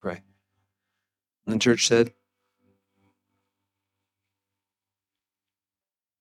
Pray. 0.00 0.22
And 1.46 1.54
the 1.54 1.58
church 1.58 1.86
said, 1.86 2.12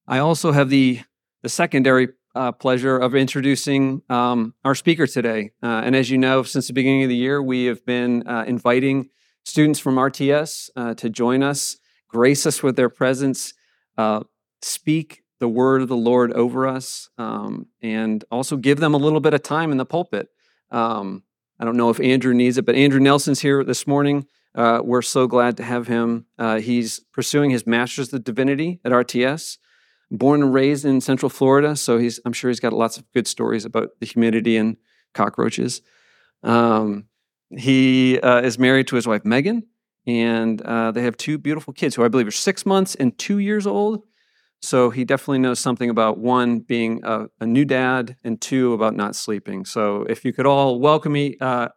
I 0.07 0.19
also 0.19 0.51
have 0.51 0.69
the, 0.69 1.01
the 1.43 1.49
secondary 1.49 2.09
uh, 2.35 2.51
pleasure 2.51 2.97
of 2.97 3.15
introducing 3.15 4.01
um, 4.09 4.53
our 4.63 4.75
speaker 4.75 5.07
today. 5.07 5.51
Uh, 5.61 5.81
and 5.85 5.95
as 5.95 6.09
you 6.09 6.17
know, 6.17 6.43
since 6.43 6.67
the 6.67 6.73
beginning 6.73 7.03
of 7.03 7.09
the 7.09 7.15
year, 7.15 7.41
we 7.41 7.65
have 7.65 7.85
been 7.85 8.27
uh, 8.27 8.43
inviting 8.47 9.09
students 9.45 9.79
from 9.79 9.95
RTS 9.95 10.69
uh, 10.75 10.93
to 10.95 11.09
join 11.09 11.43
us, 11.43 11.77
grace 12.07 12.45
us 12.45 12.61
with 12.63 12.75
their 12.75 12.89
presence, 12.89 13.53
uh, 13.97 14.21
speak 14.61 15.23
the 15.39 15.47
word 15.47 15.81
of 15.81 15.87
the 15.87 15.95
Lord 15.95 16.33
over 16.33 16.67
us, 16.67 17.09
um, 17.17 17.67
and 17.81 18.23
also 18.31 18.57
give 18.57 18.79
them 18.79 18.93
a 18.93 18.97
little 18.97 19.21
bit 19.21 19.33
of 19.33 19.41
time 19.41 19.71
in 19.71 19.77
the 19.77 19.85
pulpit. 19.85 20.29
Um, 20.71 21.23
I 21.59 21.65
don't 21.65 21.77
know 21.77 21.89
if 21.89 21.99
Andrew 21.99 22.33
needs 22.33 22.57
it, 22.57 22.65
but 22.65 22.75
Andrew 22.75 22.99
Nelson's 22.99 23.41
here 23.41 23.63
this 23.63 23.85
morning. 23.85 24.25
Uh, 24.55 24.79
we're 24.83 25.01
so 25.01 25.27
glad 25.27 25.57
to 25.57 25.63
have 25.63 25.87
him. 25.87 26.25
he's 26.61 26.99
pursuing 27.13 27.51
his 27.51 27.67
master's 27.67 28.13
of 28.13 28.23
divinity 28.23 28.79
at 28.83 28.91
RTS 28.91 29.57
born 30.11 30.41
and 30.41 30.53
raised 30.53 30.85
in 30.85 31.01
Central 31.01 31.29
Florida, 31.29 31.75
so 31.75 31.97
he's 31.97 32.19
I'm 32.25 32.33
sure 32.33 32.49
he's 32.49 32.59
got 32.59 32.73
lots 32.73 32.97
of 32.97 33.11
good 33.13 33.27
stories 33.27 33.65
about 33.65 33.89
the 33.99 34.05
humidity 34.05 34.57
and 34.57 34.77
cockroaches. 35.13 35.81
Um, 36.43 37.05
he 37.55 38.19
uh, 38.19 38.41
is 38.41 38.59
married 38.59 38.87
to 38.87 38.95
his 38.95 39.07
wife 39.07 39.25
Megan, 39.25 39.63
and 40.07 40.61
uh, 40.61 40.91
they 40.91 41.03
have 41.03 41.17
two 41.17 41.37
beautiful 41.37 41.73
kids 41.73 41.95
who 41.95 42.03
I 42.03 42.07
believe 42.07 42.27
are 42.27 42.31
six 42.31 42.65
months 42.65 42.95
and 42.95 43.17
two 43.17 43.37
years 43.37 43.67
old. 43.67 44.03
So 44.61 44.89
he 44.89 45.05
definitely 45.05 45.39
knows 45.39 45.59
something 45.59 45.89
about 45.89 46.17
one 46.17 46.59
being 46.59 47.01
a, 47.03 47.27
a 47.39 47.45
new 47.45 47.65
dad, 47.65 48.17
and 48.23 48.39
two 48.39 48.73
about 48.73 48.95
not 48.95 49.15
sleeping. 49.15 49.65
So 49.65 50.03
if 50.09 50.25
you 50.25 50.33
could 50.33 50.45
all 50.45 50.79
welcome 50.79 51.13
me. 51.13 51.37
Uh, 51.39 51.69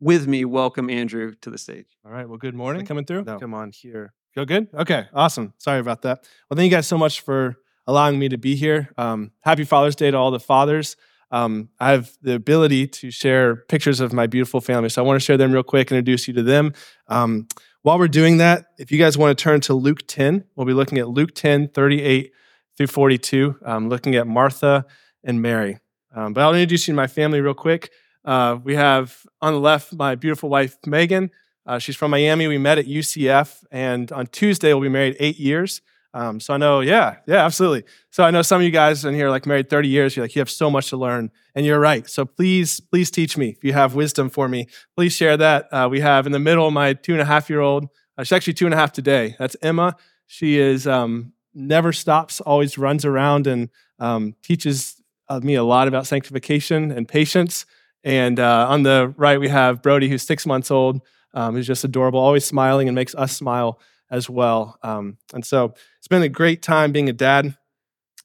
with 0.00 0.26
me, 0.26 0.44
welcome 0.44 0.90
Andrew 0.90 1.32
to 1.42 1.48
the 1.48 1.56
stage. 1.56 1.86
All 2.04 2.10
right. 2.10 2.28
Well, 2.28 2.36
good 2.36 2.56
morning. 2.56 2.84
Coming 2.84 3.04
through? 3.04 3.22
No. 3.22 3.38
Come 3.38 3.54
on 3.54 3.70
here. 3.70 4.12
Feel 4.34 4.44
good? 4.44 4.66
Okay. 4.74 5.06
Awesome. 5.14 5.54
Sorry 5.58 5.78
about 5.78 6.02
that. 6.02 6.26
Well, 6.50 6.56
thank 6.56 6.72
you 6.72 6.76
guys 6.76 6.88
so 6.88 6.98
much 6.98 7.20
for 7.20 7.54
allowing 7.86 8.18
me 8.18 8.28
to 8.28 8.36
be 8.36 8.56
here. 8.56 8.90
Um, 8.98 9.30
happy 9.42 9.62
Father's 9.62 9.94
Day 9.94 10.10
to 10.10 10.16
all 10.16 10.32
the 10.32 10.40
fathers. 10.40 10.96
Um, 11.32 11.70
I 11.80 11.90
have 11.92 12.12
the 12.20 12.34
ability 12.34 12.86
to 12.86 13.10
share 13.10 13.56
pictures 13.56 14.00
of 14.00 14.12
my 14.12 14.26
beautiful 14.26 14.60
family, 14.60 14.90
so 14.90 15.02
I 15.02 15.06
want 15.06 15.18
to 15.18 15.24
share 15.24 15.38
them 15.38 15.50
real 15.50 15.62
quick, 15.62 15.90
introduce 15.90 16.28
you 16.28 16.34
to 16.34 16.42
them. 16.42 16.74
Um, 17.08 17.48
while 17.80 17.98
we're 17.98 18.06
doing 18.06 18.36
that, 18.36 18.66
if 18.78 18.92
you 18.92 18.98
guys 18.98 19.18
want 19.18 19.36
to 19.36 19.42
turn 19.42 19.60
to 19.62 19.74
Luke 19.74 20.06
10, 20.06 20.44
we'll 20.54 20.66
be 20.66 20.74
looking 20.74 20.98
at 20.98 21.08
Luke 21.08 21.34
10, 21.34 21.68
38 21.68 22.32
through 22.76 22.86
42, 22.86 23.56
um, 23.64 23.88
looking 23.88 24.14
at 24.14 24.26
Martha 24.26 24.84
and 25.24 25.42
Mary. 25.42 25.78
Um, 26.14 26.34
but 26.34 26.42
I'll 26.42 26.54
introduce 26.54 26.86
you 26.86 26.92
to 26.92 26.96
my 26.96 27.06
family 27.06 27.40
real 27.40 27.54
quick. 27.54 27.90
Uh, 28.24 28.58
we 28.62 28.74
have 28.74 29.26
on 29.40 29.54
the 29.54 29.58
left 29.58 29.92
my 29.94 30.14
beautiful 30.14 30.48
wife, 30.48 30.76
Megan. 30.86 31.30
Uh, 31.64 31.78
she's 31.78 31.96
from 31.96 32.10
Miami. 32.10 32.46
We 32.46 32.58
met 32.58 32.78
at 32.78 32.86
UCF, 32.86 33.64
and 33.70 34.12
on 34.12 34.26
Tuesday, 34.26 34.72
we'll 34.74 34.82
be 34.82 34.88
married 34.88 35.16
eight 35.18 35.38
years. 35.38 35.80
Um, 36.14 36.40
so 36.40 36.54
I 36.54 36.56
know, 36.58 36.80
yeah, 36.80 37.16
yeah, 37.26 37.44
absolutely. 37.44 37.84
So 38.10 38.22
I 38.22 38.30
know 38.30 38.42
some 38.42 38.60
of 38.60 38.64
you 38.64 38.70
guys 38.70 39.04
in 39.04 39.14
here 39.14 39.30
like 39.30 39.46
married 39.46 39.70
30 39.70 39.88
years, 39.88 40.14
you're 40.14 40.24
like, 40.24 40.34
you 40.34 40.40
have 40.40 40.50
so 40.50 40.70
much 40.70 40.90
to 40.90 40.96
learn, 40.96 41.30
and 41.54 41.64
you're 41.64 41.80
right. 41.80 42.08
So 42.08 42.24
please, 42.24 42.80
please 42.80 43.10
teach 43.10 43.36
me. 43.36 43.50
If 43.50 43.64
you 43.64 43.72
have 43.72 43.94
wisdom 43.94 44.28
for 44.28 44.48
me, 44.48 44.66
please 44.94 45.14
share 45.14 45.36
that. 45.38 45.72
Uh, 45.72 45.88
we 45.90 46.00
have 46.00 46.26
in 46.26 46.32
the 46.32 46.38
middle 46.38 46.70
my 46.70 46.92
two 46.92 47.12
and 47.12 47.22
a 47.22 47.24
half 47.24 47.48
year 47.48 47.60
old. 47.60 47.86
Uh, 48.18 48.24
she's 48.24 48.32
actually 48.32 48.54
two 48.54 48.66
and 48.66 48.74
a 48.74 48.76
half 48.76 48.92
today. 48.92 49.36
That's 49.38 49.56
Emma. 49.62 49.96
She 50.26 50.58
is 50.58 50.86
um, 50.86 51.32
never 51.54 51.92
stops, 51.92 52.40
always 52.40 52.76
runs 52.76 53.04
around 53.04 53.46
and 53.46 53.70
um, 53.98 54.34
teaches 54.42 55.00
uh, 55.28 55.40
me 55.40 55.54
a 55.54 55.64
lot 55.64 55.88
about 55.88 56.06
sanctification 56.06 56.90
and 56.90 57.08
patience. 57.08 57.64
And 58.04 58.38
uh, 58.38 58.66
on 58.68 58.82
the 58.82 59.14
right, 59.16 59.38
we 59.40 59.48
have 59.48 59.80
Brody, 59.80 60.08
who's 60.08 60.22
six 60.22 60.44
months 60.44 60.70
old, 60.70 61.00
um, 61.34 61.54
who's 61.54 61.66
just 61.66 61.84
adorable, 61.84 62.20
always 62.20 62.44
smiling 62.44 62.88
and 62.88 62.94
makes 62.94 63.14
us 63.14 63.34
smile 63.34 63.80
as 64.10 64.28
well. 64.28 64.78
Um, 64.82 65.16
and 65.32 65.44
so 65.44 65.74
it's 66.02 66.08
been 66.08 66.22
a 66.22 66.28
great 66.28 66.62
time 66.62 66.90
being 66.90 67.08
a 67.08 67.12
dad, 67.12 67.56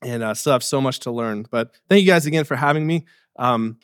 and 0.02 0.26
I 0.26 0.32
uh, 0.32 0.34
still 0.34 0.54
have 0.54 0.64
so 0.64 0.82
much 0.82 1.02
to 1.02 1.12
learn. 1.12 1.46
But 1.52 1.70
thank 1.88 2.02
you 2.02 2.08
guys 2.08 2.26
again 2.26 2.44
for 2.44 2.56
having 2.56 2.88
me. 2.88 3.06
Um, 3.38 3.78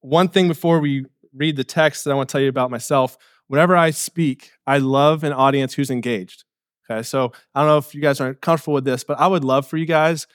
one 0.00 0.26
thing 0.26 0.48
before 0.48 0.80
we 0.80 1.06
read 1.32 1.54
the 1.54 1.62
text 1.62 2.02
that 2.02 2.10
I 2.10 2.14
want 2.14 2.28
to 2.28 2.32
tell 2.32 2.40
you 2.40 2.48
about 2.48 2.72
myself 2.72 3.16
whenever 3.46 3.76
I 3.76 3.90
speak, 3.90 4.50
I 4.66 4.78
love 4.78 5.22
an 5.22 5.32
audience 5.32 5.74
who's 5.74 5.92
engaged. 5.92 6.42
Okay, 6.90 7.04
so 7.04 7.30
I 7.54 7.60
don't 7.60 7.68
know 7.68 7.78
if 7.78 7.94
you 7.94 8.00
guys 8.00 8.20
are 8.20 8.34
comfortable 8.34 8.74
with 8.74 8.84
this, 8.84 9.04
but 9.04 9.20
I 9.20 9.28
would 9.28 9.44
love 9.44 9.68
for 9.68 9.76
you 9.76 9.86
guys, 9.86 10.26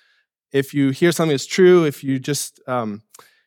if 0.54 0.74
you 0.74 0.92
hear 0.92 1.12
something 1.12 1.34
that's 1.34 1.46
true, 1.46 1.84
if 1.84 2.06
you 2.06 2.18
just 2.18 2.62
um, 2.66 3.02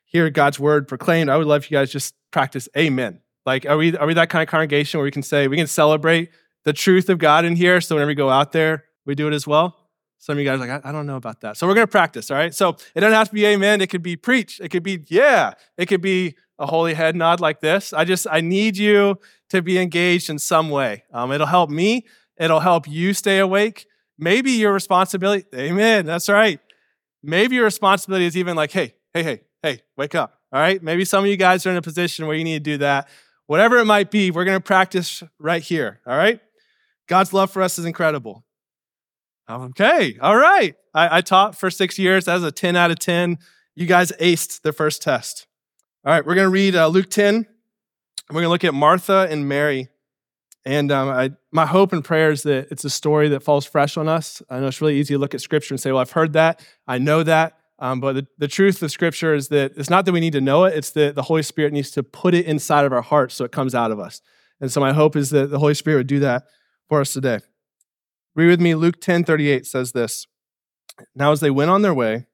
hear 0.05 0.29
God's 0.29 0.61
word 0.61 0.89
proclaimed, 0.89 1.31
I 1.31 1.39
would 1.39 1.47
love 1.47 1.65
if 1.65 1.71
you 1.71 1.79
guys 1.79 1.91
just 1.91 2.15
practice 2.33 2.69
amen. 2.77 3.21
Like, 3.47 3.65
are 3.65 3.79
we, 3.79 3.97
are 3.97 4.07
we 4.07 4.13
that 4.13 4.29
kind 4.29 4.43
of 4.43 4.49
congregation 4.51 4.99
where 4.99 5.07
we 5.07 5.11
can 5.11 5.23
say, 5.23 5.49
we 5.49 5.57
can 5.57 5.67
celebrate 5.67 6.29
the 6.65 6.75
truth 6.75 7.09
of 7.09 7.17
God 7.17 7.47
in 7.47 7.57
here. 7.57 7.81
So 7.81 7.95
whenever 7.95 8.09
we 8.09 8.15
go 8.15 8.29
out 8.29 8.53
there, 8.53 8.85
we 9.07 9.15
do 9.15 9.29
it 9.29 9.35
as 9.35 9.47
well. 9.47 9.77
Some 10.19 10.35
of 10.35 10.39
you 10.39 10.49
guys 10.49 10.59
like, 10.61 10.71
I, 10.71 10.89
I 10.89 10.93
don't 10.93 11.07
know 11.07 11.17
about 11.17 11.43
that. 11.43 11.57
So 11.57 11.67
we're 11.67 11.75
going 11.75 11.87
to 11.87 11.91
practice, 11.91 12.31
all 12.31 12.37
right? 12.37 12.55
So 12.55 12.77
it 12.95 13.01
doesn't 13.01 13.13
have 13.13 13.29
to 13.29 13.35
be 13.35 13.45
amen. 13.47 13.81
It 13.81 13.91
could 13.91 14.03
be 14.03 14.17
preach. 14.17 14.61
It 14.61 14.71
could 14.71 14.83
be, 14.83 15.05
yeah. 15.09 15.55
It 15.77 15.87
could 15.87 16.01
be 16.01 16.35
a 16.59 16.67
holy 16.67 16.95
head 16.95 17.15
nod 17.15 17.41
like 17.41 17.61
this. 17.61 17.93
I 17.93 18.05
just, 18.05 18.27
I 18.31 18.41
need 18.41 18.77
you 18.77 19.19
to 19.51 19.61
be 19.61 19.79
engaged 19.79 20.31
in 20.31 20.39
some 20.39 20.71
way. 20.71 21.05
Um, 21.13 21.33
it'll 21.33 21.47
help 21.47 21.69
me. 21.69 22.07
It'll 22.39 22.61
help 22.61 22.89
you 22.89 23.13
stay 23.13 23.39
awake. 23.39 23.87
Maybe 24.19 24.53
your 24.53 24.73
responsibility, 24.73 25.45
amen, 25.55 26.07
that's 26.07 26.29
right. 26.29 26.61
Maybe 27.23 27.57
your 27.57 27.65
responsibility 27.65 28.27
is 28.27 28.37
even 28.37 28.57
like, 28.57 28.71
hey, 28.71 28.95
hey, 29.13 29.23
hey, 29.23 29.41
hey, 29.63 29.81
wake 29.97 30.15
up. 30.15 30.39
All 30.53 30.61
right? 30.61 30.81
Maybe 30.83 31.05
some 31.05 31.25
of 31.25 31.31
you 31.31 31.37
guys 31.37 31.67
are 31.67 31.71
in 31.71 31.77
a 31.77 31.83
position 31.83 32.27
where 32.27 32.37
you 32.37 32.45
need 32.45 32.65
to 32.65 32.71
do 32.71 32.79
that. 32.79 33.09
Whatever 33.47 33.79
it 33.79 33.85
might 33.85 34.11
be, 34.11 34.31
we're 34.31 34.45
going 34.45 34.57
to 34.57 34.65
practice 34.65 35.23
right 35.39 35.63
here. 35.63 36.01
All 36.07 36.17
right? 36.17 36.41
God's 37.09 37.33
love 37.33 37.51
for 37.51 37.61
us 37.61 37.79
is 37.79 37.85
incredible. 37.85 38.45
Okay, 39.49 40.17
all 40.21 40.37
right. 40.37 40.75
I, 40.95 41.19
I 41.19 41.21
taught 41.21 41.57
for 41.57 41.71
six 41.71 41.99
years. 41.99 42.25
That 42.25 42.35
was 42.35 42.45
a 42.45 42.53
10 42.53 42.77
out 42.77 42.91
of 42.91 42.99
10. 42.99 43.39
You 43.75 43.87
guys 43.87 44.13
aced 44.13 44.63
the 44.63 44.73
first 44.73 45.03
test. 45.03 45.47
All 46.05 46.13
right, 46.13 46.25
we're 46.25 46.35
going 46.35 46.47
to 46.47 46.51
read 46.51 46.75
uh, 46.75 46.87
Luke 46.87 47.11
10. 47.11 47.47
We're 48.31 48.35
going 48.35 48.45
to 48.45 48.49
look 48.49 48.65
at 48.65 48.73
Martha 48.73 49.27
and 49.31 49.49
Mary. 49.49 49.89
And 50.65 50.91
um, 50.91 51.11
I, 51.11 51.33
my 51.53 51.67
hope 51.67 51.93
and 51.93 52.03
prayer 52.03 52.31
is 52.31 52.43
that 52.45 52.69
it's 52.71 52.85
a 52.85 52.91
story 52.91 53.29
that 53.31 53.43
falls 53.43 53.67
fresh 53.67 53.99
on 53.99 54.09
us. 54.09 54.41
I 54.49 54.61
know 54.61 54.69
it's 54.69 54.81
really 54.81 54.99
easy 54.99 55.15
to 55.15 55.19
look 55.19 55.35
at 55.35 55.43
Scripture 55.43 55.75
and 55.75 55.81
say, 55.81 55.93
well, 55.93 56.01
I've 56.01 56.13
heard 56.13 56.33
that. 56.33 56.65
I 56.87 56.97
know 56.97 57.23
that. 57.23 57.59
Um, 57.79 58.01
but 58.01 58.15
the, 58.15 58.27
the 58.39 58.49
truth 58.49 58.83
of 58.83 58.91
Scripture 58.91 59.35
is 59.35 59.49
that 59.49 59.73
it's 59.77 59.91
not 59.91 60.07
that 60.07 60.13
we 60.13 60.21
need 60.21 60.33
to 60.33 60.41
know 60.41 60.65
it, 60.65 60.75
it's 60.75 60.91
that 60.93 61.17
the 61.17 61.23
Holy 61.23 61.43
Spirit 61.43 61.73
needs 61.73 61.91
to 61.93 62.03
put 62.03 62.33
it 62.33 62.47
inside 62.47 62.87
of 62.87 62.93
our 62.93 63.03
hearts 63.03 63.35
so 63.35 63.45
it 63.45 63.53
comes 63.53 63.75
out 63.75 63.91
of 63.91 63.99
us. 63.99 64.23
And 64.61 64.73
so 64.73 64.81
my 64.81 64.93
hope 64.93 65.17
is 65.17 65.31
that 65.31 65.51
the 65.51 65.59
Holy 65.59 65.75
Spirit 65.75 65.99
would 65.99 66.07
do 66.07 66.21
that 66.21 66.45
for 66.89 67.01
us 67.01 67.13
today. 67.13 67.41
Read 68.37 68.49
with 68.49 68.61
me, 68.61 68.75
Luke 68.75 69.01
10 69.01 69.25
38 69.25 69.67
says 69.67 69.93
this. 69.93 70.27
Now, 71.15 71.33
as 71.33 71.41
they 71.41 71.51
went 71.51 71.71
on 71.71 71.83
their 71.83 71.95
way, 71.95 72.27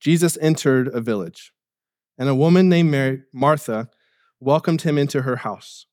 Jesus 0.00 0.38
entered 0.40 0.88
a 0.88 1.00
village, 1.00 1.52
and 2.16 2.28
a 2.28 2.34
woman 2.34 2.68
named 2.68 2.90
Mary, 2.90 3.22
Martha 3.32 3.88
welcomed 4.40 4.82
him 4.82 4.98
into 4.98 5.22
her 5.22 5.36
house. 5.36 5.86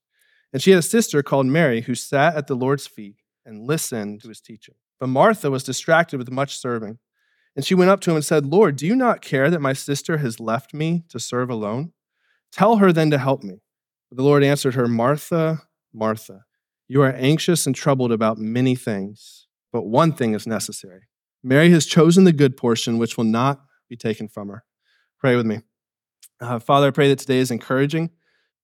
And 0.53 0.61
she 0.61 0.71
had 0.71 0.79
a 0.79 0.83
sister 0.83 1.23
called 1.23 1.47
Mary 1.47 1.81
who 1.81 1.95
sat 1.95 2.35
at 2.35 2.47
the 2.47 2.55
Lord's 2.55 2.87
feet 2.87 3.17
and 3.45 3.67
listened 3.67 4.21
to 4.21 4.29
his 4.29 4.39
teaching. 4.39 4.75
But 4.99 5.07
Martha 5.07 5.51
was 5.51 5.63
distracted 5.63 6.17
with 6.17 6.31
much 6.31 6.57
serving. 6.57 6.99
And 7.55 7.65
she 7.65 7.75
went 7.75 7.89
up 7.89 8.01
to 8.01 8.11
him 8.11 8.17
and 8.17 8.25
said, 8.25 8.45
Lord, 8.45 8.75
do 8.75 8.85
you 8.85 8.95
not 8.95 9.21
care 9.21 9.49
that 9.49 9.61
my 9.61 9.73
sister 9.73 10.17
has 10.17 10.39
left 10.39 10.73
me 10.73 11.05
to 11.09 11.19
serve 11.19 11.49
alone? 11.49 11.93
Tell 12.51 12.77
her 12.77 12.91
then 12.91 13.11
to 13.11 13.17
help 13.17 13.43
me. 13.43 13.61
But 14.09 14.17
the 14.17 14.23
Lord 14.23 14.43
answered 14.43 14.75
her, 14.75 14.87
Martha, 14.87 15.63
Martha. 15.93 16.45
You 16.87 17.01
are 17.01 17.13
anxious 17.13 17.65
and 17.65 17.75
troubled 17.75 18.11
about 18.11 18.37
many 18.37 18.75
things, 18.75 19.44
but 19.75 19.87
one 19.87 20.13
thing 20.13 20.33
is 20.33 20.47
necessary. 20.47 21.01
Mary 21.43 21.69
has 21.69 21.85
chosen 21.85 22.23
the 22.23 22.31
good 22.31 22.55
portion, 22.55 22.97
which 22.97 23.17
will 23.17 23.25
not 23.25 23.59
be 23.89 23.97
taken 23.97 24.29
from 24.29 24.47
her. 24.47 24.63
Pray 25.19 25.35
with 25.35 25.45
me. 25.45 25.63
Uh, 26.39 26.59
Father, 26.59 26.87
I 26.87 26.91
pray 26.91 27.09
that 27.09 27.19
today 27.19 27.39
is 27.39 27.51
encouraging. 27.51 28.11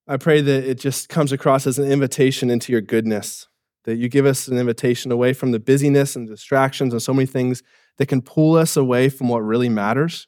I 0.08 0.16
pray 0.16 0.40
that 0.40 0.64
it 0.64 0.80
just 0.80 1.10
comes 1.10 1.34
across 1.34 1.68
as 1.68 1.78
an 1.78 1.92
invitation 1.92 2.50
into 2.50 2.72
your 2.72 2.80
goodness, 2.80 3.50
that 3.84 3.98
you 3.98 4.08
give 4.08 4.26
us 4.26 4.48
an 4.48 4.58
invitation 4.58 5.12
away 5.12 5.34
from 5.34 5.52
the 5.52 5.60
busyness 5.60 6.16
and 6.16 6.30
distractions 6.30 6.94
and 6.94 7.02
so 7.02 7.14
many 7.14 7.26
things 7.26 7.62
that 7.98 8.06
can 8.06 8.22
pull 8.22 8.56
us 8.56 8.78
away 8.78 9.10
from 9.10 9.28
what 9.28 9.40
really 9.40 9.68
matters. 9.68 10.28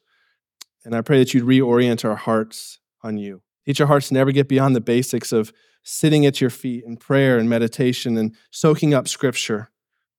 And 0.84 0.94
I 0.94 1.00
pray 1.00 1.18
that 1.18 1.32
you'd 1.32 1.44
reorient 1.44 2.04
our 2.04 2.16
hearts 2.16 2.78
on 3.02 3.16
you. 3.16 3.40
Teach 3.64 3.80
our 3.80 3.86
hearts 3.86 4.08
to 4.08 4.14
never 4.14 4.32
get 4.32 4.50
beyond 4.50 4.76
the 4.76 4.82
basics 4.82 5.32
of 5.32 5.50
sitting 5.82 6.26
at 6.26 6.42
your 6.42 6.50
feet 6.50 6.84
in 6.84 6.98
prayer 6.98 7.38
and 7.38 7.48
meditation 7.48 8.18
and 8.18 8.36
soaking 8.50 8.92
up 8.92 9.08
scripture. 9.08 9.70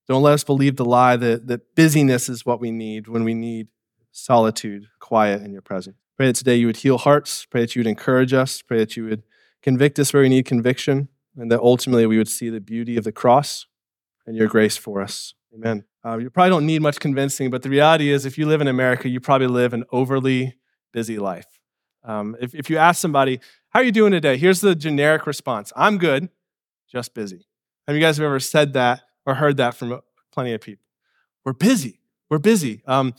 Don't 0.08 0.22
let 0.22 0.34
us 0.34 0.44
believe 0.44 0.76
the 0.76 0.86
lie 0.86 1.16
that, 1.16 1.48
that 1.48 1.76
busyness 1.76 2.30
is 2.30 2.46
what 2.46 2.60
we 2.60 2.72
need 2.72 3.08
when 3.08 3.24
we 3.24 3.34
need 3.34 3.68
solitude, 4.12 4.88
quiet 5.00 5.42
in 5.42 5.52
your 5.52 5.62
presence. 5.62 5.98
Pray 6.16 6.28
that 6.28 6.36
today 6.36 6.56
you 6.56 6.68
would 6.68 6.78
heal 6.78 6.98
hearts. 6.98 7.46
Pray 7.46 7.62
that 7.62 7.76
you 7.76 7.82
would 7.82 7.88
encourage 7.88 8.34
us. 8.34 8.62
Pray 8.62 8.78
that 8.78 8.96
you 8.96 9.06
would 9.06 9.24
convict 9.62 10.00
us 10.00 10.14
where 10.14 10.24
we 10.24 10.30
need 10.30 10.46
conviction. 10.46 11.10
And 11.36 11.52
that 11.52 11.60
ultimately 11.60 12.06
we 12.06 12.18
would 12.18 12.30
see 12.30 12.50
the 12.50 12.62
beauty 12.62 12.96
of 12.98 13.04
the 13.04 13.12
cross 13.12 13.66
and 14.26 14.36
your 14.36 14.48
grace 14.48 14.78
for 14.78 15.02
us. 15.02 15.34
Amen. 15.54 15.84
Uh, 16.06 16.18
you 16.18 16.30
probably 16.30 16.52
don't 16.52 16.66
need 16.66 16.82
much 16.82 17.00
convincing, 17.00 17.50
but 17.50 17.64
the 17.64 17.70
reality 17.70 18.12
is 18.12 18.26
if 18.26 18.38
you 18.38 18.46
live 18.46 18.62
in 18.62 18.68
America, 18.68 19.10
you 19.10 19.20
probably 19.20 19.48
live 19.48 19.74
an 19.74 19.84
overly 19.92 20.56
busy 20.94 21.18
life. 21.18 21.48
Um, 22.04 22.38
if, 22.40 22.54
if 22.54 22.70
you 22.70 22.78
ask 22.78 23.02
somebody, 23.02 23.40
how 23.70 23.80
are 23.80 23.84
you 23.84 23.92
doing 23.92 24.12
today? 24.12 24.38
Here's 24.38 24.62
the 24.62 24.76
generic 24.76 25.26
response 25.26 25.74
I'm 25.76 25.98
good. 25.98 26.30
just 26.90 27.14
busy. 27.14 27.48
Have 27.88 27.96
you 27.96 28.02
guys 28.02 28.20
ever 28.20 28.40
said 28.40 28.74
that 28.74 29.02
or 29.26 29.36
heard 29.36 29.58
that 29.58 29.76
from 29.76 30.00
plenty 30.32 30.54
of 30.54 30.62
people? 30.62 30.86
We're 31.44 31.54
busy. 31.54 32.00
We're 32.30 32.40
busy. 32.40 32.82
Um, 32.88 33.14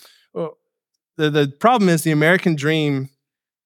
the, 1.16 1.30
the 1.30 1.48
problem 1.60 1.88
is 1.88 2.02
the 2.02 2.10
American 2.10 2.54
dream 2.56 3.08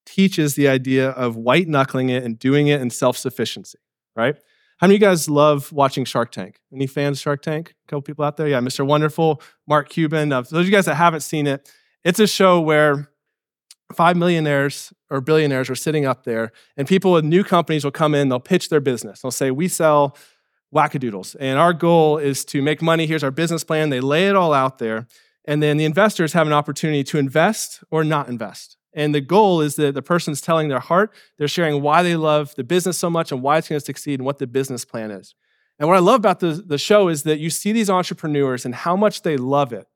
teaches 0.06 0.54
the 0.54 0.68
idea 0.68 1.10
of 1.10 1.36
white 1.36 1.68
knuckling 1.68 2.08
it 2.08 2.24
and 2.24 2.38
doing 2.38 2.68
it 2.68 2.80
in 2.80 2.90
self 2.90 3.16
sufficiency, 3.16 3.78
right? 4.16 4.36
How 4.78 4.86
many 4.86 4.96
of 4.96 5.02
you 5.02 5.06
guys 5.06 5.28
love 5.28 5.72
watching 5.72 6.04
Shark 6.04 6.32
Tank? 6.32 6.58
Any 6.72 6.86
fans 6.86 7.18
of 7.18 7.22
Shark 7.22 7.42
Tank? 7.42 7.74
A 7.86 7.90
couple 7.90 8.02
people 8.02 8.24
out 8.24 8.38
there? 8.38 8.48
Yeah, 8.48 8.60
Mr. 8.60 8.86
Wonderful, 8.86 9.42
Mark 9.66 9.90
Cuban. 9.90 10.32
Uh, 10.32 10.40
those 10.40 10.52
of 10.60 10.66
you 10.66 10.72
guys 10.72 10.86
that 10.86 10.94
haven't 10.94 11.20
seen 11.20 11.46
it, 11.46 11.70
it's 12.02 12.18
a 12.18 12.26
show 12.26 12.60
where 12.60 13.10
five 13.92 14.16
millionaires 14.16 14.92
or 15.10 15.20
billionaires 15.20 15.68
are 15.68 15.74
sitting 15.74 16.06
up 16.06 16.24
there, 16.24 16.52
and 16.76 16.88
people 16.88 17.12
with 17.12 17.24
new 17.24 17.44
companies 17.44 17.84
will 17.84 17.90
come 17.90 18.14
in, 18.14 18.28
they'll 18.28 18.40
pitch 18.40 18.68
their 18.68 18.80
business. 18.80 19.20
They'll 19.20 19.30
say, 19.30 19.50
We 19.50 19.68
sell 19.68 20.16
wackadoodles, 20.74 21.36
and 21.38 21.58
our 21.58 21.72
goal 21.72 22.18
is 22.18 22.44
to 22.46 22.62
make 22.62 22.80
money. 22.82 23.06
Here's 23.06 23.24
our 23.24 23.30
business 23.30 23.64
plan. 23.64 23.90
They 23.90 24.00
lay 24.00 24.28
it 24.28 24.36
all 24.36 24.52
out 24.52 24.78
there, 24.78 25.06
and 25.44 25.62
then 25.62 25.76
the 25.76 25.84
investors 25.84 26.32
have 26.32 26.46
an 26.46 26.52
opportunity 26.52 27.04
to 27.04 27.18
invest 27.18 27.82
or 27.90 28.04
not 28.04 28.28
invest. 28.28 28.76
And 28.92 29.14
the 29.14 29.20
goal 29.20 29.60
is 29.60 29.76
that 29.76 29.94
the 29.94 30.02
person's 30.02 30.40
telling 30.40 30.68
their 30.68 30.80
heart, 30.80 31.12
they're 31.38 31.48
sharing 31.48 31.80
why 31.80 32.02
they 32.02 32.16
love 32.16 32.54
the 32.56 32.64
business 32.64 32.98
so 32.98 33.08
much 33.08 33.30
and 33.30 33.40
why 33.40 33.58
it's 33.58 33.68
going 33.68 33.78
to 33.78 33.84
succeed 33.84 34.18
and 34.18 34.26
what 34.26 34.38
the 34.38 34.48
business 34.48 34.84
plan 34.84 35.12
is. 35.12 35.34
And 35.78 35.88
what 35.88 35.96
I 35.96 36.00
love 36.00 36.16
about 36.16 36.40
the, 36.40 36.62
the 36.66 36.76
show 36.76 37.08
is 37.08 37.22
that 37.22 37.38
you 37.38 37.50
see 37.50 37.72
these 37.72 37.88
entrepreneurs 37.88 38.64
and 38.64 38.74
how 38.74 38.96
much 38.96 39.22
they 39.22 39.36
love 39.36 39.72
it. 39.72 39.86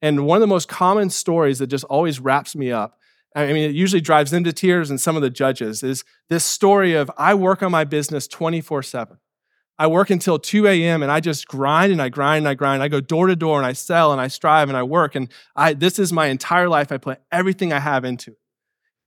And 0.00 0.26
one 0.26 0.36
of 0.36 0.40
the 0.40 0.46
most 0.46 0.68
common 0.68 1.10
stories 1.10 1.58
that 1.58 1.66
just 1.66 1.84
always 1.84 2.20
wraps 2.20 2.54
me 2.54 2.70
up 2.70 2.98
I 3.34 3.52
mean, 3.52 3.68
it 3.68 3.74
usually 3.74 4.00
drives 4.00 4.30
them 4.30 4.44
to 4.44 4.52
tears 4.52 4.90
and 4.90 5.00
some 5.00 5.16
of 5.16 5.22
the 5.22 5.30
judges, 5.30 5.82
is 5.82 6.04
this 6.28 6.44
story 6.44 6.94
of 6.94 7.10
I 7.18 7.34
work 7.34 7.62
on 7.62 7.72
my 7.72 7.84
business 7.84 8.28
24 8.28 8.82
7. 8.84 9.18
I 9.78 9.88
work 9.88 10.10
until 10.10 10.38
2 10.38 10.68
a.m. 10.68 11.02
and 11.02 11.10
I 11.10 11.18
just 11.20 11.48
grind 11.48 11.90
and 11.90 12.00
I 12.00 12.08
grind 12.08 12.44
and 12.44 12.48
I 12.48 12.54
grind. 12.54 12.82
I 12.82 12.88
go 12.88 13.00
door 13.00 13.26
to 13.26 13.34
door 13.34 13.58
and 13.58 13.66
I 13.66 13.72
sell 13.72 14.12
and 14.12 14.20
I 14.20 14.28
strive 14.28 14.68
and 14.68 14.78
I 14.78 14.84
work. 14.84 15.14
And 15.16 15.28
I, 15.56 15.74
this 15.74 15.98
is 15.98 16.12
my 16.12 16.26
entire 16.26 16.68
life. 16.68 16.92
I 16.92 16.98
put 16.98 17.20
everything 17.32 17.72
I 17.72 17.80
have 17.80 18.04
into 18.04 18.32
it. 18.32 18.38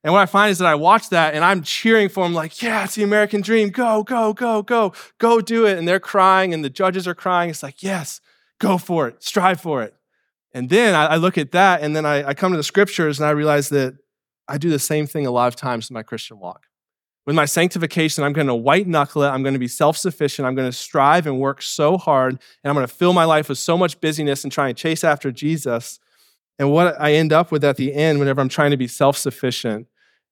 And 0.04 0.14
what 0.14 0.22
I 0.22 0.26
find 0.26 0.52
is 0.52 0.60
that 0.60 0.68
I 0.68 0.76
watch 0.76 1.10
that 1.10 1.34
and 1.34 1.44
I'm 1.44 1.64
cheering 1.64 2.08
for 2.10 2.24
them, 2.24 2.34
like, 2.34 2.62
yeah, 2.62 2.84
it's 2.84 2.96
the 2.96 3.04
American 3.04 3.42
dream. 3.42 3.70
Go, 3.70 4.04
go, 4.04 4.34
go, 4.34 4.62
go, 4.62 4.94
go 5.18 5.42
do 5.42 5.66
it. 5.66 5.78
And 5.78 5.88
they're 5.88 6.00
crying 6.00 6.54
and 6.54 6.64
the 6.64 6.70
judges 6.70 7.08
are 7.08 7.16
crying. 7.16 7.50
It's 7.50 7.64
like, 7.64 7.82
yes, 7.82 8.22
go 8.60 8.78
for 8.78 9.08
it, 9.08 9.24
strive 9.24 9.60
for 9.60 9.84
it. 9.84 9.94
And 10.54 10.70
then 10.70 10.96
I, 10.96 11.06
I 11.06 11.16
look 11.18 11.38
at 11.38 11.52
that 11.52 11.82
and 11.82 11.96
then 11.96 12.06
I, 12.06 12.30
I 12.30 12.34
come 12.34 12.52
to 12.52 12.58
the 12.58 12.64
scriptures 12.64 13.20
and 13.20 13.28
I 13.28 13.32
realize 13.32 13.70
that 13.70 13.98
I 14.48 14.58
do 14.58 14.70
the 14.70 14.80
same 14.80 15.08
thing 15.08 15.26
a 15.26 15.32
lot 15.32 15.48
of 15.48 15.56
times 15.56 15.90
in 15.90 15.94
my 15.94 16.04
Christian 16.04 16.40
walk. 16.40 16.67
With 17.28 17.36
my 17.36 17.44
sanctification, 17.44 18.24
I'm 18.24 18.32
going 18.32 18.48
to 18.48 18.56
white 18.56 18.88
knuckle 18.88 19.22
it. 19.22 19.28
I'm 19.28 19.44
going 19.44 19.54
to 19.54 19.60
be 19.60 19.68
self 19.68 19.98
sufficient. 19.98 20.48
I'm 20.48 20.56
going 20.56 20.72
to 20.72 20.76
strive 20.76 21.28
and 21.28 21.42
work 21.42 21.62
so 21.62 21.98
hard. 21.98 22.32
And 22.32 22.70
I'm 22.70 22.74
going 22.74 22.88
to 22.88 22.94
fill 22.94 23.12
my 23.12 23.26
life 23.26 23.50
with 23.50 23.58
so 23.58 23.78
much 23.78 24.00
busyness 24.00 24.46
and 24.46 24.52
try 24.52 24.70
and 24.70 24.78
chase 24.78 25.04
after 25.04 25.30
Jesus. 25.30 26.00
And 26.58 26.72
what 26.72 27.00
I 27.00 27.12
end 27.12 27.34
up 27.34 27.52
with 27.52 27.66
at 27.66 27.76
the 27.76 27.94
end, 27.94 28.20
whenever 28.20 28.40
I'm 28.40 28.48
trying 28.48 28.72
to 28.72 28.78
be 28.78 28.88
self 28.88 29.18
sufficient, 29.18 29.88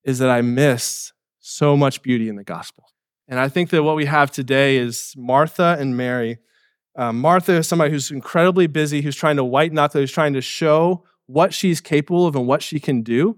is 0.06 0.20
that 0.20 0.30
I 0.30 0.42
miss 0.42 1.12
so 1.42 1.76
much 1.76 2.02
beauty 2.02 2.30
in 2.30 2.38
the 2.38 2.46
gospel. 2.46 2.86
And 3.28 3.42
I 3.42 3.50
think 3.50 3.72
that 3.72 3.84
what 3.84 3.98
we 3.98 4.06
have 4.06 4.32
today 4.32 4.78
is 4.78 5.14
Martha 5.18 5.76
and 5.78 5.98
Mary. 5.98 6.38
Uh, 6.96 7.12
Martha 7.12 7.56
is 7.56 7.68
somebody 7.68 7.92
who's 7.92 8.10
incredibly 8.10 8.68
busy, 8.68 9.02
who's 9.02 9.18
trying 9.18 9.36
to 9.36 9.44
white 9.44 9.74
knuckle, 9.74 10.00
who's 10.00 10.14
trying 10.14 10.32
to 10.32 10.42
show 10.42 11.04
what 11.26 11.54
she's 11.54 11.82
capable 11.82 12.26
of 12.26 12.38
and 12.38 12.48
what 12.48 12.64
she 12.64 12.80
can 12.80 13.02
do. 13.02 13.38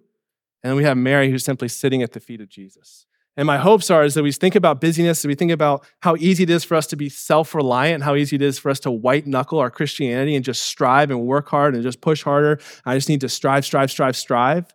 And 0.62 0.70
then 0.70 0.76
we 0.76 0.84
have 0.84 0.96
Mary 0.96 1.32
who's 1.32 1.44
simply 1.44 1.70
sitting 1.70 2.04
at 2.04 2.12
the 2.12 2.20
feet 2.20 2.40
of 2.40 2.50
Jesus. 2.50 3.08
And 3.38 3.46
my 3.46 3.60
hopes 3.60 3.92
are 3.92 4.04
is 4.04 4.16
that 4.16 4.24
we 4.24 4.32
think 4.32 4.56
about 4.56 4.82
busyness, 4.82 5.22
that 5.22 5.28
we 5.28 5.36
think 5.36 5.52
about 5.52 5.86
how 6.02 6.16
easy 6.16 6.44
it 6.44 6.50
is 6.50 6.64
for 6.64 6.76
us 6.76 6.88
to 6.88 6.98
be 6.98 7.08
self-reliant, 7.08 8.04
how 8.04 8.16
easy 8.16 8.36
it 8.36 8.42
is 8.42 8.58
for 8.58 8.72
us 8.72 8.80
to 8.82 8.92
white 8.92 9.28
knuckle 9.28 9.60
our 9.60 9.70
Christianity 9.70 10.36
and 10.36 10.44
just 10.44 10.64
strive 10.64 11.12
and 11.12 11.22
work 11.22 11.48
hard 11.48 11.76
and 11.76 11.84
just 11.84 12.02
push 12.02 12.24
harder. 12.24 12.60
I 12.84 12.96
just 12.96 13.10
need 13.10 13.22
to 13.22 13.30
strive, 13.30 13.64
strive, 13.64 13.92
strive, 13.92 14.18
strive. 14.18 14.74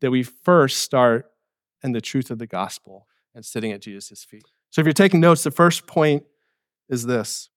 That 0.00 0.10
we 0.10 0.22
first 0.22 0.78
start 0.78 1.26
in 1.82 1.92
the 1.92 2.00
truth 2.00 2.30
of 2.30 2.38
the 2.38 2.46
gospel 2.46 3.06
and 3.34 3.44
sitting 3.44 3.72
at 3.72 3.82
Jesus' 3.82 4.24
feet. 4.24 4.44
So 4.70 4.80
if 4.80 4.86
you're 4.86 4.92
taking 4.92 5.20
notes, 5.20 5.42
the 5.42 5.50
first 5.50 5.86
point 5.86 6.22
is 6.88 7.04
this 7.04 7.50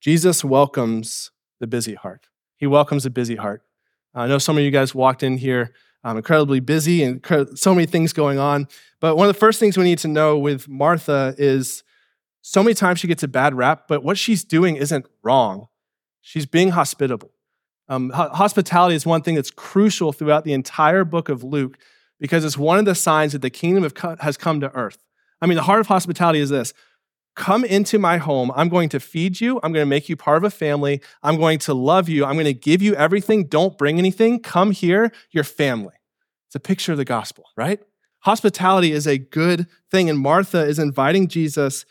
Jesus 0.00 0.44
welcomes 0.44 1.30
the 1.60 1.66
busy 1.66 1.94
heart. 1.94 2.26
He 2.56 2.66
welcomes 2.66 3.06
a 3.06 3.10
busy 3.10 3.36
heart. 3.36 3.62
I 4.14 4.26
know 4.26 4.38
some 4.38 4.58
of 4.58 4.64
you 4.64 4.70
guys 4.70 4.94
walked 4.94 5.22
in 5.22 5.38
here 5.38 5.72
I'm 6.04 6.18
incredibly 6.18 6.60
busy 6.60 7.02
and 7.02 7.24
so 7.54 7.74
many 7.74 7.86
things 7.86 8.12
going 8.12 8.38
on. 8.38 8.68
But 9.00 9.16
one 9.16 9.26
of 9.28 9.34
the 9.34 9.40
first 9.40 9.58
things 9.58 9.76
we 9.76 9.84
need 9.84 9.98
to 10.00 10.08
know 10.08 10.38
with 10.38 10.68
Martha 10.68 11.34
is 11.38 11.82
so 12.42 12.62
many 12.62 12.74
times 12.74 13.00
she 13.00 13.08
gets 13.08 13.22
a 13.22 13.28
bad 13.28 13.54
rap, 13.54 13.88
but 13.88 14.04
what 14.04 14.18
she's 14.18 14.44
doing 14.44 14.76
isn't 14.76 15.06
wrong. 15.22 15.68
She's 16.20 16.44
being 16.44 16.70
hospitable. 16.70 17.30
Um, 17.88 18.10
hospitality 18.10 18.94
is 18.94 19.04
one 19.06 19.22
thing 19.22 19.34
that's 19.34 19.50
crucial 19.50 20.12
throughout 20.12 20.44
the 20.44 20.52
entire 20.52 21.04
book 21.04 21.28
of 21.28 21.42
Luke 21.42 21.78
because 22.20 22.44
it's 22.44 22.56
one 22.56 22.78
of 22.78 22.84
the 22.84 22.94
signs 22.94 23.32
that 23.32 23.42
the 23.42 23.50
kingdom 23.50 23.84
of 23.84 23.94
has 24.20 24.36
come 24.36 24.60
to 24.60 24.74
earth. 24.74 24.98
I 25.40 25.46
mean, 25.46 25.56
the 25.56 25.62
heart 25.62 25.80
of 25.80 25.86
hospitality 25.86 26.38
is 26.38 26.50
this 26.50 26.72
Come 27.34 27.64
into 27.64 27.98
my 27.98 28.18
home. 28.18 28.52
I'm 28.54 28.68
going 28.68 28.88
to 28.90 29.00
feed 29.00 29.40
you. 29.40 29.58
I'm 29.62 29.72
going 29.72 29.84
to 29.84 29.90
make 29.90 30.08
you 30.08 30.16
part 30.16 30.36
of 30.36 30.44
a 30.44 30.50
family. 30.50 31.00
I'm 31.22 31.36
going 31.36 31.58
to 31.60 31.74
love 31.74 32.08
you. 32.08 32.24
I'm 32.24 32.34
going 32.34 32.44
to 32.44 32.54
give 32.54 32.80
you 32.80 32.94
everything. 32.94 33.46
Don't 33.46 33.76
bring 33.76 33.98
anything. 33.98 34.40
Come 34.40 34.70
here, 34.70 35.10
your 35.30 35.44
family. 35.44 35.94
It's 36.46 36.54
a 36.54 36.60
picture 36.60 36.92
of 36.92 36.98
the 36.98 37.04
gospel, 37.04 37.46
right? 37.56 37.80
Hospitality 38.20 38.92
is 38.92 39.06
a 39.06 39.18
good 39.18 39.66
thing, 39.90 40.08
and 40.08 40.18
Martha 40.18 40.64
is 40.64 40.78
inviting 40.78 41.28
Jesus 41.28 41.84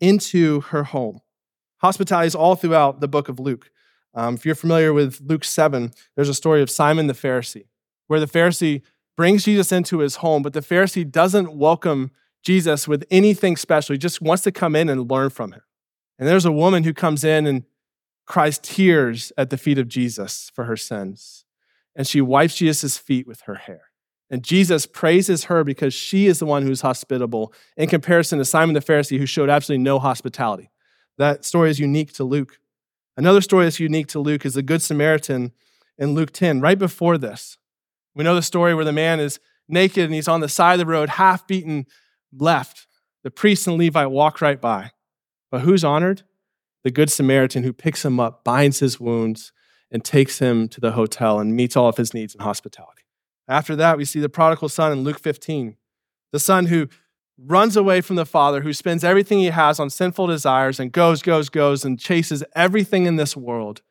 into 0.00 0.60
her 0.60 0.84
home. 0.84 1.20
Hospitality 1.78 2.26
is 2.26 2.34
all 2.34 2.54
throughout 2.54 3.00
the 3.00 3.08
book 3.08 3.28
of 3.28 3.40
Luke. 3.40 3.70
Um, 4.14 4.34
if 4.34 4.44
you're 4.44 4.54
familiar 4.54 4.92
with 4.92 5.20
Luke 5.24 5.44
7, 5.44 5.92
there's 6.14 6.28
a 6.28 6.34
story 6.34 6.60
of 6.62 6.70
Simon 6.70 7.06
the 7.06 7.14
Pharisee, 7.14 7.66
where 8.06 8.20
the 8.20 8.26
Pharisee 8.26 8.82
brings 9.16 9.44
Jesus 9.44 9.72
into 9.72 9.98
his 9.98 10.16
home, 10.16 10.42
but 10.42 10.52
the 10.52 10.60
Pharisee 10.60 11.10
doesn't 11.10 11.52
welcome 11.52 12.10
Jesus 12.42 12.88
with 12.88 13.04
anything 13.10 13.56
special. 13.56 13.94
He 13.94 13.98
just 13.98 14.22
wants 14.22 14.42
to 14.44 14.52
come 14.52 14.74
in 14.74 14.88
and 14.88 15.10
learn 15.10 15.30
from 15.30 15.52
him. 15.52 15.62
And 16.18 16.28
there's 16.28 16.44
a 16.44 16.52
woman 16.52 16.84
who 16.84 16.92
comes 16.92 17.24
in 17.24 17.46
and 17.46 17.64
cries 18.26 18.58
tears 18.58 19.32
at 19.36 19.50
the 19.50 19.58
feet 19.58 19.78
of 19.78 19.88
Jesus 19.88 20.50
for 20.54 20.64
her 20.64 20.76
sins. 20.76 21.44
And 21.96 22.06
she 22.06 22.20
wipes 22.20 22.56
Jesus' 22.56 22.96
feet 22.96 23.26
with 23.26 23.42
her 23.42 23.56
hair. 23.56 23.90
And 24.30 24.44
Jesus 24.44 24.86
praises 24.86 25.44
her 25.44 25.64
because 25.64 25.92
she 25.92 26.26
is 26.26 26.38
the 26.38 26.46
one 26.46 26.62
who's 26.62 26.82
hospitable 26.82 27.52
in 27.76 27.88
comparison 27.88 28.38
to 28.38 28.44
Simon 28.44 28.74
the 28.74 28.80
Pharisee, 28.80 29.18
who 29.18 29.26
showed 29.26 29.50
absolutely 29.50 29.82
no 29.82 29.98
hospitality. 29.98 30.70
That 31.18 31.44
story 31.44 31.70
is 31.70 31.80
unique 31.80 32.12
to 32.14 32.24
Luke. 32.24 32.60
Another 33.16 33.40
story 33.40 33.64
that's 33.64 33.80
unique 33.80 34.06
to 34.08 34.20
Luke 34.20 34.46
is 34.46 34.54
the 34.54 34.62
Good 34.62 34.82
Samaritan 34.82 35.52
in 35.98 36.14
Luke 36.14 36.30
10, 36.32 36.60
right 36.60 36.78
before 36.78 37.18
this. 37.18 37.58
We 38.14 38.24
know 38.24 38.36
the 38.36 38.42
story 38.42 38.74
where 38.74 38.84
the 38.84 38.92
man 38.92 39.18
is 39.18 39.40
naked 39.68 40.04
and 40.04 40.14
he's 40.14 40.28
on 40.28 40.40
the 40.40 40.48
side 40.48 40.74
of 40.74 40.78
the 40.78 40.86
road, 40.86 41.10
half 41.10 41.46
beaten, 41.46 41.86
left, 42.32 42.86
the 43.22 43.30
priest 43.30 43.66
and 43.66 43.78
Levite 43.78 44.10
walk 44.10 44.40
right 44.40 44.60
by. 44.60 44.92
But 45.50 45.62
who's 45.62 45.84
honored? 45.84 46.22
The 46.84 46.90
Good 46.90 47.10
Samaritan 47.10 47.62
who 47.62 47.72
picks 47.72 48.04
him 48.04 48.18
up, 48.18 48.44
binds 48.44 48.78
his 48.78 48.98
wounds, 48.98 49.52
and 49.90 50.04
takes 50.04 50.38
him 50.38 50.68
to 50.68 50.80
the 50.80 50.92
hotel 50.92 51.40
and 51.40 51.54
meets 51.54 51.76
all 51.76 51.88
of 51.88 51.96
his 51.96 52.14
needs 52.14 52.34
in 52.34 52.40
hospitality. 52.40 53.02
After 53.48 53.74
that, 53.76 53.98
we 53.98 54.04
see 54.04 54.20
the 54.20 54.28
prodigal 54.28 54.68
son 54.68 54.92
in 54.92 55.02
Luke 55.02 55.18
15, 55.18 55.76
the 56.32 56.38
son 56.38 56.66
who 56.66 56.88
runs 57.36 57.76
away 57.76 58.00
from 58.00 58.16
the 58.16 58.26
father, 58.26 58.60
who 58.60 58.72
spends 58.72 59.02
everything 59.02 59.38
he 59.38 59.46
has 59.46 59.80
on 59.80 59.90
sinful 59.90 60.26
desires 60.26 60.78
and 60.78 60.92
goes, 60.92 61.22
goes, 61.22 61.48
goes, 61.48 61.84
and 61.84 61.98
chases 61.98 62.44
everything 62.54 63.06
in 63.06 63.16
this 63.16 63.36
world. 63.36 63.82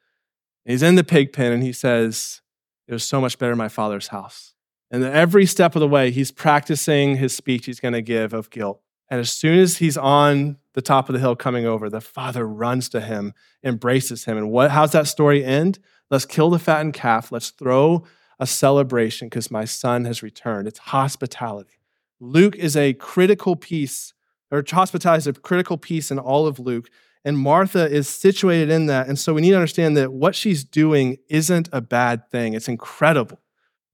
He's 0.65 0.83
in 0.83 0.95
the 0.95 1.03
pig 1.03 1.33
pen 1.33 1.51
and 1.51 1.63
he 1.63 1.73
says, 1.73 2.41
It 2.87 2.93
was 2.93 3.03
so 3.03 3.19
much 3.19 3.37
better 3.37 3.53
in 3.53 3.57
my 3.57 3.69
father's 3.69 4.07
house. 4.07 4.53
And 4.91 5.03
every 5.03 5.45
step 5.45 5.75
of 5.75 5.79
the 5.81 5.87
way, 5.87 6.11
he's 6.11 6.31
practicing 6.31 7.17
his 7.17 7.35
speech 7.35 7.65
he's 7.65 7.79
going 7.79 7.93
to 7.93 8.01
give 8.01 8.33
of 8.33 8.49
guilt. 8.49 8.81
And 9.09 9.19
as 9.19 9.31
soon 9.31 9.59
as 9.59 9.77
he's 9.77 9.97
on 9.97 10.57
the 10.73 10.81
top 10.81 11.09
of 11.09 11.13
the 11.13 11.19
hill 11.19 11.35
coming 11.35 11.65
over, 11.65 11.89
the 11.89 12.01
father 12.01 12.47
runs 12.47 12.89
to 12.89 13.01
him, 13.01 13.33
embraces 13.63 14.25
him. 14.25 14.37
And 14.37 14.51
what, 14.51 14.71
how's 14.71 14.91
that 14.91 15.07
story 15.07 15.43
end? 15.43 15.79
Let's 16.11 16.25
kill 16.25 16.49
the 16.49 16.59
fattened 16.59 16.93
calf. 16.93 17.31
Let's 17.31 17.49
throw 17.49 18.03
a 18.39 18.47
celebration 18.47 19.27
because 19.27 19.51
my 19.51 19.65
son 19.65 20.05
has 20.05 20.23
returned. 20.23 20.67
It's 20.67 20.79
hospitality. 20.79 21.79
Luke 22.19 22.55
is 22.55 22.75
a 22.75 22.93
critical 22.93 23.55
piece, 23.55 24.13
or 24.51 24.63
hospitality 24.67 25.19
is 25.19 25.27
a 25.27 25.33
critical 25.33 25.77
piece 25.77 26.11
in 26.11 26.19
all 26.19 26.47
of 26.47 26.59
Luke. 26.59 26.89
And 27.25 27.37
Martha 27.37 27.89
is 27.89 28.07
situated 28.07 28.69
in 28.69 28.85
that. 28.85 29.07
And 29.07 29.19
so 29.19 29.33
we 29.33 29.41
need 29.41 29.51
to 29.51 29.55
understand 29.55 29.97
that 29.97 30.13
what 30.13 30.35
she's 30.35 30.63
doing 30.63 31.17
isn't 31.27 31.67
a 31.73 31.81
bad 31.81 32.29
thing, 32.31 32.53
it's 32.53 32.69
incredible. 32.69 33.39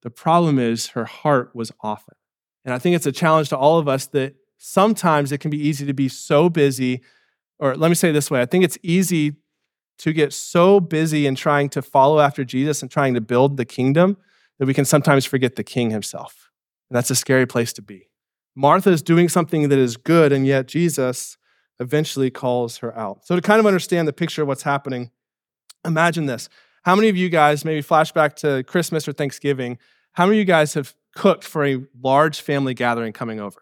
The 0.06 0.12
problem 0.12 0.60
is 0.60 0.90
her 0.90 1.06
heart 1.06 1.56
was 1.56 1.72
often. 1.82 2.14
And 2.64 2.76
I 2.76 2.78
think 2.78 2.96
it's 2.96 3.08
a 3.08 3.12
challenge 3.12 3.50
to 3.50 3.58
all 3.58 3.80
of 3.80 3.88
us 3.88 4.06
that 4.10 4.36
sometimes 4.60 5.32
it 5.32 5.40
can 5.40 5.50
be 5.50 5.58
easy 5.58 5.84
to 5.88 5.96
be 5.96 6.10
so 6.10 6.48
busy, 6.48 7.02
or 7.58 7.76
let 7.76 7.90
me 7.90 7.96
say 7.96 8.12
this 8.12 8.30
way 8.30 8.40
I 8.40 8.46
think 8.46 8.64
it's 8.64 8.78
easy 8.84 9.38
to 9.98 10.14
get 10.14 10.32
so 10.32 10.80
busy 10.80 11.26
in 11.26 11.34
trying 11.34 11.70
to 11.70 11.82
follow 11.82 12.20
after 12.20 12.46
Jesus 12.46 12.84
and 12.84 12.92
trying 12.92 13.16
to 13.16 13.22
build 13.22 13.58
the 13.58 13.66
kingdom 13.66 14.18
that 14.60 14.68
we 14.68 14.76
can 14.76 14.86
sometimes 14.86 15.26
forget 15.26 15.56
the 15.56 15.64
king 15.64 15.90
himself. 15.90 16.52
And 16.88 16.96
that's 16.96 17.10
a 17.10 17.16
scary 17.16 17.48
place 17.48 17.74
to 17.74 17.82
be. 17.82 18.10
Martha 18.56 18.92
is 18.92 19.02
doing 19.02 19.28
something 19.28 19.70
that 19.70 19.80
is 19.80 19.98
good, 19.98 20.32
and 20.32 20.46
yet 20.46 20.68
Jesus 20.68 21.36
eventually 21.80 22.30
calls 22.30 22.78
her 22.78 22.96
out. 22.96 23.26
So, 23.26 23.36
to 23.36 23.42
kind 23.42 23.60
of 23.60 23.66
understand 23.66 24.08
the 24.08 24.14
picture 24.14 24.44
of 24.44 24.48
what's 24.48 24.64
happening, 24.64 25.10
imagine 25.84 26.28
this. 26.28 26.48
How 26.84 26.96
many 26.96 27.10
of 27.10 27.18
you 27.18 27.30
guys, 27.30 27.66
maybe 27.66 27.82
flashback 27.82 28.36
to 28.36 28.64
Christmas 28.66 29.08
or 29.08 29.12
Thanksgiving, 29.12 29.80
how 30.16 30.26
many 30.26 30.38
of 30.38 30.40
you 30.40 30.46
guys 30.46 30.74
have 30.76 30.96
cooked 31.14 31.44
for 31.44 31.66
a 31.66 31.84
large 32.02 32.42
family 32.42 32.74
gathering 32.74 33.12
coming 33.12 33.40
over? 33.40 33.62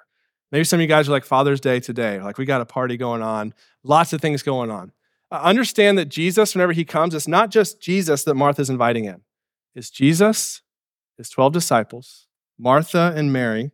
Maybe 0.51 0.63
some 0.63 0.77
of 0.77 0.81
you 0.81 0.87
guys 0.87 1.09
are 1.09 1.11
like 1.11 1.25
Father's 1.25 1.59
Day 1.59 1.79
today, 1.79 2.21
like 2.21 2.37
we 2.37 2.45
got 2.45 2.61
a 2.61 2.65
party 2.65 2.95
going 2.95 3.23
on, 3.23 3.55
lots 3.83 4.13
of 4.13 4.21
things 4.21 4.43
going 4.43 4.69
on. 4.69 4.91
Uh, 5.31 5.39
understand 5.41 5.97
that 5.97 6.09
Jesus, 6.09 6.53
whenever 6.53 6.71
he 6.71 6.85
comes, 6.85 7.15
it's 7.15 7.27
not 7.27 7.49
just 7.49 7.81
Jesus 7.81 8.23
that 8.25 8.35
Martha's 8.35 8.69
inviting 8.69 9.05
in. 9.05 9.21
It's 9.73 9.89
Jesus, 9.89 10.61
his 11.17 11.31
12 11.31 11.53
disciples, 11.53 12.27
Martha 12.59 13.11
and 13.15 13.33
Mary, 13.33 13.71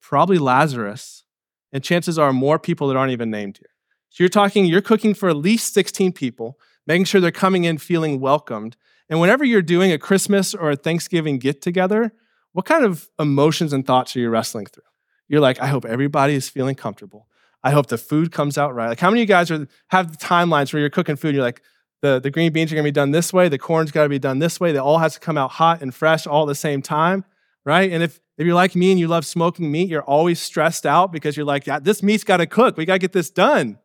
probably 0.00 0.38
Lazarus, 0.38 1.24
and 1.70 1.84
chances 1.84 2.18
are 2.18 2.32
more 2.32 2.58
people 2.58 2.88
that 2.88 2.96
aren't 2.96 3.12
even 3.12 3.30
named 3.30 3.58
here. 3.58 3.68
So 4.08 4.24
you're 4.24 4.30
talking, 4.30 4.64
you're 4.64 4.80
cooking 4.80 5.12
for 5.12 5.28
at 5.28 5.36
least 5.36 5.74
16 5.74 6.12
people, 6.12 6.58
making 6.86 7.04
sure 7.04 7.20
they're 7.20 7.30
coming 7.30 7.64
in 7.64 7.76
feeling 7.76 8.20
welcomed. 8.20 8.78
And 9.10 9.20
whenever 9.20 9.44
you're 9.44 9.60
doing 9.60 9.92
a 9.92 9.98
Christmas 9.98 10.54
or 10.54 10.70
a 10.70 10.76
Thanksgiving 10.76 11.38
get 11.38 11.60
together, 11.60 12.12
what 12.52 12.66
kind 12.66 12.84
of 12.84 13.08
emotions 13.18 13.72
and 13.72 13.86
thoughts 13.86 14.14
are 14.16 14.20
you 14.20 14.30
wrestling 14.30 14.66
through? 14.66 14.82
You're 15.28 15.40
like, 15.40 15.60
I 15.60 15.66
hope 15.66 15.84
everybody 15.84 16.34
is 16.34 16.48
feeling 16.48 16.74
comfortable. 16.74 17.26
I 17.64 17.70
hope 17.70 17.86
the 17.86 17.98
food 17.98 18.32
comes 18.32 18.58
out 18.58 18.74
right. 18.74 18.88
Like, 18.88 19.00
how 19.00 19.10
many 19.10 19.22
of 19.22 19.28
you 19.28 19.34
guys 19.34 19.50
are, 19.50 19.66
have 19.88 20.18
timelines 20.18 20.72
where 20.72 20.80
you're 20.80 20.90
cooking 20.90 21.16
food 21.16 21.34
you're 21.34 21.44
like, 21.44 21.62
the, 22.02 22.20
the 22.20 22.30
green 22.30 22.52
beans 22.52 22.72
are 22.72 22.74
gonna 22.74 22.84
be 22.84 22.90
done 22.90 23.12
this 23.12 23.32
way, 23.32 23.48
the 23.48 23.58
corn's 23.58 23.92
gotta 23.92 24.08
be 24.08 24.18
done 24.18 24.40
this 24.40 24.58
way, 24.58 24.72
they 24.72 24.78
all 24.78 24.98
has 24.98 25.14
to 25.14 25.20
come 25.20 25.38
out 25.38 25.52
hot 25.52 25.80
and 25.80 25.94
fresh 25.94 26.26
all 26.26 26.42
at 26.42 26.48
the 26.48 26.54
same 26.54 26.82
time, 26.82 27.24
right? 27.64 27.90
And 27.92 28.02
if, 28.02 28.20
if 28.36 28.44
you're 28.44 28.56
like 28.56 28.74
me 28.74 28.90
and 28.90 28.98
you 28.98 29.06
love 29.06 29.24
smoking 29.24 29.70
meat, 29.70 29.88
you're 29.88 30.02
always 30.02 30.40
stressed 30.40 30.84
out 30.84 31.12
because 31.12 31.36
you're 31.36 31.46
like, 31.46 31.66
yeah, 31.66 31.78
this 31.78 32.02
meat's 32.02 32.24
gotta 32.24 32.46
cook, 32.46 32.76
we 32.76 32.84
gotta 32.84 32.98
get 32.98 33.12
this 33.12 33.30
done. 33.30 33.78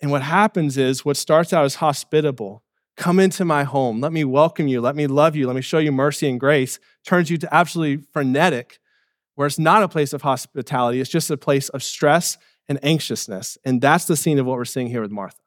And 0.00 0.10
what 0.10 0.22
happens 0.22 0.78
is 0.78 1.04
what 1.04 1.18
starts 1.18 1.52
out 1.52 1.66
as 1.66 1.76
hospitable, 1.76 2.62
come 3.00 3.18
into 3.18 3.46
my 3.46 3.64
home, 3.64 3.98
let 3.98 4.12
me 4.12 4.24
welcome 4.24 4.68
you, 4.68 4.78
let 4.78 4.94
me 4.94 5.06
love 5.06 5.34
you, 5.34 5.46
let 5.46 5.56
me 5.56 5.62
show 5.62 5.78
you 5.78 5.90
mercy 5.90 6.28
and 6.28 6.38
grace, 6.38 6.78
turns 7.02 7.30
you 7.30 7.38
to 7.38 7.52
absolutely 7.52 8.04
frenetic 8.12 8.78
where 9.36 9.46
it's 9.46 9.58
not 9.58 9.82
a 9.82 9.88
place 9.88 10.12
of 10.12 10.20
hospitality, 10.20 11.00
it's 11.00 11.08
just 11.08 11.30
a 11.30 11.36
place 11.38 11.70
of 11.70 11.82
stress 11.82 12.36
and 12.68 12.78
anxiousness. 12.84 13.56
And 13.64 13.80
that's 13.80 14.04
the 14.04 14.16
scene 14.16 14.38
of 14.38 14.44
what 14.44 14.58
we're 14.58 14.66
seeing 14.66 14.88
here 14.88 15.00
with 15.00 15.10
Martha. 15.10 15.38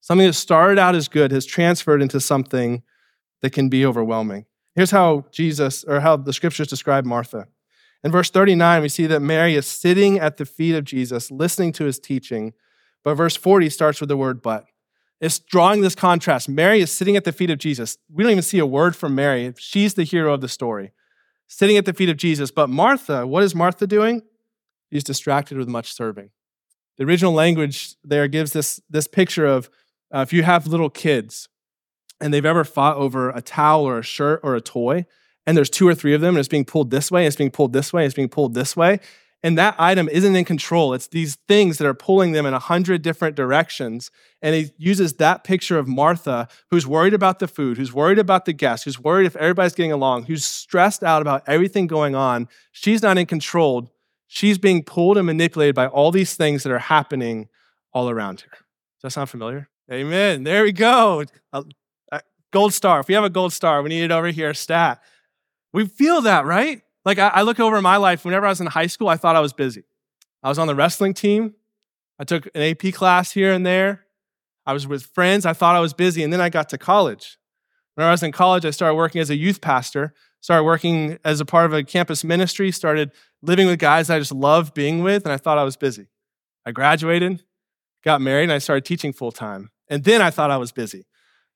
Something 0.00 0.28
that 0.28 0.34
started 0.34 0.78
out 0.78 0.94
as 0.94 1.08
good 1.08 1.32
has 1.32 1.44
transferred 1.44 2.00
into 2.00 2.20
something 2.20 2.84
that 3.42 3.50
can 3.50 3.68
be 3.68 3.84
overwhelming. 3.84 4.46
Here's 4.76 4.92
how 4.92 5.24
Jesus, 5.32 5.82
or 5.82 5.98
how 5.98 6.16
the 6.16 6.32
scriptures 6.32 6.68
describe 6.68 7.04
Martha. 7.04 7.48
In 8.04 8.12
verse 8.12 8.30
39, 8.30 8.82
we 8.82 8.88
see 8.88 9.08
that 9.08 9.20
Mary 9.20 9.56
is 9.56 9.66
sitting 9.66 10.20
at 10.20 10.36
the 10.36 10.46
feet 10.46 10.76
of 10.76 10.84
Jesus, 10.84 11.28
listening 11.32 11.72
to 11.72 11.86
his 11.86 11.98
teaching. 11.98 12.52
But 13.02 13.16
verse 13.16 13.34
40 13.34 13.68
starts 13.68 14.00
with 14.00 14.08
the 14.08 14.16
word 14.16 14.40
but. 14.40 14.69
It's 15.20 15.38
drawing 15.38 15.82
this 15.82 15.94
contrast. 15.94 16.48
Mary 16.48 16.80
is 16.80 16.90
sitting 16.90 17.16
at 17.16 17.24
the 17.24 17.32
feet 17.32 17.50
of 17.50 17.58
Jesus. 17.58 17.98
We 18.12 18.24
don't 18.24 18.32
even 18.32 18.42
see 18.42 18.58
a 18.58 18.66
word 18.66 18.96
from 18.96 19.14
Mary. 19.14 19.52
She's 19.58 19.94
the 19.94 20.04
hero 20.04 20.32
of 20.34 20.40
the 20.40 20.48
story 20.48 20.92
sitting 21.50 21.76
at 21.76 21.84
the 21.84 21.92
feet 21.92 22.08
of 22.08 22.16
Jesus. 22.16 22.50
But 22.50 22.70
Martha, 22.70 23.26
what 23.26 23.42
is 23.42 23.54
Martha 23.54 23.86
doing? 23.86 24.22
She's 24.92 25.04
distracted 25.04 25.58
with 25.58 25.68
much 25.68 25.92
serving. 25.92 26.30
The 26.96 27.04
original 27.04 27.32
language 27.32 27.96
there 28.04 28.28
gives 28.28 28.52
this, 28.52 28.80
this 28.88 29.08
picture 29.08 29.46
of 29.46 29.68
uh, 30.14 30.20
if 30.20 30.32
you 30.32 30.44
have 30.44 30.66
little 30.66 30.90
kids 30.90 31.48
and 32.20 32.32
they've 32.32 32.44
ever 32.44 32.64
fought 32.64 32.96
over 32.96 33.30
a 33.30 33.42
towel 33.42 33.84
or 33.84 33.98
a 33.98 34.02
shirt 34.02 34.40
or 34.42 34.54
a 34.54 34.60
toy, 34.60 35.06
and 35.46 35.56
there's 35.56 35.70
two 35.70 35.88
or 35.88 35.94
three 35.94 36.14
of 36.14 36.20
them, 36.20 36.34
and 36.34 36.38
it's 36.38 36.48
being 36.48 36.64
pulled 36.64 36.90
this 36.90 37.10
way, 37.10 37.26
it's 37.26 37.36
being 37.36 37.50
pulled 37.50 37.72
this 37.72 37.92
way, 37.92 38.04
it's 38.04 38.14
being 38.14 38.28
pulled 38.28 38.54
this 38.54 38.76
way, 38.76 39.00
and 39.42 39.56
that 39.56 39.74
item 39.78 40.08
isn't 40.08 40.36
in 40.36 40.44
control. 40.44 40.92
It's 40.92 41.08
these 41.08 41.36
things 41.48 41.78
that 41.78 41.86
are 41.86 41.94
pulling 41.94 42.32
them 42.32 42.44
in 42.44 42.52
a 42.52 42.58
hundred 42.58 43.02
different 43.02 43.36
directions. 43.36 44.10
And 44.42 44.54
he 44.54 44.70
uses 44.76 45.14
that 45.14 45.44
picture 45.44 45.78
of 45.78 45.88
Martha, 45.88 46.46
who's 46.70 46.86
worried 46.86 47.14
about 47.14 47.38
the 47.38 47.48
food, 47.48 47.78
who's 47.78 47.92
worried 47.92 48.18
about 48.18 48.44
the 48.44 48.52
guests, 48.52 48.84
who's 48.84 49.00
worried 49.00 49.26
if 49.26 49.36
everybody's 49.36 49.74
getting 49.74 49.92
along, 49.92 50.24
who's 50.24 50.44
stressed 50.44 51.02
out 51.02 51.22
about 51.22 51.42
everything 51.46 51.86
going 51.86 52.14
on. 52.14 52.48
She's 52.72 53.02
not 53.02 53.16
in 53.16 53.26
control. 53.26 53.90
She's 54.26 54.58
being 54.58 54.84
pulled 54.84 55.16
and 55.16 55.26
manipulated 55.26 55.74
by 55.74 55.86
all 55.86 56.10
these 56.10 56.34
things 56.34 56.62
that 56.62 56.72
are 56.72 56.78
happening 56.78 57.48
all 57.92 58.10
around 58.10 58.42
her. 58.42 58.50
Does 58.50 59.02
that 59.02 59.10
sound 59.12 59.30
familiar? 59.30 59.68
Amen. 59.90 60.44
There 60.44 60.64
we 60.64 60.72
go. 60.72 61.24
gold 62.52 62.74
star. 62.74 63.00
If 63.00 63.08
we 63.08 63.14
have 63.14 63.24
a 63.24 63.30
gold 63.30 63.52
star, 63.52 63.82
we 63.82 63.88
need 63.88 64.04
it 64.04 64.10
over 64.10 64.28
here, 64.28 64.52
stat. 64.54 65.02
We 65.72 65.86
feel 65.86 66.20
that, 66.22 66.44
right? 66.44 66.82
Like 67.04 67.18
I, 67.18 67.28
I 67.28 67.42
look 67.42 67.60
over 67.60 67.80
my 67.80 67.96
life, 67.96 68.24
whenever 68.24 68.46
I 68.46 68.50
was 68.50 68.60
in 68.60 68.66
high 68.66 68.86
school, 68.86 69.08
I 69.08 69.16
thought 69.16 69.36
I 69.36 69.40
was 69.40 69.52
busy. 69.52 69.84
I 70.42 70.48
was 70.48 70.58
on 70.58 70.66
the 70.66 70.74
wrestling 70.74 71.14
team. 71.14 71.54
I 72.18 72.24
took 72.24 72.46
an 72.54 72.62
AP 72.62 72.92
class 72.92 73.32
here 73.32 73.52
and 73.52 73.64
there. 73.64 74.04
I 74.66 74.72
was 74.72 74.86
with 74.86 75.04
friends. 75.04 75.46
I 75.46 75.52
thought 75.52 75.74
I 75.74 75.80
was 75.80 75.94
busy. 75.94 76.22
And 76.22 76.32
then 76.32 76.40
I 76.40 76.48
got 76.50 76.68
to 76.70 76.78
college. 76.78 77.38
When 77.94 78.06
I 78.06 78.10
was 78.10 78.22
in 78.22 78.32
college, 78.32 78.64
I 78.64 78.70
started 78.70 78.94
working 78.94 79.20
as 79.20 79.30
a 79.30 79.36
youth 79.36 79.60
pastor, 79.60 80.14
started 80.40 80.64
working 80.64 81.18
as 81.24 81.40
a 81.40 81.44
part 81.44 81.66
of 81.66 81.72
a 81.72 81.82
campus 81.82 82.24
ministry, 82.24 82.70
started 82.70 83.12
living 83.42 83.66
with 83.66 83.78
guys 83.78 84.10
I 84.10 84.18
just 84.18 84.32
loved 84.32 84.74
being 84.74 85.02
with, 85.02 85.24
and 85.24 85.32
I 85.32 85.36
thought 85.36 85.58
I 85.58 85.64
was 85.64 85.76
busy. 85.76 86.08
I 86.64 86.72
graduated, 86.72 87.42
got 88.04 88.20
married, 88.20 88.44
and 88.44 88.52
I 88.52 88.58
started 88.58 88.84
teaching 88.84 89.12
full 89.12 89.32
time. 89.32 89.70
And 89.88 90.04
then 90.04 90.22
I 90.22 90.30
thought 90.30 90.50
I 90.50 90.56
was 90.56 90.72
busy. 90.72 91.06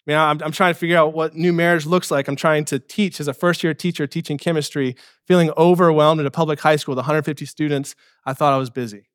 I 0.06 0.10
mean, 0.10 0.18
I'm, 0.18 0.42
I'm 0.42 0.52
trying 0.52 0.74
to 0.74 0.78
figure 0.78 0.98
out 0.98 1.14
what 1.14 1.34
new 1.34 1.52
marriage 1.52 1.86
looks 1.86 2.10
like. 2.10 2.28
I'm 2.28 2.36
trying 2.36 2.66
to 2.66 2.78
teach 2.78 3.20
as 3.20 3.28
a 3.28 3.34
first 3.34 3.64
year 3.64 3.72
teacher 3.72 4.06
teaching 4.06 4.36
chemistry, 4.36 4.96
feeling 5.26 5.50
overwhelmed 5.56 6.20
at 6.20 6.26
a 6.26 6.30
public 6.30 6.60
high 6.60 6.76
school 6.76 6.92
with 6.92 6.98
150 6.98 7.46
students. 7.46 7.94
I 8.26 8.34
thought 8.34 8.52
I 8.52 8.58
was 8.58 8.68
busy. 8.68 9.08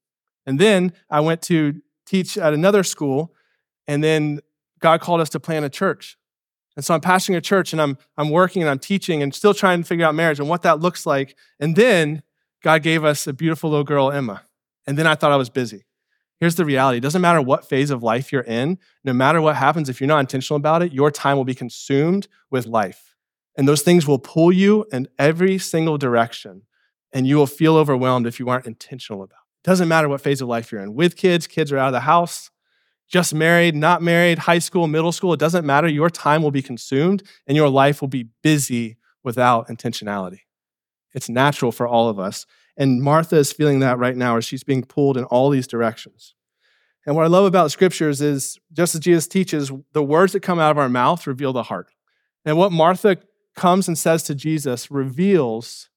And 0.46 0.60
then 0.60 0.93
I 1.10 1.19
went 1.19 1.43
to 1.43 1.81
teach 2.08 2.38
at 2.38 2.53
another 2.53 2.84
school, 2.84 3.36
and 3.88 4.03
then 4.03 4.39
God 4.79 5.00
called 5.00 5.22
us 5.22 5.29
to 5.29 5.39
plant 5.39 5.65
a 5.65 5.69
church. 5.69 6.17
And 6.75 6.84
so 6.84 6.93
I'm 6.93 7.01
pastoring 7.01 7.36
a 7.36 7.41
church 7.41 7.74
and 7.74 7.81
I'm, 7.81 7.98
I'm 8.17 8.29
working 8.29 8.62
and 8.62 8.69
I'm 8.69 8.79
teaching 8.79 9.22
and 9.22 9.36
still 9.36 9.53
trying 9.53 9.81
to 9.81 9.86
figure 9.86 10.05
out 10.05 10.15
marriage 10.15 10.39
and 10.39 10.48
what 10.48 10.62
that 10.62 10.79
looks 10.79 11.05
like. 11.05 11.36
And 11.60 11.75
then 11.75 12.24
God 12.63 12.84
gave 12.84 13.03
us 13.03 13.27
a 13.27 13.34
beautiful 13.34 13.69
little 13.69 13.84
girl, 13.84 14.12
Emma. 14.12 14.43
And 14.88 14.98
then 14.98 15.05
I 15.05 15.15
thought 15.15 15.31
I 15.31 15.36
was 15.36 15.50
busy. 15.50 15.84
Here's 16.39 16.55
the 16.55 16.65
reality 16.65 16.98
it 16.98 17.01
doesn't 17.01 17.22
matter 17.22 17.41
what 17.41 17.67
phase 17.67 17.89
of 17.89 18.01
life 18.01 18.31
you're 18.31 18.41
in, 18.41 18.79
no 19.03 19.13
matter 19.13 19.41
what 19.41 19.58
happens, 19.58 19.89
if 19.89 20.00
you're 20.00 20.08
not 20.08 20.22
intentional 20.22 20.58
about 20.58 20.81
it, 20.81 20.93
your 20.93 21.12
time 21.12 21.38
will 21.38 21.46
be 21.46 21.55
consumed 21.55 22.27
with 22.50 22.65
life. 22.65 23.15
And 23.58 23.67
those 23.67 23.81
things 23.81 24.08
will 24.08 24.19
pull 24.19 24.51
you 24.51 24.86
in 24.91 25.08
every 25.17 25.58
single 25.58 25.98
direction. 25.98 26.63
And 27.12 27.27
you 27.27 27.36
will 27.36 27.48
feel 27.48 27.75
overwhelmed 27.75 28.27
if 28.27 28.39
you 28.39 28.48
aren't 28.48 28.67
intentional 28.67 29.24
about 29.24 29.36
it. 29.36 29.67
It 29.67 29.69
doesn't 29.69 29.88
matter 29.88 30.08
what 30.08 30.22
phase 30.22 30.41
of 30.41 30.48
life 30.48 30.72
you're 30.72 30.81
in. 30.81 30.93
With 30.93 31.17
kids, 31.17 31.48
kids 31.48 31.72
are 31.72 31.77
out 31.77 31.88
of 31.88 31.93
the 31.93 32.01
house, 32.01 32.51
just 33.10 33.34
married, 33.34 33.75
not 33.75 34.01
married, 34.01 34.39
high 34.39 34.60
school, 34.60 34.88
middle 34.88 35.12
school, 35.12 35.34
it 35.34 35.39
doesn't 35.39 35.65
matter. 35.65 35.88
Your 35.88 36.10
time 36.10 36.43
will 36.43 36.51
be 36.51 36.62
consumed 36.62 37.24
and 37.48 37.58
your 37.58 37.67
life 37.67 38.00
will 38.00 38.08
be 38.08 38.27
busy 38.43 38.98
without 39.24 39.67
intentionality. 39.67 40.41
It's 41.13 41.27
natural 41.27 41.72
for 41.72 41.88
all 41.88 42.08
of 42.08 42.19
us. 42.19 42.46
And 42.79 43.03
Martha 43.03 43.36
is 43.36 43.51
feeling 43.51 43.79
that 43.81 44.00
right 44.00 44.15
now 44.15 44.38
as 44.38 44.45
she's 44.45 44.63
being 44.63 44.83
pulled 44.83 45.17
in 45.17 45.25
all 45.25 45.50
these 45.50 45.67
directions. 45.67 46.33
And 47.05 47.15
what 47.15 47.25
I 47.25 47.27
love 47.27 47.45
about 47.45 47.71
scriptures 47.71 48.21
is 48.21 48.57
just 48.71 48.95
as 48.95 49.01
Jesus 49.01 49.27
teaches, 49.27 49.71
the 49.91 50.01
words 50.01 50.33
that 50.33 50.39
come 50.39 50.59
out 50.59 50.71
of 50.71 50.77
our 50.77 50.89
mouth 50.89 51.27
reveal 51.27 51.53
the 51.53 51.63
heart. 51.63 51.91
And 52.45 52.57
what 52.57 52.71
Martha 52.71 53.17
comes 53.55 53.88
and 53.88 53.98
says 53.98 54.24
to 54.24 54.36
Jesus 54.36 54.89
reveals 54.89 55.89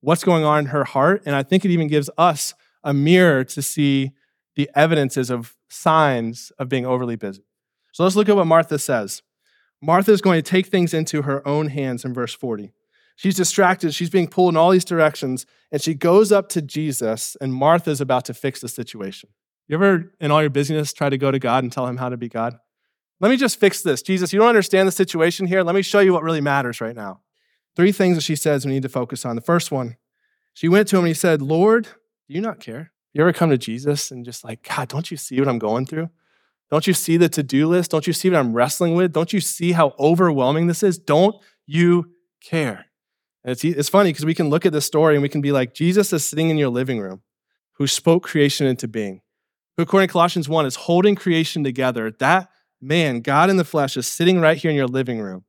what's 0.00 0.24
going 0.24 0.44
on 0.44 0.60
in 0.60 0.66
her 0.66 0.84
heart. 0.84 1.22
And 1.26 1.36
I 1.36 1.42
think 1.42 1.64
it 1.64 1.70
even 1.70 1.88
gives 1.88 2.08
us 2.16 2.54
a 2.82 2.94
mirror 2.94 3.44
to 3.44 3.60
see 3.60 4.12
the 4.56 4.70
evidences 4.74 5.30
of 5.30 5.56
signs 5.68 6.52
of 6.58 6.68
being 6.68 6.86
overly 6.86 7.16
busy. 7.16 7.44
So 7.92 8.02
let's 8.02 8.16
look 8.16 8.28
at 8.28 8.36
what 8.36 8.46
Martha 8.46 8.78
says. 8.78 9.22
Martha 9.82 10.12
is 10.12 10.22
going 10.22 10.42
to 10.42 10.50
take 10.50 10.66
things 10.66 10.94
into 10.94 11.22
her 11.22 11.46
own 11.46 11.68
hands 11.68 12.04
in 12.04 12.14
verse 12.14 12.34
40. 12.34 12.72
She's 13.20 13.36
distracted. 13.36 13.92
She's 13.92 14.08
being 14.08 14.28
pulled 14.28 14.54
in 14.54 14.56
all 14.56 14.70
these 14.70 14.82
directions. 14.82 15.44
And 15.70 15.82
she 15.82 15.92
goes 15.92 16.32
up 16.32 16.48
to 16.48 16.62
Jesus, 16.62 17.36
and 17.38 17.52
Martha's 17.52 18.00
about 18.00 18.24
to 18.24 18.32
fix 18.32 18.62
the 18.62 18.68
situation. 18.68 19.28
You 19.68 19.74
ever, 19.74 20.14
in 20.20 20.30
all 20.30 20.40
your 20.40 20.48
busyness, 20.48 20.94
try 20.94 21.10
to 21.10 21.18
go 21.18 21.30
to 21.30 21.38
God 21.38 21.62
and 21.62 21.70
tell 21.70 21.86
him 21.86 21.98
how 21.98 22.08
to 22.08 22.16
be 22.16 22.30
God? 22.30 22.58
Let 23.20 23.28
me 23.28 23.36
just 23.36 23.60
fix 23.60 23.82
this. 23.82 24.00
Jesus, 24.00 24.32
you 24.32 24.38
don't 24.38 24.48
understand 24.48 24.88
the 24.88 24.92
situation 24.92 25.46
here. 25.46 25.62
Let 25.62 25.74
me 25.74 25.82
show 25.82 26.00
you 26.00 26.14
what 26.14 26.22
really 26.22 26.40
matters 26.40 26.80
right 26.80 26.96
now. 26.96 27.20
Three 27.76 27.92
things 27.92 28.16
that 28.16 28.22
she 28.22 28.36
says 28.36 28.64
we 28.64 28.72
need 28.72 28.84
to 28.84 28.88
focus 28.88 29.26
on. 29.26 29.36
The 29.36 29.42
first 29.42 29.70
one, 29.70 29.98
she 30.54 30.70
went 30.70 30.88
to 30.88 30.96
him 30.96 31.00
and 31.00 31.08
he 31.08 31.14
said, 31.14 31.42
Lord, 31.42 31.88
do 32.26 32.34
you 32.34 32.40
not 32.40 32.58
care? 32.58 32.90
You 33.12 33.20
ever 33.20 33.34
come 33.34 33.50
to 33.50 33.58
Jesus 33.58 34.10
and 34.10 34.24
just 34.24 34.44
like, 34.44 34.66
God, 34.66 34.88
don't 34.88 35.10
you 35.10 35.18
see 35.18 35.38
what 35.38 35.48
I'm 35.48 35.58
going 35.58 35.84
through? 35.84 36.08
Don't 36.70 36.86
you 36.86 36.94
see 36.94 37.18
the 37.18 37.28
to 37.28 37.42
do 37.42 37.68
list? 37.68 37.90
Don't 37.90 38.06
you 38.06 38.14
see 38.14 38.30
what 38.30 38.38
I'm 38.38 38.54
wrestling 38.54 38.94
with? 38.94 39.12
Don't 39.12 39.34
you 39.34 39.40
see 39.40 39.72
how 39.72 39.92
overwhelming 39.98 40.68
this 40.68 40.82
is? 40.82 40.96
Don't 40.98 41.36
you 41.66 42.12
care? 42.42 42.86
And 43.44 43.52
it's, 43.52 43.64
it's 43.64 43.88
funny 43.88 44.10
because 44.10 44.24
we 44.24 44.34
can 44.34 44.50
look 44.50 44.66
at 44.66 44.72
this 44.72 44.84
story 44.84 45.14
and 45.14 45.22
we 45.22 45.28
can 45.28 45.40
be 45.40 45.52
like, 45.52 45.74
Jesus 45.74 46.12
is 46.12 46.24
sitting 46.24 46.50
in 46.50 46.58
your 46.58 46.68
living 46.68 47.00
room 47.00 47.22
who 47.74 47.86
spoke 47.86 48.22
creation 48.22 48.66
into 48.66 48.86
being, 48.86 49.22
who, 49.76 49.82
according 49.82 50.08
to 50.08 50.12
Colossians 50.12 50.48
1, 50.48 50.66
is 50.66 50.76
holding 50.76 51.14
creation 51.14 51.64
together. 51.64 52.10
That 52.10 52.50
man, 52.80 53.20
God 53.20 53.50
in 53.50 53.56
the 53.56 53.64
flesh, 53.64 53.96
is 53.96 54.06
sitting 54.06 54.40
right 54.40 54.56
here 54.56 54.70
in 54.70 54.76
your 54.76 54.86
living 54.86 55.20
room. 55.20 55.44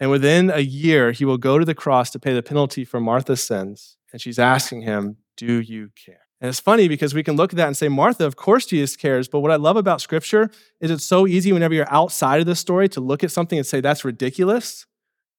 And 0.00 0.10
within 0.10 0.50
a 0.50 0.60
year, 0.60 1.12
he 1.12 1.24
will 1.24 1.38
go 1.38 1.58
to 1.58 1.64
the 1.64 1.74
cross 1.74 2.10
to 2.10 2.18
pay 2.18 2.32
the 2.32 2.42
penalty 2.42 2.84
for 2.84 3.00
Martha's 3.00 3.42
sins. 3.42 3.96
And 4.12 4.20
she's 4.20 4.38
asking 4.38 4.82
him, 4.82 5.18
Do 5.36 5.60
you 5.60 5.90
care? 6.04 6.28
And 6.40 6.48
it's 6.48 6.60
funny 6.60 6.86
because 6.86 7.14
we 7.14 7.24
can 7.24 7.34
look 7.34 7.52
at 7.52 7.56
that 7.56 7.66
and 7.66 7.76
say, 7.76 7.88
Martha, 7.88 8.24
of 8.24 8.36
course 8.36 8.66
Jesus 8.66 8.96
cares. 8.96 9.26
But 9.26 9.40
what 9.40 9.50
I 9.50 9.56
love 9.56 9.76
about 9.76 10.00
scripture 10.00 10.50
is 10.80 10.90
it's 10.90 11.04
so 11.04 11.26
easy 11.26 11.52
whenever 11.52 11.74
you're 11.74 11.92
outside 11.92 12.40
of 12.40 12.46
the 12.46 12.54
story 12.54 12.88
to 12.90 13.00
look 13.00 13.24
at 13.24 13.32
something 13.32 13.58
and 13.58 13.66
say, 13.66 13.80
that's 13.80 14.04
ridiculous. 14.04 14.86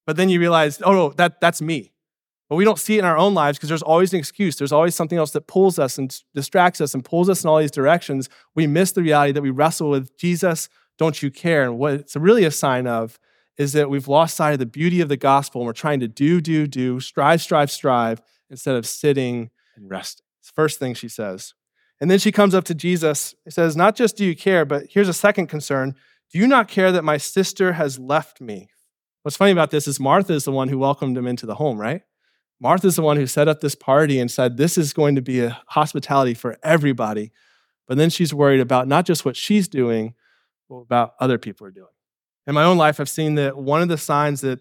But 0.09 0.15
then 0.15 0.29
you 0.29 0.39
realize, 0.39 0.81
oh, 0.81 0.91
no, 0.91 1.09
that, 1.17 1.39
that's 1.39 1.61
me. 1.61 1.91
But 2.49 2.55
we 2.55 2.63
don't 2.63 2.79
see 2.79 2.95
it 2.95 3.01
in 3.01 3.05
our 3.05 3.15
own 3.15 3.35
lives 3.35 3.59
because 3.59 3.69
there's 3.69 3.83
always 3.83 4.11
an 4.11 4.17
excuse. 4.17 4.55
There's 4.55 4.71
always 4.71 4.95
something 4.95 5.19
else 5.19 5.29
that 5.33 5.45
pulls 5.45 5.77
us 5.77 5.99
and 5.99 6.19
distracts 6.33 6.81
us 6.81 6.95
and 6.95 7.05
pulls 7.05 7.29
us 7.29 7.43
in 7.43 7.47
all 7.47 7.59
these 7.59 7.69
directions. 7.69 8.27
We 8.55 8.65
miss 8.65 8.91
the 8.91 9.03
reality 9.03 9.33
that 9.33 9.43
we 9.43 9.51
wrestle 9.51 9.91
with 9.91 10.17
Jesus, 10.17 10.67
don't 10.97 11.21
you 11.21 11.29
care? 11.29 11.61
And 11.63 11.77
what 11.77 11.93
it's 11.93 12.15
really 12.15 12.43
a 12.43 12.49
sign 12.49 12.87
of 12.87 13.19
is 13.59 13.73
that 13.73 13.91
we've 13.91 14.07
lost 14.07 14.35
sight 14.35 14.53
of 14.53 14.57
the 14.57 14.65
beauty 14.65 14.99
of 14.99 15.09
the 15.09 15.15
gospel 15.15 15.61
and 15.61 15.67
we're 15.67 15.73
trying 15.73 15.99
to 15.99 16.07
do, 16.07 16.41
do, 16.41 16.65
do, 16.65 16.99
strive, 16.99 17.39
strive, 17.39 17.69
strive 17.69 18.19
instead 18.49 18.73
of 18.73 18.87
sitting 18.87 19.51
and 19.75 19.91
resting. 19.91 20.25
It's 20.39 20.49
the 20.49 20.55
first 20.55 20.79
thing 20.79 20.95
she 20.95 21.07
says. 21.07 21.53
And 22.01 22.09
then 22.09 22.17
she 22.17 22.31
comes 22.31 22.55
up 22.55 22.63
to 22.63 22.73
Jesus. 22.73 23.35
He 23.45 23.51
says, 23.51 23.77
Not 23.77 23.95
just 23.95 24.17
do 24.17 24.25
you 24.25 24.35
care, 24.35 24.65
but 24.65 24.87
here's 24.89 25.07
a 25.07 25.13
second 25.13 25.49
concern. 25.49 25.93
Do 26.31 26.39
you 26.39 26.47
not 26.47 26.67
care 26.67 26.91
that 26.91 27.03
my 27.03 27.17
sister 27.17 27.73
has 27.73 27.99
left 27.99 28.41
me? 28.41 28.69
What's 29.23 29.37
funny 29.37 29.51
about 29.51 29.71
this 29.71 29.87
is 29.87 29.99
Martha 29.99 30.33
is 30.33 30.45
the 30.45 30.51
one 30.51 30.69
who 30.69 30.79
welcomed 30.79 31.17
him 31.17 31.27
into 31.27 31.45
the 31.45 31.55
home, 31.55 31.77
right? 31.77 32.01
Martha's 32.61 32.95
the 32.95 33.01
one 33.01 33.17
who 33.17 33.27
set 33.27 33.47
up 33.47 33.61
this 33.61 33.75
party 33.75 34.19
and 34.19 34.29
said, 34.29 34.57
This 34.57 34.77
is 34.77 34.93
going 34.93 35.15
to 35.15 35.21
be 35.21 35.41
a 35.41 35.61
hospitality 35.67 36.33
for 36.33 36.57
everybody. 36.63 37.31
But 37.87 37.97
then 37.97 38.09
she's 38.09 38.33
worried 38.33 38.59
about 38.59 38.87
not 38.87 39.05
just 39.05 39.25
what 39.25 39.35
she's 39.35 39.67
doing, 39.67 40.13
but 40.69 40.75
about 40.75 41.13
other 41.19 41.37
people 41.37 41.65
are 41.65 41.71
doing. 41.71 41.87
In 42.45 42.53
my 42.53 42.63
own 42.63 42.77
life, 42.77 42.99
I've 42.99 43.09
seen 43.09 43.35
that 43.35 43.57
one 43.57 43.81
of 43.81 43.87
the 43.87 43.97
signs 43.97 44.41
that 44.41 44.59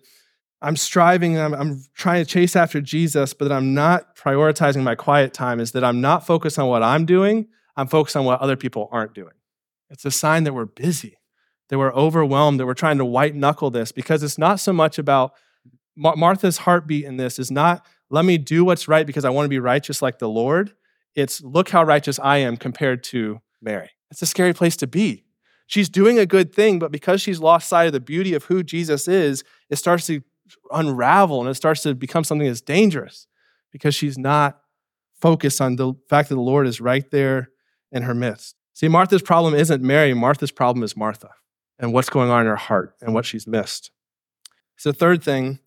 I'm 0.61 0.77
striving, 0.77 1.39
I'm, 1.39 1.55
I'm 1.55 1.83
trying 1.95 2.25
to 2.25 2.31
chase 2.31 2.57
after 2.57 2.81
Jesus, 2.81 3.35
but 3.35 3.49
that 3.49 3.55
I'm 3.55 3.75
not 3.75 4.17
prioritizing 4.17 4.83
my 4.83 4.95
quiet 4.95 5.33
time 5.33 5.61
is 5.61 5.73
that 5.73 5.85
I'm 5.85 6.01
not 6.01 6.27
focused 6.27 6.59
on 6.59 6.69
what 6.69 6.83
I'm 6.83 7.07
doing, 7.07 7.47
I'm 7.77 7.87
focused 7.87 8.17
on 8.17 8.25
what 8.25 8.41
other 8.41 8.57
people 8.57 8.89
aren't 8.91 9.15
doing. 9.15 9.35
It's 9.91 10.05
a 10.05 10.11
sign 10.11 10.45
that 10.45 10.55
we're 10.55 10.65
busy, 10.65 11.18
that 11.69 11.79
we're 11.79 11.93
overwhelmed, 11.93 12.59
that 12.61 12.67
we're 12.67 12.75
trying 12.75 12.99
to 12.99 13.05
white 13.05 13.35
knuckle 13.35 13.71
this 13.71 13.93
because 13.93 14.23
it's 14.23 14.39
not 14.39 14.61
so 14.61 14.73
much 14.73 14.99
about 14.99 15.33
Mar- 15.97 16.17
Martha's 16.17 16.59
heartbeat 16.59 17.05
in 17.05 17.17
this 17.17 17.39
is 17.39 17.51
not 17.51 17.85
let 18.11 18.25
me 18.25 18.39
do 18.39 18.65
what's 18.65 18.89
right 18.89 19.07
because 19.07 19.25
I 19.25 19.31
want 19.31 19.45
to 19.45 19.51
be 19.51 19.59
righteous 19.59 20.01
like 20.01 20.19
the 20.19 20.29
Lord. 20.29 20.73
It's 21.15 21.43
look 21.43 21.69
how 21.71 21.83
righteous 21.83 22.19
I 22.19 22.39
am 22.39 22.57
compared 22.57 23.03
to 23.05 23.41
Mary. 23.61 23.91
It's 24.11 24.23
a 24.23 24.27
scary 24.27 24.55
place 24.55 24.77
to 24.77 24.87
be. 24.87 25.25
She's 25.67 25.91
doing 25.91 26.19
a 26.19 26.25
good 26.25 26.55
thing, 26.55 26.79
but 26.79 26.91
because 26.91 27.21
she's 27.21 27.41
lost 27.41 27.69
sight 27.69 27.85
of 27.85 27.93
the 27.93 28.01
beauty 28.01 28.33
of 28.33 28.45
who 28.45 28.63
Jesus 28.63 29.07
is, 29.07 29.45
it 29.69 29.77
starts 29.77 30.07
to 30.07 30.23
unravel 30.73 31.41
and 31.41 31.51
it 31.51 31.55
starts 31.55 31.83
to 31.83 31.95
become 31.95 32.25
something 32.25 32.47
that's 32.47 32.63
dangerous 32.63 33.27
because 33.71 33.95
she's 33.95 34.17
not 34.17 34.61
focused 35.21 35.61
on 35.61 35.77
the 35.77 35.93
fact 36.09 36.31
that 36.31 36.37
the 36.37 36.41
Lord 36.41 36.67
is 36.67 36.81
right 36.81 37.11
there 37.11 37.51
in 37.93 38.05
her 38.05 38.15
midst. 38.15 38.55
See, 38.73 38.89
Martha's 38.89 39.21
problem 39.21 39.55
isn't 39.55 39.83
Mary, 39.83 40.15
Martha's 40.15 40.53
problem 40.53 40.83
is 40.83 40.97
Martha 40.97 41.31
and 41.79 41.93
what's 41.93 42.11
going 42.11 42.31
on 42.31 42.43
in 42.43 42.47
her 42.47 42.57
heart 42.57 42.95
and 43.01 43.15
what 43.15 43.25
she's 43.25 43.47
missed. 43.47 43.91
So, 44.77 44.93
third 44.93 45.23
thing 45.23 45.59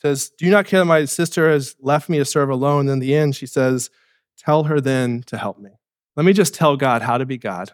says, 0.00 0.30
Do 0.30 0.44
you 0.44 0.50
not 0.50 0.66
care 0.66 0.80
that 0.80 0.86
my 0.86 1.04
sister 1.04 1.50
has 1.50 1.76
left 1.80 2.08
me 2.08 2.18
to 2.18 2.24
serve 2.24 2.50
alone? 2.50 2.88
In 2.88 2.98
the 2.98 3.14
end, 3.14 3.36
she 3.36 3.46
says, 3.46 3.90
Tell 4.38 4.64
her 4.64 4.80
then 4.80 5.22
to 5.26 5.38
help 5.38 5.58
me. 5.58 5.70
Let 6.16 6.24
me 6.24 6.32
just 6.32 6.54
tell 6.54 6.76
God 6.76 7.02
how 7.02 7.18
to 7.18 7.26
be 7.26 7.38
God. 7.38 7.72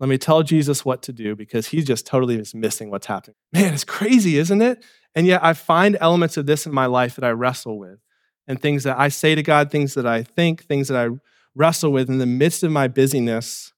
Let 0.00 0.08
me 0.08 0.18
tell 0.18 0.42
Jesus 0.42 0.84
what 0.84 1.02
to 1.02 1.12
do 1.12 1.36
because 1.36 1.68
he's 1.68 1.84
just 1.84 2.06
totally 2.06 2.36
is 2.36 2.54
missing 2.54 2.90
what's 2.90 3.06
happening. 3.06 3.36
Man, 3.52 3.72
it's 3.72 3.84
crazy, 3.84 4.38
isn't 4.38 4.60
it? 4.60 4.84
And 5.14 5.26
yet 5.26 5.44
I 5.44 5.52
find 5.52 5.96
elements 6.00 6.36
of 6.36 6.46
this 6.46 6.66
in 6.66 6.74
my 6.74 6.86
life 6.86 7.14
that 7.14 7.24
I 7.24 7.30
wrestle 7.30 7.78
with 7.78 8.00
and 8.48 8.60
things 8.60 8.82
that 8.84 8.98
I 8.98 9.08
say 9.08 9.34
to 9.34 9.42
God, 9.42 9.70
things 9.70 9.94
that 9.94 10.06
I 10.06 10.22
think, 10.22 10.64
things 10.64 10.88
that 10.88 10.96
I 10.96 11.14
wrestle 11.54 11.92
with 11.92 12.08
in 12.08 12.18
the 12.18 12.26
midst 12.26 12.62
of 12.62 12.72
my 12.72 12.88
busyness. 12.88 13.72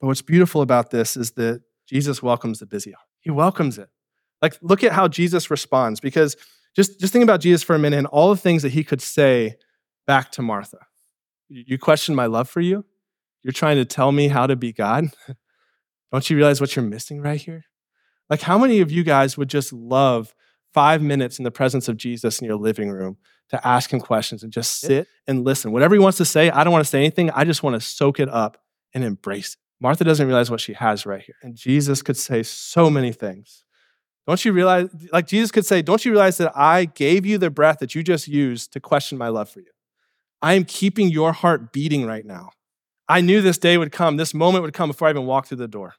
But 0.00 0.08
what's 0.08 0.22
beautiful 0.22 0.60
about 0.60 0.90
this 0.90 1.16
is 1.16 1.32
that 1.32 1.62
Jesus 1.88 2.22
welcomes 2.22 2.58
the 2.58 2.66
busy 2.66 2.92
heart. 2.92 3.06
He 3.20 3.30
welcomes 3.30 3.78
it. 3.78 3.88
Like, 4.42 4.58
look 4.60 4.84
at 4.84 4.92
how 4.92 5.08
Jesus 5.08 5.50
responds 5.50 6.00
because 6.00 6.36
just, 6.76 7.00
just 7.00 7.12
think 7.12 7.22
about 7.22 7.40
Jesus 7.40 7.62
for 7.62 7.74
a 7.74 7.78
minute 7.78 7.98
and 7.98 8.06
all 8.08 8.30
the 8.30 8.40
things 8.40 8.62
that 8.62 8.72
he 8.72 8.84
could 8.84 9.00
say 9.00 9.56
back 10.06 10.32
to 10.32 10.42
Martha. 10.42 10.78
You 11.48 11.78
question 11.78 12.14
my 12.14 12.26
love 12.26 12.48
for 12.48 12.60
you? 12.60 12.84
You're 13.42 13.52
trying 13.52 13.76
to 13.76 13.84
tell 13.84 14.12
me 14.12 14.28
how 14.28 14.46
to 14.46 14.56
be 14.56 14.72
God? 14.72 15.06
Don't 16.12 16.28
you 16.30 16.36
realize 16.36 16.60
what 16.60 16.74
you're 16.74 16.84
missing 16.84 17.20
right 17.20 17.40
here? 17.40 17.64
Like, 18.30 18.40
how 18.40 18.58
many 18.58 18.80
of 18.80 18.90
you 18.90 19.04
guys 19.04 19.36
would 19.36 19.48
just 19.48 19.72
love 19.72 20.34
five 20.74 21.00
minutes 21.00 21.38
in 21.38 21.44
the 21.44 21.50
presence 21.50 21.88
of 21.88 21.96
Jesus 21.96 22.40
in 22.40 22.46
your 22.46 22.56
living 22.56 22.90
room 22.90 23.16
to 23.50 23.66
ask 23.66 23.92
him 23.92 24.00
questions 24.00 24.42
and 24.42 24.52
just 24.52 24.80
sit 24.80 25.06
and 25.26 25.44
listen. 25.44 25.72
Whatever 25.72 25.94
he 25.94 26.00
wants 26.00 26.18
to 26.18 26.24
say, 26.24 26.50
I 26.50 26.64
don't 26.64 26.72
want 26.72 26.84
to 26.84 26.90
say 26.90 26.98
anything. 26.98 27.30
I 27.30 27.44
just 27.44 27.62
want 27.62 27.74
to 27.74 27.80
soak 27.80 28.18
it 28.18 28.28
up 28.28 28.58
and 28.92 29.04
embrace 29.04 29.54
it. 29.54 29.60
Martha 29.84 30.02
doesn't 30.02 30.26
realize 30.26 30.50
what 30.50 30.62
she 30.62 30.72
has 30.72 31.04
right 31.04 31.20
here. 31.20 31.34
And 31.42 31.54
Jesus 31.54 32.00
could 32.00 32.16
say 32.16 32.42
so 32.42 32.88
many 32.88 33.12
things. 33.12 33.64
Don't 34.26 34.42
you 34.42 34.54
realize, 34.54 34.88
like 35.12 35.26
Jesus 35.26 35.50
could 35.50 35.66
say, 35.66 35.82
Don't 35.82 36.02
you 36.06 36.10
realize 36.10 36.38
that 36.38 36.56
I 36.56 36.86
gave 36.86 37.26
you 37.26 37.36
the 37.36 37.50
breath 37.50 37.80
that 37.80 37.94
you 37.94 38.02
just 38.02 38.26
used 38.26 38.72
to 38.72 38.80
question 38.80 39.18
my 39.18 39.28
love 39.28 39.50
for 39.50 39.60
you? 39.60 39.72
I 40.40 40.54
am 40.54 40.64
keeping 40.64 41.10
your 41.10 41.32
heart 41.32 41.70
beating 41.70 42.06
right 42.06 42.24
now. 42.24 42.52
I 43.10 43.20
knew 43.20 43.42
this 43.42 43.58
day 43.58 43.76
would 43.76 43.92
come, 43.92 44.16
this 44.16 44.32
moment 44.32 44.62
would 44.62 44.72
come 44.72 44.88
before 44.88 45.06
I 45.06 45.10
even 45.10 45.26
walked 45.26 45.48
through 45.48 45.58
the 45.58 45.68
door. 45.68 45.96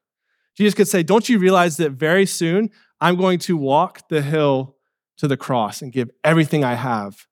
Jesus 0.58 0.74
could 0.74 0.88
say, 0.88 1.04
Don't 1.04 1.30
you 1.30 1.38
realize 1.38 1.78
that 1.78 1.92
very 1.92 2.26
soon 2.26 2.72
I'm 3.00 3.16
going 3.16 3.38
to 3.42 3.56
walk 3.56 4.10
the 4.10 4.24
hill 4.24 4.78
to 5.18 5.28
the 5.28 5.38
cross 5.38 5.84
and 5.84 5.92
give 5.92 6.10
everything 6.24 6.64
I 6.64 6.74
have 6.74 7.28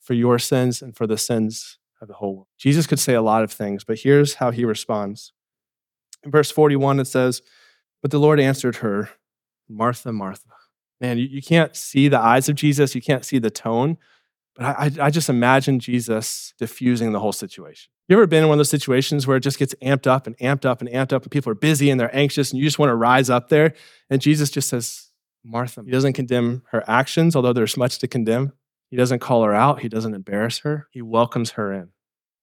for 0.00 0.14
your 0.14 0.38
sins 0.38 0.80
and 0.80 0.96
for 0.96 1.06
the 1.06 1.18
sins 1.18 1.76
of 2.00 2.08
the 2.08 2.14
whole 2.14 2.34
world. 2.34 2.48
Jesus 2.56 2.86
could 2.86 2.98
say 2.98 3.12
a 3.12 3.20
lot 3.20 3.44
of 3.44 3.52
things, 3.52 3.84
but 3.84 3.98
here's 3.98 4.36
how 4.36 4.50
he 4.50 4.64
responds. 4.64 5.34
In 6.24 6.30
verse 6.30 6.50
41, 6.50 7.00
it 7.00 7.06
says, 7.06 7.42
But 8.02 8.10
the 8.10 8.18
Lord 8.18 8.40
answered 8.40 8.76
her, 8.76 9.10
Martha, 9.68 10.12
Martha. 10.12 10.50
Man, 11.00 11.18
you, 11.18 11.26
you 11.26 11.42
can't 11.42 11.76
see 11.76 12.08
the 12.08 12.18
eyes 12.18 12.48
of 12.48 12.56
Jesus, 12.56 12.94
you 12.94 13.02
can't 13.02 13.24
see 13.24 13.38
the 13.38 13.50
tone, 13.50 13.98
but 14.56 14.64
I, 14.64 14.90
I 15.00 15.10
just 15.10 15.28
imagine 15.28 15.78
Jesus 15.78 16.54
diffusing 16.58 17.12
the 17.12 17.20
whole 17.20 17.32
situation. 17.32 17.90
You 18.08 18.16
ever 18.16 18.26
been 18.26 18.42
in 18.42 18.48
one 18.48 18.56
of 18.56 18.60
those 18.60 18.70
situations 18.70 19.26
where 19.26 19.36
it 19.36 19.42
just 19.42 19.58
gets 19.58 19.74
amped 19.82 20.06
up 20.06 20.26
and 20.26 20.36
amped 20.38 20.64
up 20.64 20.80
and 20.80 20.90
amped 20.90 21.12
up, 21.12 21.22
and 21.22 21.30
people 21.30 21.52
are 21.52 21.54
busy 21.54 21.90
and 21.90 22.00
they're 22.00 22.14
anxious, 22.16 22.50
and 22.50 22.58
you 22.58 22.64
just 22.64 22.78
want 22.78 22.90
to 22.90 22.96
rise 22.96 23.30
up 23.30 23.48
there? 23.48 23.74
And 24.10 24.20
Jesus 24.20 24.50
just 24.50 24.68
says, 24.68 25.08
Martha. 25.44 25.82
He 25.84 25.90
doesn't 25.90 26.12
condemn 26.14 26.62
her 26.70 26.84
actions, 26.88 27.34
although 27.34 27.52
there's 27.52 27.76
much 27.76 27.98
to 27.98 28.08
condemn. 28.08 28.52
He 28.90 28.96
doesn't 28.96 29.20
call 29.20 29.44
her 29.44 29.54
out. 29.54 29.80
He 29.80 29.88
doesn't 29.88 30.14
embarrass 30.14 30.58
her. 30.60 30.88
He 30.90 31.02
welcomes 31.02 31.52
her 31.52 31.72
in. 31.72 31.90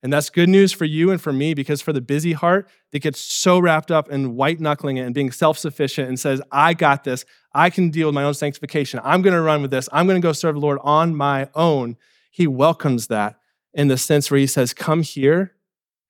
And 0.04 0.14
that's 0.14 0.30
good 0.30 0.50
news 0.50 0.72
for 0.72 0.86
you 0.86 1.10
and 1.10 1.20
for 1.20 1.34
me 1.34 1.54
because 1.54 1.82
for 1.82 1.92
the 1.92 2.02
busy 2.02 2.34
heart 2.34 2.70
that 2.92 3.00
gets 3.00 3.20
so 3.20 3.58
wrapped 3.58 3.90
up 3.90 4.10
in 4.10 4.36
white 4.36 4.60
knuckling 4.60 4.98
it 4.98 5.02
and 5.02 5.16
being 5.16 5.32
self 5.32 5.58
sufficient 5.58 6.08
and 6.08 6.20
says, 6.20 6.42
I 6.52 6.74
got 6.74 7.04
this. 7.04 7.26
I 7.54 7.70
can 7.70 7.90
deal 7.90 8.08
with 8.08 8.16
my 8.16 8.24
own 8.24 8.36
sanctification. 8.36 9.00
I'm 9.04 9.22
going 9.22 9.34
to 9.34 9.42
run 9.42 9.62
with 9.62 9.72
this. 9.72 9.90
I'm 9.92 10.06
going 10.06 10.22
to 10.22 10.26
go 10.26 10.34
serve 10.34 10.56
the 10.56 10.62
Lord 10.62 10.80
on 10.84 11.16
my 11.16 11.50
own. 11.56 11.98
He 12.30 12.46
welcomes 12.46 13.08
that 13.08 13.38
in 13.74 13.88
the 13.88 13.98
sense 13.98 14.30
where 14.30 14.40
he 14.40 14.48
says, 14.48 14.74
Come 14.74 15.02
here 15.02 15.56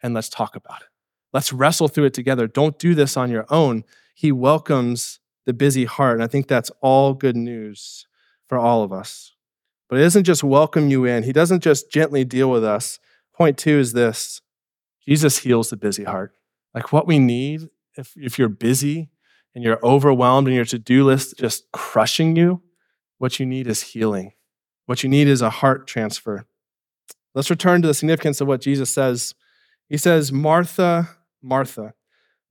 and 0.02 0.14
let's 0.14 0.30
talk 0.30 0.56
about 0.56 0.82
it. 0.82 0.88
Let's 1.32 1.54
wrestle 1.54 1.88
through 1.88 2.06
it 2.06 2.14
together. 2.14 2.48
Don't 2.48 2.80
do 2.80 2.96
this 2.96 3.18
on 3.18 3.30
your 3.30 3.46
own. 3.50 3.84
He 4.14 4.32
welcomes 4.32 5.20
the 5.46 5.54
busy 5.54 5.86
heart. 5.86 6.16
And 6.16 6.24
I 6.24 6.28
think 6.28 6.48
that's 6.48 6.72
all 6.82 7.14
good 7.14 7.36
news 7.36 8.08
for 8.48 8.58
all 8.58 8.84
of 8.84 8.92
us. 8.92 9.34
But 9.90 10.00
it 10.00 10.04
doesn't 10.04 10.24
just 10.24 10.44
welcome 10.44 10.90
you 10.90 11.06
in, 11.06 11.24
He 11.24 11.34
doesn't 11.34 11.62
just 11.62 11.92
gently 11.92 12.24
deal 12.24 12.50
with 12.50 12.64
us. 12.64 13.00
Point 13.36 13.58
two 13.58 13.78
is 13.80 13.94
this 13.94 14.42
Jesus 15.06 15.40
heals 15.40 15.70
the 15.70 15.78
busy 15.78 16.04
heart. 16.04 16.34
Like 16.74 16.92
what 16.92 17.08
we 17.08 17.20
need, 17.20 17.70
if, 17.96 18.14
if 18.16 18.40
you're 18.40 18.50
busy 18.50 19.10
and 19.54 19.64
you're 19.64 19.80
overwhelmed 19.84 20.48
and 20.48 20.56
your 20.56 20.66
to 20.66 20.80
do 20.80 21.04
list 21.06 21.38
just 21.38 21.72
crushing 21.72 22.36
you, 22.36 22.62
what 23.18 23.40
you 23.40 23.46
need 23.46 23.68
is 23.68 23.82
healing. 23.82 24.34
What 24.86 25.04
you 25.04 25.10
need 25.10 25.28
is 25.28 25.42
a 25.42 25.50
heart 25.50 25.88
transfer. 25.88 26.46
Let's 27.34 27.50
return 27.50 27.82
to 27.82 27.88
the 27.88 27.94
significance 27.94 28.40
of 28.40 28.48
what 28.48 28.62
Jesus 28.62 28.90
says. 28.90 29.36
He 29.90 29.98
says, 29.98 30.32
Martha, 30.32 31.10
Martha. 31.42 31.94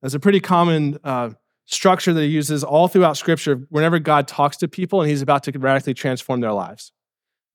That's 0.01 0.13
a 0.13 0.19
pretty 0.19 0.39
common 0.39 0.99
uh, 1.03 1.31
structure 1.65 2.13
that 2.13 2.21
he 2.21 2.27
uses 2.27 2.63
all 2.63 2.87
throughout 2.87 3.17
Scripture 3.17 3.67
whenever 3.69 3.97
God 3.99 4.27
talks 4.27 4.57
to 4.57 4.67
people 4.67 5.01
and 5.01 5.09
he's 5.09 5.21
about 5.21 5.43
to 5.43 5.57
radically 5.57 5.93
transform 5.93 6.41
their 6.41 6.53
lives. 6.53 6.91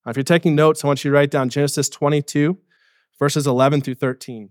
Now, 0.05 0.11
if 0.11 0.17
you're 0.17 0.25
taking 0.25 0.55
notes, 0.55 0.83
I 0.83 0.89
want 0.89 1.05
you 1.05 1.11
to 1.11 1.15
write 1.15 1.31
down 1.31 1.49
Genesis 1.49 1.89
22, 1.89 2.59
verses 3.21 3.47
11 3.47 3.83
through 3.83 3.95
13. 3.95 4.51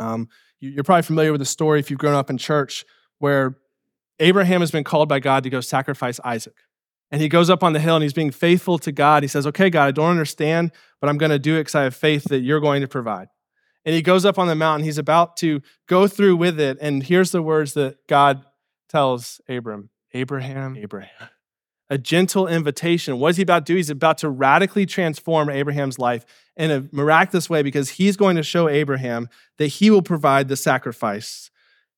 Um, 0.00 0.28
you're 0.58 0.82
probably 0.82 1.02
familiar 1.02 1.30
with 1.30 1.40
the 1.40 1.44
story 1.44 1.78
if 1.78 1.90
you've 1.90 2.00
grown 2.00 2.14
up 2.14 2.30
in 2.30 2.38
church 2.38 2.84
where 3.18 3.58
Abraham 4.18 4.60
has 4.60 4.72
been 4.72 4.82
called 4.82 5.08
by 5.08 5.20
God 5.20 5.44
to 5.44 5.50
go 5.50 5.60
sacrifice 5.60 6.18
Isaac. 6.24 6.56
And 7.10 7.22
he 7.22 7.28
goes 7.28 7.48
up 7.48 7.62
on 7.62 7.72
the 7.72 7.80
hill 7.80 7.94
and 7.94 8.02
he's 8.02 8.12
being 8.12 8.30
faithful 8.30 8.78
to 8.80 8.90
God. 8.90 9.22
He 9.22 9.28
says, 9.28 9.46
Okay, 9.46 9.70
God, 9.70 9.86
I 9.86 9.90
don't 9.92 10.10
understand, 10.10 10.72
but 11.00 11.08
I'm 11.08 11.16
going 11.16 11.30
to 11.30 11.38
do 11.38 11.54
it 11.54 11.60
because 11.60 11.74
I 11.74 11.84
have 11.84 11.94
faith 11.94 12.24
that 12.24 12.40
you're 12.40 12.60
going 12.60 12.82
to 12.82 12.88
provide. 12.88 13.28
And 13.84 13.94
he 13.94 14.02
goes 14.02 14.24
up 14.24 14.38
on 14.38 14.48
the 14.48 14.54
mountain. 14.54 14.84
He's 14.84 14.98
about 14.98 15.36
to 15.38 15.62
go 15.86 16.06
through 16.06 16.36
with 16.36 16.60
it. 16.60 16.76
And 16.80 17.02
here's 17.02 17.30
the 17.30 17.40
words 17.40 17.74
that 17.74 18.06
God 18.06 18.44
tells 18.88 19.40
Abram, 19.48 19.90
Abraham, 20.12 20.76
Abraham. 20.76 21.28
A 21.90 21.98
gentle 21.98 22.46
invitation. 22.46 23.18
What 23.18 23.30
is 23.30 23.36
he 23.36 23.42
about 23.42 23.66
to 23.66 23.72
do? 23.72 23.76
He's 23.76 23.90
about 23.90 24.18
to 24.18 24.28
radically 24.28 24.86
transform 24.86 25.48
Abraham's 25.48 25.98
life 25.98 26.24
in 26.56 26.70
a 26.70 26.88
miraculous 26.92 27.48
way 27.48 27.62
because 27.62 27.90
he's 27.90 28.16
going 28.16 28.36
to 28.36 28.42
show 28.42 28.68
Abraham 28.68 29.28
that 29.56 29.68
he 29.68 29.90
will 29.90 30.02
provide 30.02 30.48
the 30.48 30.56
sacrifice. 30.56 31.50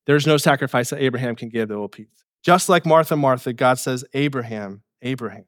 There's 0.07 0.27
no 0.27 0.37
sacrifice 0.37 0.91
that 0.91 1.03
Abraham 1.03 1.35
can 1.35 1.49
give 1.49 1.69
that 1.69 1.79
will 1.79 1.89
please. 1.89 2.09
Just 2.43 2.69
like 2.69 2.87
Martha, 2.87 3.17
Martha, 3.17 3.53
God 3.53 3.79
says, 3.79 4.05
Abraham, 4.15 4.83
Abraham. 5.03 5.45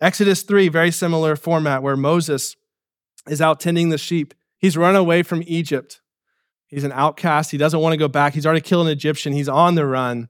Exodus 0.00 0.42
3, 0.42 0.68
very 0.68 0.90
similar 0.90 1.36
format 1.36 1.82
where 1.82 1.96
Moses 1.96 2.56
is 3.28 3.40
out 3.40 3.60
tending 3.60 3.88
the 3.88 3.98
sheep. 3.98 4.34
He's 4.58 4.76
run 4.76 4.96
away 4.96 5.22
from 5.22 5.42
Egypt. 5.46 6.02
He's 6.66 6.84
an 6.84 6.92
outcast. 6.92 7.50
He 7.50 7.58
doesn't 7.58 7.80
want 7.80 7.94
to 7.94 7.98
go 7.98 8.08
back. 8.08 8.34
He's 8.34 8.44
already 8.44 8.60
killed 8.60 8.86
an 8.86 8.92
Egyptian. 8.92 9.32
He's 9.32 9.48
on 9.48 9.74
the 9.76 9.86
run. 9.86 10.28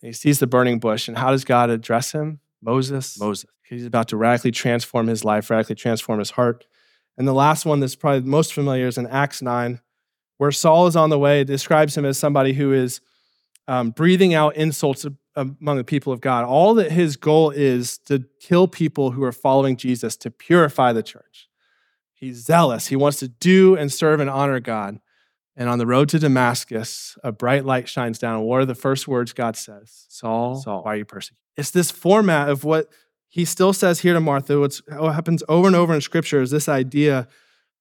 He 0.00 0.12
sees 0.12 0.38
the 0.38 0.46
burning 0.46 0.78
bush. 0.78 1.08
And 1.08 1.18
how 1.18 1.30
does 1.30 1.44
God 1.44 1.68
address 1.68 2.12
him? 2.12 2.40
Moses. 2.62 3.18
Moses. 3.18 3.50
He's 3.62 3.86
about 3.86 4.08
to 4.08 4.16
radically 4.16 4.50
transform 4.50 5.06
his 5.06 5.24
life, 5.24 5.50
radically 5.50 5.76
transform 5.76 6.18
his 6.18 6.30
heart. 6.30 6.66
And 7.16 7.26
the 7.26 7.32
last 7.32 7.66
one 7.66 7.80
that's 7.80 7.96
probably 7.96 8.28
most 8.28 8.52
familiar 8.52 8.86
is 8.86 8.98
in 8.98 9.06
Acts 9.06 9.42
9, 9.42 9.80
where 10.38 10.52
Saul 10.52 10.86
is 10.86 10.96
on 10.96 11.10
the 11.10 11.18
way. 11.18 11.40
It 11.40 11.46
describes 11.46 11.96
him 11.96 12.04
as 12.04 12.18
somebody 12.18 12.54
who 12.54 12.72
is 12.72 13.00
um, 13.68 13.90
breathing 13.90 14.34
out 14.34 14.56
insults 14.56 15.06
among 15.36 15.76
the 15.76 15.84
people 15.84 16.12
of 16.12 16.20
God. 16.20 16.44
All 16.44 16.74
that 16.74 16.92
his 16.92 17.16
goal 17.16 17.50
is 17.50 17.98
to 18.06 18.24
kill 18.40 18.68
people 18.68 19.12
who 19.12 19.22
are 19.24 19.32
following 19.32 19.76
Jesus, 19.76 20.16
to 20.18 20.30
purify 20.30 20.92
the 20.92 21.02
church. 21.02 21.48
He's 22.14 22.44
zealous. 22.44 22.86
He 22.86 22.96
wants 22.96 23.18
to 23.18 23.28
do 23.28 23.76
and 23.76 23.92
serve 23.92 24.20
and 24.20 24.30
honor 24.30 24.60
God. 24.60 25.00
And 25.56 25.68
on 25.68 25.78
the 25.78 25.86
road 25.86 26.08
to 26.10 26.18
Damascus, 26.18 27.18
a 27.22 27.32
bright 27.32 27.64
light 27.64 27.88
shines 27.88 28.18
down. 28.18 28.42
What 28.42 28.60
are 28.60 28.64
the 28.64 28.74
first 28.74 29.06
words 29.06 29.32
God 29.32 29.56
says? 29.56 30.06
Saul, 30.08 30.56
Saul, 30.56 30.82
why 30.82 30.94
are 30.94 30.96
you 30.96 31.04
persecuting? 31.04 31.41
It's 31.56 31.70
this 31.70 31.90
format 31.90 32.48
of 32.48 32.64
what 32.64 32.88
he 33.28 33.44
still 33.44 33.72
says 33.72 34.00
here 34.00 34.14
to 34.14 34.20
Martha. 34.20 34.58
What 34.58 35.14
happens 35.14 35.42
over 35.48 35.66
and 35.66 35.76
over 35.76 35.94
in 35.94 36.00
Scripture 36.00 36.42
is 36.42 36.50
this 36.50 36.68
idea. 36.68 37.28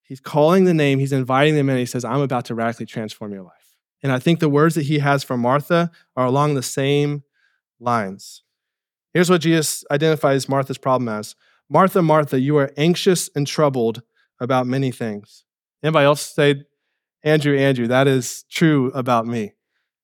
He's 0.03 0.19
calling 0.19 0.65
the 0.65 0.73
name, 0.73 0.99
he's 0.99 1.13
inviting 1.13 1.55
them 1.55 1.69
in, 1.69 1.77
he 1.77 1.85
says, 1.85 2.03
I'm 2.03 2.21
about 2.21 2.45
to 2.45 2.55
radically 2.55 2.85
transform 2.85 3.31
your 3.31 3.43
life. 3.43 3.77
And 4.03 4.11
I 4.11 4.19
think 4.19 4.39
the 4.39 4.49
words 4.49 4.75
that 4.75 4.85
he 4.85 4.99
has 4.99 5.23
for 5.23 5.37
Martha 5.37 5.91
are 6.17 6.25
along 6.25 6.55
the 6.55 6.63
same 6.63 7.23
lines. 7.79 8.43
Here's 9.13 9.29
what 9.29 9.41
Jesus 9.41 9.85
identifies 9.91 10.49
Martha's 10.49 10.77
problem 10.77 11.07
as 11.07 11.35
Martha, 11.69 12.01
Martha, 12.01 12.39
you 12.39 12.57
are 12.57 12.71
anxious 12.75 13.29
and 13.35 13.47
troubled 13.47 14.01
about 14.39 14.67
many 14.67 14.91
things. 14.91 15.45
Anybody 15.83 16.05
else 16.05 16.21
say 16.21 16.65
Andrew, 17.23 17.57
Andrew, 17.57 17.87
that 17.87 18.07
is 18.07 18.43
true 18.49 18.91
about 18.93 19.25
me, 19.25 19.53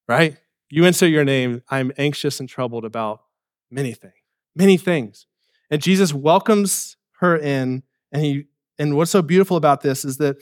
right? 0.07 0.37
You 0.69 0.85
insert 0.85 1.09
your 1.09 1.25
name. 1.25 1.63
I'm 1.69 1.91
anxious 1.97 2.39
and 2.39 2.47
troubled 2.47 2.85
about 2.85 3.21
many 3.69 3.93
things, 3.93 4.13
many 4.55 4.77
things. 4.77 5.25
And 5.69 5.81
Jesus 5.81 6.13
welcomes 6.13 6.97
her 7.19 7.37
in, 7.37 7.83
and 8.11 8.23
he 8.23 8.45
and 8.79 8.95
what's 8.95 9.11
so 9.11 9.21
beautiful 9.21 9.57
about 9.57 9.81
this 9.81 10.05
is 10.05 10.17
that 10.17 10.37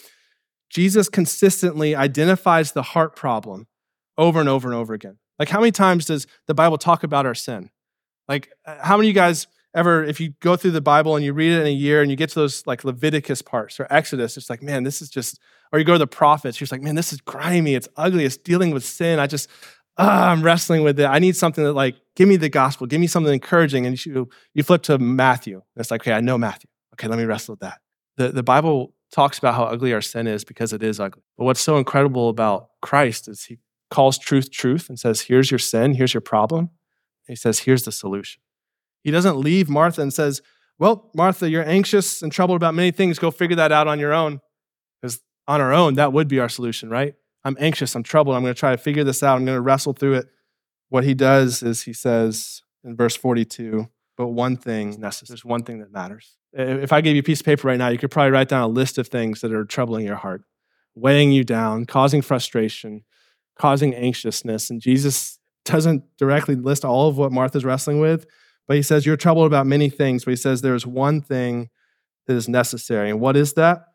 Jesus 0.70 1.08
consistently 1.10 1.96
identifies 1.96 2.74
the 2.74 2.84
heart 2.84 3.16
problem 3.16 3.68
over 4.18 4.40
and 4.40 4.50
over 4.50 4.68
and 4.68 4.76
over 4.76 4.94
again. 4.94 5.18
Like, 5.40 5.50
how 5.50 5.60
many 5.60 5.72
times 5.72 6.06
does 6.06 6.28
the 6.48 6.54
Bible 6.54 6.78
talk 6.78 7.04
about 7.04 7.26
our 7.26 7.36
sin? 7.36 7.70
Like, 8.28 8.50
uh, 8.66 8.78
how 8.82 8.98
many 8.98 9.10
of 9.10 9.16
you 9.16 9.22
guys 9.22 9.48
ever, 9.76 10.04
if 10.04 10.20
you 10.20 10.34
go 10.40 10.56
through 10.56 10.72
the 10.72 10.82
Bible 10.82 11.16
and 11.16 11.24
you 11.24 11.34
read 11.34 11.52
it 11.52 11.62
in 11.62 11.68
a 11.68 11.72
year 11.72 12.02
and 12.02 12.10
you 12.10 12.18
get 12.18 12.30
to 12.30 12.36
those 12.36 12.66
like 12.66 12.84
Leviticus 12.84 13.42
parts 13.42 13.80
or 13.80 13.88
Exodus, 13.90 14.38
it's 14.38 14.50
like, 14.50 14.64
man, 14.64 14.84
this 14.84 15.02
is 15.02 15.10
just 15.10 15.40
or 15.72 15.80
you 15.80 15.86
go 15.86 15.94
to 15.94 16.00
the 16.00 16.08
prophets, 16.08 16.60
you're 16.60 16.66
just 16.66 16.72
like, 16.72 16.82
man, 16.82 16.96
this 16.96 17.12
is 17.12 17.20
grimy, 17.22 17.76
it's 17.76 17.90
ugly, 17.98 18.24
it's 18.24 18.38
dealing 18.38 18.72
with 18.72 18.86
sin. 18.86 19.20
I 19.20 19.28
just, 19.28 19.50
Ah, 19.98 20.32
I'm 20.32 20.42
wrestling 20.42 20.84
with 20.84 21.00
it. 21.00 21.06
I 21.06 21.20
need 21.20 21.36
something 21.36 21.64
that 21.64 21.74
like, 21.74 21.96
give 22.16 22.28
me 22.28 22.36
the 22.36 22.50
gospel, 22.50 22.86
give 22.88 23.00
me 23.00 23.08
something 23.08 23.34
encouraging. 23.34 23.86
And 23.86 24.06
you, 24.06 24.30
you 24.54 24.64
flip 24.64 24.84
to 24.84 24.98
Matthew. 24.98 25.62
It's 25.78 25.92
like, 25.92 26.02
okay, 26.02 26.14
I 26.14 26.22
know 26.22 26.38
Matthew. 26.38 26.70
Okay, 26.94 27.08
let 27.08 27.18
me 27.18 27.26
wrestle 27.26 27.54
with 27.54 27.62
that. 27.62 27.80
The, 28.18 28.30
the 28.30 28.44
Bible 28.44 28.94
talks 29.12 29.38
about 29.38 29.56
how 29.56 29.64
ugly 29.64 29.94
our 29.94 30.02
sin 30.02 30.28
is 30.28 30.44
because 30.44 30.74
it 30.74 30.84
is 30.84 31.00
ugly. 31.00 31.24
But 31.38 31.46
what's 31.46 31.62
so 31.62 31.78
incredible 31.78 32.30
about 32.30 32.70
Christ 32.82 33.28
is 33.28 33.46
he 33.46 33.60
calls 33.92 34.18
truth 34.18 34.52
truth 34.52 34.90
and 34.90 35.00
says, 35.00 35.22
here's 35.22 35.52
your 35.52 35.60
sin, 35.60 35.94
here's 35.94 36.14
your 36.14 36.22
problem. 36.22 36.60
And 37.28 37.34
he 37.34 37.36
says, 37.36 37.60
here's 37.60 37.84
the 37.84 37.92
solution. 37.92 38.42
He 39.04 39.12
doesn't 39.12 39.38
leave 39.38 39.70
Martha 39.70 40.02
and 40.02 40.14
says, 40.14 40.42
well, 40.78 41.10
Martha, 41.14 41.50
you're 41.50 41.68
anxious 41.68 42.22
and 42.22 42.32
troubled 42.32 42.58
about 42.58 42.74
many 42.74 42.92
things. 42.92 43.20
Go 43.20 43.32
figure 43.32 43.56
that 43.56 43.72
out 43.72 43.88
on 43.88 44.00
your 44.00 44.14
own. 44.14 44.42
Because 45.02 45.22
on 45.48 45.62
our 45.62 45.72
own, 45.72 45.94
that 45.94 46.12
would 46.12 46.28
be 46.28 46.40
our 46.40 46.50
solution, 46.50 46.90
right? 46.90 47.14
I'm 47.46 47.56
anxious, 47.60 47.96
I'm 47.96 48.04
troubled, 48.04 48.36
I'm 48.36 48.42
going 48.42 48.54
to 48.54 48.60
try 48.60 48.72
to 48.72 48.78
figure 48.78 49.04
this 49.04 49.22
out, 49.24 49.38
I'm 49.38 49.46
going 49.46 49.56
to 49.56 49.62
wrestle 49.62 49.94
through 49.94 50.16
it. 50.16 50.28
What 50.90 51.04
he 51.04 51.14
does 51.14 51.64
is 51.64 51.84
he 51.84 51.94
says 51.94 52.64
in 52.84 52.96
verse 52.96 53.16
42, 53.16 53.88
but 54.18 54.28
one 54.28 54.58
thing 54.58 55.00
necessary. 55.00 55.36
There's 55.36 55.46
one 55.46 55.64
thing 55.64 55.80
that 55.80 55.92
matters. 55.92 56.38
If 56.54 56.92
I 56.92 57.02
gave 57.02 57.16
you 57.16 57.20
a 57.20 57.24
piece 57.24 57.42
of 57.42 57.46
paper 57.46 57.68
right 57.68 57.78
now, 57.78 57.90
you 57.90 57.98
could 57.98 58.12
probably 58.12 58.32
write 58.32 58.50
down 58.50 58.64
a 58.64 58.68
list 58.68 58.98
of 58.98 59.08
things 59.08 59.42
that 59.42 59.54
are 59.54 59.66
troubling 59.66 60.06
your 60.06 60.16
heart, 60.16 60.44
weighing 60.96 61.32
you 61.32 61.44
down, 61.44 61.86
causing 61.86 62.22
frustration, 62.22 63.04
causing 63.60 63.94
anxiousness. 63.94 64.70
And 64.70 64.82
Jesus 64.82 65.38
doesn't 65.66 66.04
directly 66.18 66.56
list 66.56 66.84
all 66.84 67.10
of 67.10 67.18
what 67.18 67.32
Martha's 67.32 67.66
wrestling 67.66 68.00
with, 68.00 68.26
but 68.68 68.78
he 68.78 68.84
says, 68.84 69.06
You're 69.06 69.18
troubled 69.18 69.48
about 69.48 69.68
many 69.68 69.90
things, 69.90 70.26
but 70.26 70.32
he 70.32 70.38
says, 70.38 70.62
There's 70.62 70.88
one 70.88 71.22
thing 71.22 71.70
that 72.28 72.36
is 72.36 72.50
necessary. 72.50 73.10
And 73.10 73.20
what 73.20 73.36
is 73.36 73.54
that? 73.54 73.86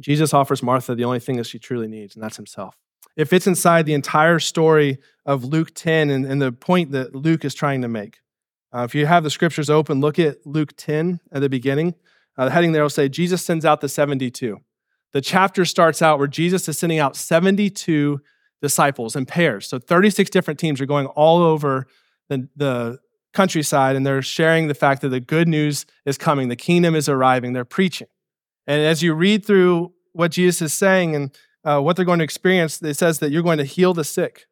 Jesus 0.00 0.34
offers 0.34 0.62
Martha 0.62 0.94
the 0.94 1.04
only 1.04 1.20
thing 1.20 1.36
that 1.36 1.46
she 1.46 1.58
truly 1.58 1.88
needs, 1.88 2.14
and 2.14 2.22
that's 2.22 2.36
himself. 2.36 2.76
It 3.16 3.26
fits 3.26 3.46
inside 3.46 3.86
the 3.86 3.94
entire 3.94 4.38
story 4.38 4.98
of 5.26 5.44
Luke 5.44 5.72
10 5.74 6.10
and, 6.10 6.24
and 6.24 6.40
the 6.40 6.52
point 6.52 6.92
that 6.92 7.14
Luke 7.14 7.44
is 7.44 7.54
trying 7.54 7.82
to 7.82 7.88
make. 7.88 8.20
Uh, 8.74 8.84
if 8.84 8.94
you 8.94 9.06
have 9.06 9.22
the 9.22 9.30
scriptures 9.30 9.68
open, 9.68 10.00
look 10.00 10.18
at 10.18 10.46
Luke 10.46 10.72
10 10.76 11.20
at 11.30 11.40
the 11.40 11.48
beginning. 11.48 11.94
Uh, 12.38 12.46
the 12.46 12.50
heading 12.50 12.72
there 12.72 12.82
will 12.82 12.90
say, 12.90 13.08
Jesus 13.08 13.44
sends 13.44 13.64
out 13.64 13.82
the 13.82 13.88
72. 13.88 14.58
The 15.12 15.20
chapter 15.20 15.66
starts 15.66 16.00
out 16.00 16.18
where 16.18 16.26
Jesus 16.26 16.66
is 16.68 16.78
sending 16.78 16.98
out 16.98 17.16
72 17.16 18.20
disciples 18.62 19.14
in 19.14 19.26
pairs. 19.26 19.66
So 19.68 19.78
36 19.78 20.30
different 20.30 20.58
teams 20.58 20.80
are 20.80 20.86
going 20.86 21.06
all 21.08 21.42
over 21.42 21.86
the, 22.28 22.48
the 22.56 22.98
countryside 23.34 23.96
and 23.96 24.06
they're 24.06 24.22
sharing 24.22 24.68
the 24.68 24.74
fact 24.74 25.02
that 25.02 25.08
the 25.10 25.20
good 25.20 25.48
news 25.48 25.84
is 26.06 26.16
coming, 26.16 26.48
the 26.48 26.56
kingdom 26.56 26.94
is 26.94 27.08
arriving, 27.08 27.52
they're 27.52 27.64
preaching. 27.64 28.08
And 28.66 28.84
as 28.84 29.02
you 29.02 29.14
read 29.14 29.44
through 29.44 29.92
what 30.12 30.30
Jesus 30.30 30.62
is 30.62 30.72
saying 30.72 31.14
and 31.14 31.30
uh, 31.64 31.80
what 31.80 31.96
they're 31.96 32.04
going 32.04 32.18
to 32.18 32.24
experience, 32.24 32.82
it 32.82 32.94
says 32.94 33.18
that 33.20 33.30
you're 33.30 33.42
going 33.42 33.58
to 33.58 33.64
heal 33.64 33.94
the 33.94 34.04
sick. 34.04 34.46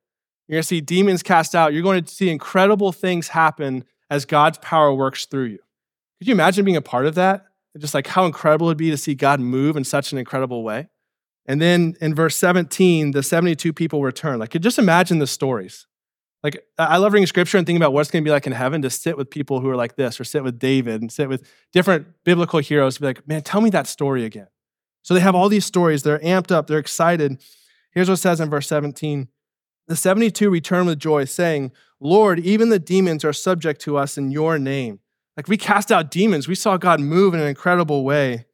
You're 0.48 0.56
going 0.56 0.62
to 0.62 0.68
see 0.68 0.80
demons 0.80 1.22
cast 1.22 1.54
out. 1.54 1.72
You're 1.72 1.82
going 1.82 2.02
to 2.02 2.12
see 2.12 2.28
incredible 2.28 2.92
things 2.92 3.28
happen 3.28 3.84
as 4.10 4.24
God's 4.24 4.58
power 4.58 4.92
works 4.92 5.26
through 5.26 5.44
you. 5.44 5.58
Could 6.18 6.28
you 6.28 6.34
imagine 6.34 6.64
being 6.64 6.76
a 6.76 6.82
part 6.82 7.06
of 7.06 7.14
that? 7.14 7.46
Just 7.78 7.94
like 7.94 8.08
how 8.08 8.24
incredible 8.26 8.66
it 8.66 8.70
would 8.70 8.76
be 8.76 8.90
to 8.90 8.96
see 8.96 9.14
God 9.14 9.38
move 9.40 9.76
in 9.76 9.84
such 9.84 10.12
an 10.12 10.18
incredible 10.18 10.64
way. 10.64 10.88
And 11.46 11.60
then 11.60 11.94
in 12.00 12.14
verse 12.14 12.36
17, 12.36 13.12
the 13.12 13.22
72 13.22 13.72
people 13.72 14.02
return. 14.02 14.38
Like, 14.38 14.50
just 14.60 14.78
imagine 14.78 15.18
the 15.18 15.26
stories. 15.26 15.86
Like, 16.42 16.64
I 16.78 16.96
love 16.96 17.12
reading 17.12 17.26
scripture 17.26 17.58
and 17.58 17.66
thinking 17.66 17.82
about 17.82 17.92
what's 17.92 18.10
going 18.10 18.24
to 18.24 18.28
be 18.28 18.32
like 18.32 18.46
in 18.46 18.52
heaven 18.52 18.80
to 18.82 18.90
sit 18.90 19.16
with 19.16 19.28
people 19.28 19.60
who 19.60 19.68
are 19.68 19.76
like 19.76 19.96
this, 19.96 20.18
or 20.18 20.24
sit 20.24 20.42
with 20.42 20.58
David 20.58 21.02
and 21.02 21.12
sit 21.12 21.28
with 21.28 21.46
different 21.72 22.06
biblical 22.24 22.60
heroes 22.60 22.94
to 22.94 23.00
be 23.00 23.06
like, 23.08 23.28
man, 23.28 23.42
tell 23.42 23.60
me 23.60 23.70
that 23.70 23.86
story 23.86 24.24
again. 24.24 24.48
So 25.02 25.14
they 25.14 25.20
have 25.20 25.34
all 25.34 25.48
these 25.48 25.66
stories. 25.66 26.02
They're 26.02 26.18
amped 26.20 26.50
up. 26.50 26.66
They're 26.66 26.78
excited. 26.78 27.42
Here's 27.92 28.08
what 28.08 28.14
it 28.14 28.22
says 28.22 28.40
in 28.40 28.48
verse 28.48 28.68
17 28.68 29.28
The 29.86 29.96
72 29.96 30.48
return 30.48 30.86
with 30.86 30.98
joy, 30.98 31.24
saying, 31.26 31.72
Lord, 32.00 32.40
even 32.40 32.70
the 32.70 32.78
demons 32.78 33.24
are 33.24 33.32
subject 33.32 33.80
to 33.82 33.98
us 33.98 34.16
in 34.16 34.30
your 34.30 34.58
name. 34.58 35.00
Like 35.36 35.48
we 35.48 35.56
cast 35.56 35.92
out 35.92 36.10
demons. 36.10 36.48
We 36.48 36.54
saw 36.54 36.76
God 36.76 37.00
move 37.00 37.34
in 37.34 37.40
an 37.40 37.48
incredible 37.48 38.04
way. 38.04 38.46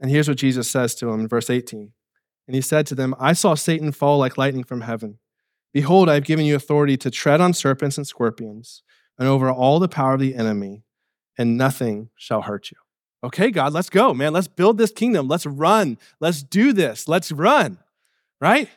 And 0.00 0.10
here's 0.10 0.28
what 0.28 0.38
Jesus 0.38 0.70
says 0.70 0.94
to 0.96 1.06
them 1.06 1.20
in 1.20 1.28
verse 1.28 1.50
18. 1.50 1.92
And 2.46 2.54
he 2.54 2.60
said 2.60 2.86
to 2.86 2.94
them, 2.94 3.14
I 3.18 3.32
saw 3.32 3.54
Satan 3.54 3.92
fall 3.92 4.18
like 4.18 4.38
lightning 4.38 4.64
from 4.64 4.82
heaven. 4.82 5.18
Behold, 5.76 6.08
I 6.08 6.14
have 6.14 6.24
given 6.24 6.46
you 6.46 6.56
authority 6.56 6.96
to 6.96 7.10
tread 7.10 7.38
on 7.38 7.52
serpents 7.52 7.98
and 7.98 8.06
scorpions 8.06 8.82
and 9.18 9.28
over 9.28 9.50
all 9.50 9.78
the 9.78 9.90
power 9.90 10.14
of 10.14 10.20
the 10.20 10.34
enemy, 10.34 10.84
and 11.36 11.58
nothing 11.58 12.08
shall 12.16 12.40
hurt 12.40 12.70
you. 12.70 12.78
Okay, 13.22 13.50
God, 13.50 13.74
let's 13.74 13.90
go, 13.90 14.14
man. 14.14 14.32
Let's 14.32 14.48
build 14.48 14.78
this 14.78 14.90
kingdom. 14.90 15.28
Let's 15.28 15.44
run. 15.44 15.98
Let's 16.18 16.42
do 16.42 16.72
this. 16.72 17.08
Let's 17.08 17.30
run, 17.30 17.76
right? 18.40 18.70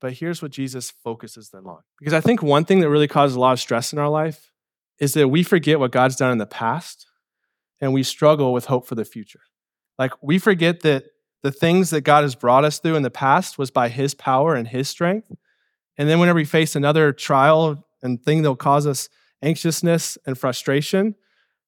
But 0.00 0.12
here's 0.12 0.40
what 0.40 0.52
Jesus 0.52 0.92
focuses 0.92 1.50
them 1.50 1.66
on. 1.66 1.80
Because 1.98 2.14
I 2.14 2.20
think 2.20 2.40
one 2.40 2.64
thing 2.64 2.78
that 2.82 2.88
really 2.88 3.08
causes 3.08 3.34
a 3.34 3.40
lot 3.40 3.54
of 3.54 3.58
stress 3.58 3.92
in 3.92 3.98
our 3.98 4.08
life 4.08 4.52
is 5.00 5.14
that 5.14 5.26
we 5.26 5.42
forget 5.42 5.80
what 5.80 5.90
God's 5.90 6.14
done 6.14 6.30
in 6.30 6.38
the 6.38 6.46
past 6.46 7.08
and 7.80 7.92
we 7.92 8.04
struggle 8.04 8.52
with 8.52 8.66
hope 8.66 8.86
for 8.86 8.94
the 8.94 9.04
future. 9.04 9.40
Like 9.98 10.12
we 10.22 10.38
forget 10.38 10.82
that 10.82 11.06
the 11.42 11.50
things 11.50 11.90
that 11.90 12.02
God 12.02 12.22
has 12.22 12.36
brought 12.36 12.64
us 12.64 12.78
through 12.78 12.94
in 12.94 13.02
the 13.02 13.10
past 13.10 13.58
was 13.58 13.72
by 13.72 13.88
his 13.88 14.14
power 14.14 14.54
and 14.54 14.68
his 14.68 14.88
strength. 14.88 15.32
And 15.98 16.08
then 16.08 16.20
whenever 16.20 16.36
we 16.36 16.44
face 16.44 16.76
another 16.76 17.12
trial 17.12 17.84
and 18.02 18.22
thing 18.22 18.42
that'll 18.42 18.56
cause 18.56 18.86
us 18.86 19.08
anxiousness 19.42 20.16
and 20.24 20.38
frustration, 20.38 21.16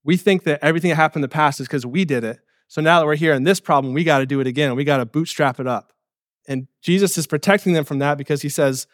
we 0.05 0.17
think 0.17 0.45
that 0.45 0.61
everything 0.63 0.91
that 0.91 0.97
happened 0.97 1.25
in 1.25 1.29
the 1.29 1.35
past 1.35 1.61
is 1.61 1.67
because 1.67 1.85
we 1.85 2.05
did 2.05 2.25
it. 2.25 2.39
So 2.69 2.81
now 2.81 3.01
that 3.01 3.07
we're 3.07 3.17
here 3.17 3.35
in 3.35 3.43
this 3.43 3.59
problem, 3.61 3.93
we 3.93 4.05
got 4.05 4.19
to 4.19 4.27
do 4.27 4.41
it 4.41 4.47
again. 4.47 4.77
We 4.77 4.85
got 4.85 4.99
to 4.99 5.07
bootstrap 5.07 5.59
it 5.59 5.67
up. 5.67 5.93
And 6.47 6.69
Jesus 6.81 7.19
is 7.19 7.27
protecting 7.27 7.73
them 7.73 7.85
from 7.85 7.99
that 7.99 8.17
because 8.17 8.43
he 8.43 8.49
says, 8.49 8.87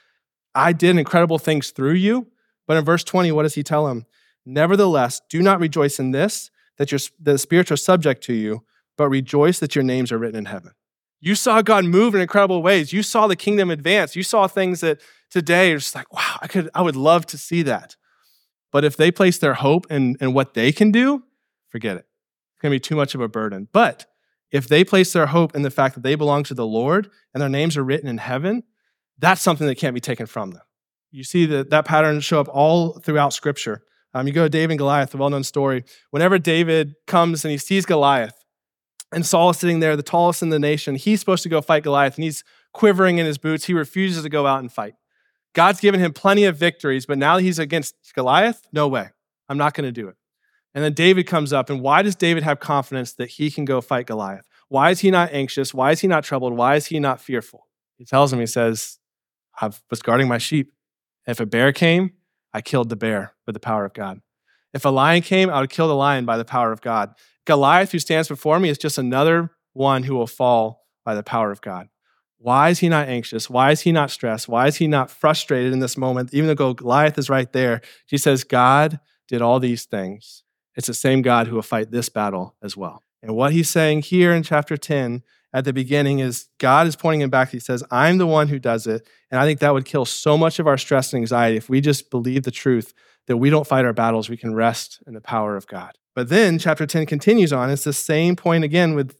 I 0.55 0.73
did 0.73 0.97
incredible 0.97 1.39
things 1.39 1.71
through 1.71 1.95
you. 1.95 2.29
But 2.67 2.79
in 2.79 2.85
verse 2.85 3.05
20, 3.05 3.31
what 3.33 3.43
does 3.43 3.55
he 3.55 3.63
tell 3.63 3.87
them? 3.87 4.07
Nevertheless, 4.45 5.21
do 5.29 5.43
not 5.43 5.61
rejoice 5.61 5.99
in 5.99 6.13
this, 6.13 6.51
that 6.79 6.91
your, 6.91 7.01
the 7.21 7.39
spirits 7.39 7.71
are 7.71 7.77
subject 7.77 8.23
to 8.25 8.33
you, 8.33 8.65
but 8.97 9.09
rejoice 9.09 9.59
that 9.59 9.75
your 9.75 9.85
names 9.85 10.11
are 10.11 10.19
written 10.19 10.39
in 10.39 10.45
heaven. 10.47 10.73
You 11.27 11.35
saw 11.35 11.61
God 11.61 11.85
move 11.85 12.15
in 12.15 12.21
incredible 12.21 12.63
ways. 12.63 12.93
You 12.93 13.03
saw 13.03 13.27
the 13.27 13.35
kingdom 13.35 13.69
advance. 13.69 14.15
You 14.15 14.23
saw 14.23 14.47
things 14.47 14.79
that 14.79 15.01
today 15.29 15.73
are 15.73 15.79
just 15.79 15.93
like, 15.93 16.13
wow, 16.13 16.39
I 16.41 16.47
could, 16.47 16.71
I 16.73 16.83
would 16.83 16.95
love 16.95 17.27
to 17.27 17.37
see 17.37 17.63
that. 17.65 17.97
But 18.71 18.85
if 18.85 18.97
they 18.97 19.11
place 19.11 19.37
their 19.37 19.55
hope 19.55 19.91
in, 19.91 20.17
in 20.21 20.35
what 20.35 20.55
they 20.55 20.71
can 20.71 20.93
do, 20.93 21.25
forget 21.69 21.97
it. 21.97 22.07
It's 22.53 22.63
going 22.63 22.71
to 22.71 22.77
be 22.77 22.79
too 22.79 22.95
much 22.95 23.17
of 23.17 23.21
a 23.21 23.27
burden. 23.27 23.67
But 23.73 24.07
if 24.53 24.69
they 24.69 24.85
place 24.85 25.13
their 25.13 25.27
hope 25.27 25.57
in 25.57 25.63
the 25.63 25.71
fact 25.73 25.97
that 25.97 26.05
they 26.05 26.15
belong 26.15 26.45
to 26.45 26.55
the 26.55 26.65
Lord 26.65 27.11
and 27.35 27.43
their 27.43 27.49
names 27.49 27.77
are 27.77 27.83
written 27.83 28.09
in 28.09 28.19
heaven, 28.19 28.63
that's 29.19 29.43
something 29.43 29.67
that 29.67 29.79
can't 29.79 29.95
be 29.95 30.01
taken 30.01 30.27
from 30.27 30.53
them. 30.53 30.63
You 31.11 31.25
see 31.25 31.45
that, 31.47 31.71
that 31.71 31.87
pattern 31.87 32.21
show 32.21 32.39
up 32.39 32.49
all 32.53 33.01
throughout 33.01 33.33
Scripture. 33.33 33.83
Um, 34.15 34.29
you 34.29 34.33
go 34.33 34.45
to 34.45 34.49
David 34.49 34.75
and 34.75 34.79
Goliath, 34.79 35.11
the 35.11 35.17
well 35.17 35.31
known 35.31 35.43
story. 35.43 35.83
Whenever 36.13 36.39
David 36.39 36.95
comes 37.09 37.45
and 37.45 37.51
he 37.51 37.59
sees 37.59 37.85
Goliath, 37.85 38.45
and 39.17 39.25
Saul 39.25 39.49
is 39.49 39.57
sitting 39.57 39.81
there, 39.81 39.97
the 39.97 40.03
tallest 40.03 40.43
in 40.43 40.51
the 40.51 40.59
nation, 40.59 40.95
he's 40.95 41.21
supposed 41.21 41.43
to 41.45 41.49
go 41.49 41.63
fight 41.63 41.83
Goliath, 41.83 42.17
and 42.17 42.25
he's 42.25 42.45
quivering 42.75 43.17
in 43.17 43.25
his 43.25 43.39
boots. 43.39 43.65
He 43.65 43.73
refuses 43.73 44.23
to 44.23 44.29
go 44.29 44.47
out 44.47 44.61
and 44.61 44.71
fight. 44.71 44.93
God's 45.55 45.81
given 45.81 46.01
him 46.01 46.13
plenty 46.13 46.45
of 46.45 46.59
victories, 46.59 47.07
but 47.07 47.17
now 47.17 47.39
he's 47.39 47.59
against 47.59 47.95
Goliath? 48.15 48.69
No 48.75 48.87
way. 48.89 49.09
I'm 49.49 49.57
not 49.57 49.73
going 49.73 49.87
to 49.87 49.93
do 49.93 50.09
it. 50.09 50.17
And 50.75 50.85
then 50.85 50.93
David 50.93 51.27
comes 51.27 51.55
up, 51.55 51.71
and 51.71 51.81
why 51.81 52.03
does 52.03 52.15
David 52.15 52.43
have 52.43 52.61
confidence 52.61 53.15
that 53.15 53.31
he 53.31 53.51
can 53.51 53.65
go 53.65 53.81
fight 53.81 54.07
Goliath? 54.07 54.47
Why 54.69 54.91
is 54.91 55.01
he 55.01 55.11
not 55.11 55.33
anxious? 55.33 55.73
Why 55.73 55.93
is 55.93 56.01
he 56.01 56.09
not 56.09 56.23
troubled? 56.23 56.53
Why 56.53 56.77
is 56.77 56.85
he 56.85 57.01
not 57.01 57.19
fearful? 57.19 57.69
He 57.97 58.05
tells 58.05 58.31
him, 58.31 58.41
he 58.41 58.47
says, 58.47 58.99
I 59.59 59.71
was 59.89 60.03
guarding 60.03 60.29
my 60.29 60.37
sheep. 60.37 60.75
If 61.27 61.41
a 61.41 61.47
bear 61.47 61.73
came, 61.73 62.11
I 62.53 62.61
killed 62.61 62.91
the 62.91 62.97
bear 62.97 63.33
with 63.47 63.55
the 63.55 63.61
power 63.61 63.87
of 63.87 63.95
God. 63.95 64.21
If 64.77 64.85
a 64.85 64.91
lion 64.91 65.23
came, 65.23 65.49
I 65.49 65.61
would 65.61 65.71
kill 65.71 65.89
the 65.89 65.97
lion 65.97 66.27
by 66.27 66.37
the 66.37 66.45
power 66.45 66.71
of 66.71 66.83
God. 66.83 67.15
Goliath, 67.47 67.93
who 67.93 67.99
stands 67.99 68.29
before 68.29 68.61
me, 68.61 68.69
is 68.69 68.77
just 68.77 68.99
another 68.99 69.51
one 69.73 70.03
who 70.03 70.15
will 70.15 70.27
fall 70.27 70.85
by 71.03 71.15
the 71.15 71.23
power 71.23 71.51
of 71.51 71.63
God. 71.63 71.89
Why 72.37 72.69
is 72.69 72.81
he 72.81 72.91
not 72.91 73.09
anxious? 73.09 73.49
Why 73.49 73.71
is 73.71 73.81
he 73.81 73.91
not 73.91 74.11
stressed? 74.11 74.51
Why 74.51 74.67
is 74.67 74.77
he 74.77 74.87
not 74.87 75.11
frustrated 75.11 75.73
in 75.73 75.79
this 75.79 75.97
moment? 75.97 76.35
Even 76.35 76.55
though 76.55 76.75
Goliath 76.75 77.17
is 77.17 77.31
right 77.31 77.51
there, 77.55 77.81
he 78.07 78.19
says, 78.19 78.45
God 78.45 79.01
did 79.29 79.41
all 79.41 79.61
these 79.61 79.87
things. 79.87 80.45
It's 80.75 80.89
the 80.89 80.95
same 80.95 81.23
God 81.23 81.47
who 81.47 81.55
will 81.55 81.63
fight 81.63 81.91
this 81.91 82.11
battle 82.11 82.55
as 82.63 82.77
well. 82.77 83.03
And 83.23 83.35
what 83.35 83.53
he's 83.53 83.71
saying 83.71 84.03
here 84.03 84.35
in 84.35 84.43
chapter 84.43 84.77
10 84.77 85.23
at 85.55 85.65
the 85.65 85.73
beginning 85.73 86.19
is 86.19 86.49
God 86.59 86.87
is 86.87 86.97
pointing 86.97 87.23
him 87.23 87.31
back. 87.31 87.51
He 87.51 87.61
says, 87.61 87.83
I'm 87.91 88.19
the 88.19 88.27
one 88.27 88.49
who 88.49 88.59
does 88.59 88.87
it. 88.87 89.09
And 89.31 89.41
I 89.41 89.47
think 89.47 89.61
that 89.61 89.73
would 89.73 89.87
kill 89.87 90.05
so 90.05 90.37
much 90.37 90.59
of 90.59 90.67
our 90.67 90.77
stress 90.77 91.15
and 91.15 91.23
anxiety 91.23 91.57
if 91.57 91.71
we 91.71 91.81
just 91.81 92.11
believe 92.11 92.43
the 92.43 92.51
truth 92.51 92.93
that 93.27 93.37
we 93.37 93.51
don't 93.51 93.67
fight 93.67 93.85
our 93.85 93.93
battles, 93.93 94.29
we 94.29 94.37
can 94.37 94.55
rest 94.55 95.03
in 95.07 95.15
the 95.15 95.21
power 95.21 95.57
of 95.57 95.67
God. 95.67 95.93
But 96.15 96.29
then 96.29 96.59
chapter 96.59 96.87
10 96.87 97.07
continues 97.07 97.53
on. 97.53 97.71
It's 97.71 97.85
the 97.85 97.93
same 97.93 98.37
point 98.37 98.65
again 98.65 98.95
with 98.95 99.17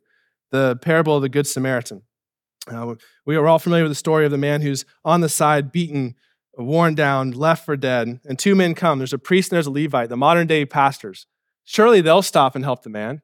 the 0.51 0.79
parable 0.81 1.17
of 1.17 1.23
the 1.23 1.29
Good 1.29 1.47
Samaritan. 1.47 2.03
Uh, 2.69 2.95
we 3.25 3.37
are 3.37 3.47
all 3.47 3.59
familiar 3.59 3.85
with 3.85 3.91
the 3.93 3.97
story 3.97 4.25
of 4.25 4.31
the 4.31 4.39
man 4.39 4.63
who's 4.63 4.85
on 5.05 5.21
the 5.21 5.29
side, 5.29 5.71
beaten, 5.71 6.15
worn 6.57 6.95
down, 6.95 7.33
left 7.33 7.65
for 7.65 7.77
dead. 7.77 8.21
And 8.25 8.39
two 8.39 8.55
men 8.55 8.75
come. 8.75 8.99
There's 8.99 9.13
a 9.13 9.19
priest 9.19 9.51
and 9.51 9.57
there's 9.57 9.67
a 9.67 9.71
Levite, 9.71 10.09
the 10.09 10.17
modern 10.17 10.47
day 10.47 10.65
pastors. 10.65 11.27
Surely 11.65 12.01
they'll 12.01 12.23
stop 12.23 12.55
and 12.55 12.65
help 12.65 12.83
the 12.83 12.91
man. 12.91 13.23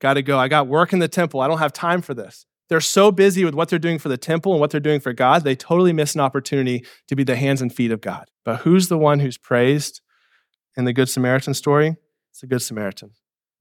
Got 0.00 0.14
to 0.14 0.22
go. 0.22 0.38
I 0.38 0.48
got 0.48 0.66
work 0.66 0.92
in 0.92 0.98
the 0.98 1.08
temple. 1.08 1.40
I 1.40 1.48
don't 1.48 1.58
have 1.58 1.72
time 1.72 2.02
for 2.02 2.12
this. 2.12 2.44
They're 2.68 2.80
so 2.80 3.12
busy 3.12 3.44
with 3.44 3.54
what 3.54 3.68
they're 3.68 3.78
doing 3.78 3.98
for 3.98 4.08
the 4.08 4.16
temple 4.16 4.52
and 4.52 4.60
what 4.60 4.70
they're 4.70 4.80
doing 4.80 5.00
for 5.00 5.12
God, 5.12 5.44
they 5.44 5.54
totally 5.54 5.92
miss 5.92 6.14
an 6.14 6.20
opportunity 6.20 6.84
to 7.06 7.14
be 7.14 7.22
the 7.22 7.36
hands 7.36 7.62
and 7.62 7.72
feet 7.72 7.92
of 7.92 8.00
God. 8.00 8.30
But 8.44 8.60
who's 8.60 8.88
the 8.88 8.98
one 8.98 9.20
who's 9.20 9.38
praised 9.38 10.00
in 10.76 10.84
the 10.84 10.92
Good 10.92 11.08
Samaritan 11.08 11.54
story? 11.54 11.96
It's 12.30 12.40
the 12.40 12.46
Good 12.46 12.62
Samaritan. 12.62 13.12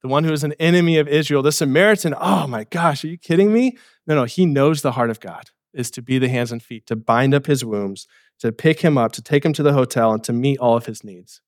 The 0.01 0.07
one 0.07 0.23
who 0.23 0.33
is 0.33 0.43
an 0.43 0.53
enemy 0.53 0.97
of 0.97 1.07
Israel. 1.07 1.41
The 1.41 1.51
Samaritan, 1.51 2.13
oh 2.19 2.47
my 2.47 2.63
gosh, 2.63 3.03
are 3.03 3.07
you 3.07 3.17
kidding 3.17 3.53
me? 3.53 3.77
No, 4.05 4.15
no, 4.15 4.23
he 4.25 4.45
knows 4.45 4.81
the 4.81 4.93
heart 4.93 5.09
of 5.09 5.19
God 5.19 5.49
is 5.73 5.91
to 5.91 6.01
be 6.01 6.17
the 6.17 6.29
hands 6.29 6.51
and 6.51 6.63
feet, 6.63 6.87
to 6.87 6.95
bind 6.95 7.33
up 7.33 7.45
his 7.45 7.63
wounds, 7.65 8.07
to 8.39 8.51
pick 8.51 8.81
him 8.81 8.97
up, 8.97 9.11
to 9.11 9.21
take 9.21 9.45
him 9.45 9.53
to 9.53 9.63
the 9.63 9.73
hotel, 9.73 10.13
and 10.13 10.23
to 10.23 10.33
meet 10.33 10.57
all 10.59 10.77
of 10.77 10.85
his 10.85 11.03
needs. 11.03 11.41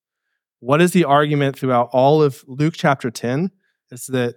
What 0.60 0.82
is 0.82 0.92
the 0.92 1.06
argument 1.06 1.58
throughout 1.58 1.90
all 1.94 2.22
of 2.22 2.44
Luke 2.48 2.74
chapter 2.76 3.10
10? 3.10 3.52
It's 3.92 4.08
that 4.08 4.36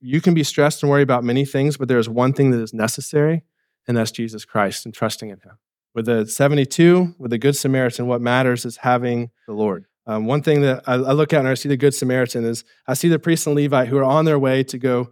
you 0.00 0.20
can 0.20 0.34
be 0.34 0.44
stressed 0.44 0.82
and 0.82 0.90
worry 0.90 1.02
about 1.02 1.24
many 1.24 1.44
things, 1.44 1.76
but 1.76 1.88
there 1.88 1.98
is 1.98 2.08
one 2.08 2.32
thing 2.32 2.50
that 2.50 2.60
is 2.60 2.72
necessary, 2.72 3.42
and 3.86 3.96
that's 3.96 4.10
Jesus 4.10 4.44
Christ 4.44 4.84
and 4.84 4.94
trusting 4.94 5.30
in 5.30 5.40
him. 5.40 5.58
With 5.94 6.06
the 6.06 6.26
72, 6.26 7.14
with 7.18 7.30
the 7.30 7.38
Good 7.38 7.56
Samaritan, 7.56 8.06
what 8.06 8.20
matters 8.20 8.64
is 8.64 8.78
having 8.78 9.30
the 9.46 9.54
Lord. 9.54 9.86
Um, 10.06 10.26
one 10.26 10.42
thing 10.42 10.62
that 10.62 10.84
I, 10.86 10.94
I, 10.94 11.12
look 11.12 11.32
at 11.32 11.40
and 11.40 11.48
I 11.48 11.54
see 11.54 11.68
the 11.68 11.76
Good 11.76 11.94
Samaritan 11.94 12.44
is 12.44 12.64
I 12.86 12.94
see 12.94 13.08
the 13.08 13.18
priest 13.18 13.46
and 13.46 13.54
Levite 13.54 13.88
who 13.88 13.98
are 13.98 14.04
on 14.04 14.24
their 14.24 14.38
way 14.38 14.62
to 14.64 14.78
go, 14.78 15.10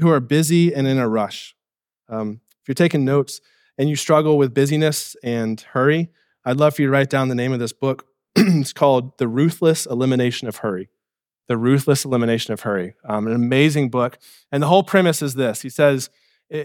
who 0.00 0.10
are 0.10 0.20
busy 0.20 0.74
and 0.74 0.88
in 0.88 0.98
a 0.98 1.08
rush. 1.08 1.54
Um, 2.08 2.40
if 2.60 2.68
you're 2.68 2.74
taking 2.74 3.04
notes 3.04 3.40
and 3.78 3.88
you 3.88 3.94
struggle 3.94 4.36
with 4.36 4.52
busyness 4.52 5.14
and 5.22 5.60
hurry, 5.60 6.10
I'd 6.44 6.56
love 6.56 6.74
for 6.74 6.82
you 6.82 6.88
to 6.88 6.92
write 6.92 7.10
down 7.10 7.28
the 7.28 7.34
name 7.34 7.52
of 7.52 7.60
this 7.60 7.72
book. 7.72 8.06
it's 8.36 8.72
called 8.72 9.18
The 9.18 9.28
Ruthless 9.28 9.86
Elimination 9.86 10.48
of 10.48 10.56
Hurry. 10.56 10.88
The 11.48 11.56
Ruthless 11.56 12.04
Elimination 12.04 12.52
of 12.52 12.60
Hurry. 12.60 12.94
Um, 13.06 13.26
an 13.26 13.34
amazing 13.34 13.90
book. 13.90 14.18
And 14.50 14.62
the 14.62 14.66
whole 14.66 14.82
premise 14.82 15.22
is 15.22 15.34
this 15.34 15.62
He 15.62 15.68
says, 15.68 16.10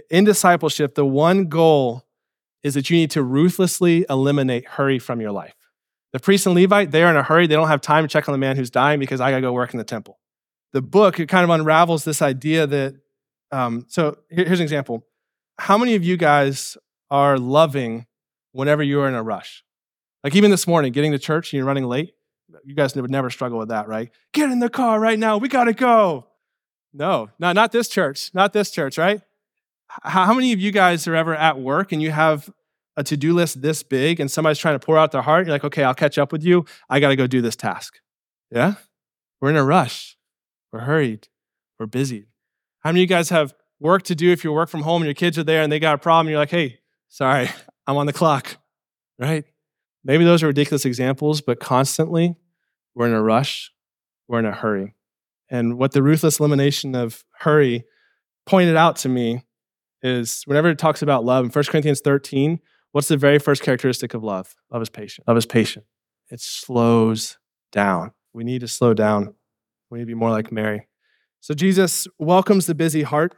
in 0.10 0.26
discipleship, 0.26 0.96
the 0.96 1.06
one 1.06 1.46
goal 1.46 2.06
is 2.64 2.74
that 2.74 2.90
you 2.90 2.98
need 2.98 3.12
to 3.12 3.24
ruthlessly 3.24 4.06
eliminate 4.10 4.68
hurry 4.68 5.00
from 5.00 5.22
your 5.22 5.32
life. 5.32 5.56
The 6.12 6.20
priest 6.20 6.46
and 6.46 6.56
Levite, 6.56 6.92
they're 6.92 7.10
in 7.10 7.16
a 7.16 7.24
hurry. 7.24 7.48
They 7.48 7.56
don't 7.56 7.68
have 7.68 7.82
time 7.82 8.04
to 8.04 8.08
check 8.08 8.28
on 8.28 8.34
the 8.34 8.40
man 8.40 8.58
who's 8.58 8.70
dying 8.70 9.00
because 9.00 9.22
I 9.22 9.30
got 9.32 9.38
to 9.38 9.42
go 9.42 9.54
work 9.54 9.74
in 9.74 9.78
the 9.78 9.84
temple. 9.84 10.20
The 10.74 10.82
book, 10.82 11.20
it 11.20 11.28
kind 11.28 11.44
of 11.44 11.50
unravels 11.50 12.04
this 12.04 12.22
idea 12.22 12.68
that, 12.68 12.96
um, 13.52 13.86
so 13.88 14.18
here's 14.30 14.60
an 14.60 14.64
example. 14.64 15.06
How 15.58 15.78
many 15.78 15.96
of 15.96 16.04
you 16.04 16.18
guys 16.18 16.78
are 17.10 17.38
loving 17.38 18.06
whenever 18.52 18.84
you're 18.84 19.08
in 19.08 19.14
a 19.14 19.24
rush? 19.24 19.64
Like 20.24 20.36
even 20.36 20.52
this 20.52 20.68
morning, 20.68 20.92
getting 20.92 21.12
to 21.12 21.20
church 21.20 21.54
and 21.54 21.58
you're 21.58 21.66
running 21.66 21.86
late, 21.86 22.14
you 22.64 22.76
guys 22.76 22.96
would 22.96 23.12
never 23.12 23.30
struggle 23.30 23.60
with 23.60 23.70
that, 23.70 23.88
right? 23.88 24.10
Get 24.34 24.50
in 24.50 24.60
the 24.60 24.70
car 24.70 25.00
right 25.00 25.18
now. 25.18 25.38
We 25.38 25.50
got 25.50 25.66
to 25.66 25.74
go. 25.74 26.28
No, 26.94 27.30
no, 27.40 27.52
not 27.52 27.72
this 27.72 27.88
church. 27.88 28.32
Not 28.34 28.54
this 28.54 28.72
church, 28.72 28.98
right? 28.98 29.22
How 30.04 30.34
many 30.34 30.54
of 30.54 30.60
you 30.60 30.72
guys 30.72 31.08
are 31.08 31.16
ever 31.16 31.36
at 31.36 31.60
work 31.60 31.92
and 31.92 32.02
you 32.02 32.12
have 32.12 32.50
a 32.96 33.04
to 33.04 33.18
do 33.18 33.34
list 33.34 33.62
this 33.62 33.82
big 33.82 34.20
and 34.20 34.30
somebody's 34.30 34.60
trying 34.60 34.76
to 34.76 34.86
pour 34.86 34.98
out 34.98 35.12
their 35.12 35.22
heart? 35.22 35.46
You're 35.46 35.54
like, 35.54 35.64
okay, 35.64 35.84
I'll 35.84 35.96
catch 35.96 36.18
up 36.18 36.32
with 36.32 36.44
you. 36.44 36.66
I 36.90 37.00
got 37.00 37.10
to 37.10 37.16
go 37.16 37.28
do 37.28 37.42
this 37.42 37.56
task. 37.56 38.00
Yeah? 38.52 38.76
We're 39.42 39.50
in 39.50 39.56
a 39.56 39.64
rush. 39.64 40.18
We're 40.72 40.82
hurried. 40.82 41.28
We're 41.80 41.88
busy. 41.88 42.28
How 42.82 42.90
many 42.90 43.00
of 43.00 43.10
you 43.10 43.16
guys 43.16 43.30
have 43.30 43.54
work 43.80 44.04
to 44.04 44.16
do 44.16 44.32
if 44.32 44.44
you 44.44 44.52
work 44.52 44.70
from 44.70 44.82
home 44.82 45.02
and 45.02 45.08
your 45.08 45.14
kids 45.14 45.38
are 45.38 45.44
there 45.44 45.64
and 45.64 45.72
they 45.72 45.80
got 45.80 45.96
a 45.96 45.98
problem? 45.98 46.30
You're 46.30 46.40
like, 46.40 46.52
hey, 46.52 46.80
sorry, 47.08 47.50
I'm 47.88 47.98
on 47.98 48.06
the 48.06 48.14
clock, 48.14 48.58
right? 49.18 49.46
Maybe 50.04 50.24
those 50.24 50.44
are 50.44 50.48
ridiculous 50.48 50.86
examples, 50.86 51.42
but 51.42 51.60
constantly 51.60 52.36
we're 52.96 53.08
in 53.08 53.14
a 53.14 53.22
rush, 53.22 53.72
we're 54.28 54.40
in 54.40 54.46
a 54.46 54.52
hurry. 54.52 54.96
And 55.50 55.78
what 55.78 55.92
the 55.92 56.04
ruthless 56.04 56.40
elimination 56.40 56.96
of 56.96 57.24
hurry 57.40 57.86
pointed 58.46 58.76
out 58.76 58.96
to 58.98 59.10
me 59.10 59.44
is 60.02 60.44
whenever 60.46 60.70
it 60.70 60.78
talks 60.78 61.02
about 61.02 61.26
love 61.26 61.46
in 61.46 61.52
1 61.52 61.64
Corinthians 61.66 62.02
13, 62.02 62.60
what's 62.92 63.08
the 63.08 63.18
very 63.18 63.40
first 63.40 63.62
characteristic 63.62 64.14
of 64.14 64.24
love? 64.24 64.56
Love 64.72 64.82
is 64.82 64.90
patient. 64.90 65.28
Love 65.28 65.38
is 65.38 65.46
patient. 65.46 65.86
It 66.30 66.40
slows 66.40 67.38
down. 67.72 68.12
We 68.34 68.44
need 68.44 68.62
to 68.62 68.68
slow 68.68 68.94
down. 68.94 69.34
We 69.90 70.00
need 70.00 70.04
to 70.04 70.08
be 70.08 70.14
more 70.14 70.30
like 70.30 70.52
Mary. 70.52 70.88
So 71.42 71.54
Jesus 71.54 72.08
welcomes 72.18 72.66
the 72.66 72.76
busy 72.76 73.04
heart 73.04 73.34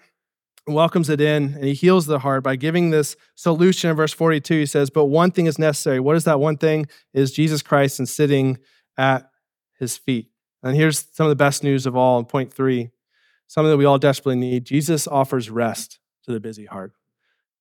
welcomes 0.68 1.10
it 1.10 1.20
in 1.20 1.56
and 1.56 1.64
he 1.64 1.74
heals 1.74 2.06
the 2.06 2.20
heart 2.20 2.44
by 2.44 2.56
giving 2.56 2.92
this 2.92 3.16
solution. 3.36 3.90
In 3.90 3.96
verse 3.96 4.14
42 4.14 4.60
he 4.60 4.66
says 4.66 4.90
but 4.90 5.06
one 5.06 5.32
thing 5.32 5.46
is 5.46 5.58
necessary. 5.58 6.00
What 6.00 6.16
is 6.16 6.24
that 6.26 6.40
one 6.40 6.58
thing? 6.58 6.88
Is 7.14 7.32
jesus 7.32 7.62
christ 7.62 8.00
and 8.00 8.08
sitting 8.08 8.60
at 8.98 9.30
his 9.80 9.98
feet. 9.98 10.30
And 10.64 10.76
here's 10.76 11.08
some 11.14 11.26
of 11.26 11.30
the 11.32 11.36
best 11.36 11.64
news 11.64 11.86
of 11.86 11.96
all 11.96 12.20
in 12.20 12.26
point 12.26 12.54
three 12.54 12.92
something 13.48 13.72
that 13.72 13.78
we 13.78 13.86
all 13.86 13.98
desperately 13.98 14.40
need. 14.40 14.64
Jesus 14.64 15.08
offers 15.08 15.50
rest 15.50 16.00
to 16.24 16.32
the 16.32 16.40
busy 16.40 16.66
heart. 16.66 16.94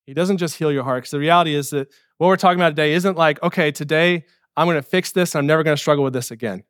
He 0.06 0.14
doesn't 0.14 0.38
just 0.38 0.56
heal 0.56 0.70
your 0.70 0.84
heart 0.84 1.02
because 1.02 1.10
the 1.10 1.18
reality 1.18 1.54
is 1.54 1.70
that 1.70 1.88
what 2.20 2.26
we're 2.26 2.36
talking 2.36 2.60
about 2.60 2.70
today 2.70 2.92
isn't 2.92 3.16
like 3.16 3.42
okay 3.42 3.70
today 3.70 4.24
i'm 4.54 4.66
going 4.66 4.76
to 4.76 4.82
fix 4.82 5.10
this 5.12 5.34
and 5.34 5.40
i'm 5.40 5.46
never 5.46 5.62
going 5.62 5.74
to 5.74 5.80
struggle 5.80 6.04
with 6.04 6.12
this 6.12 6.30
again 6.30 6.62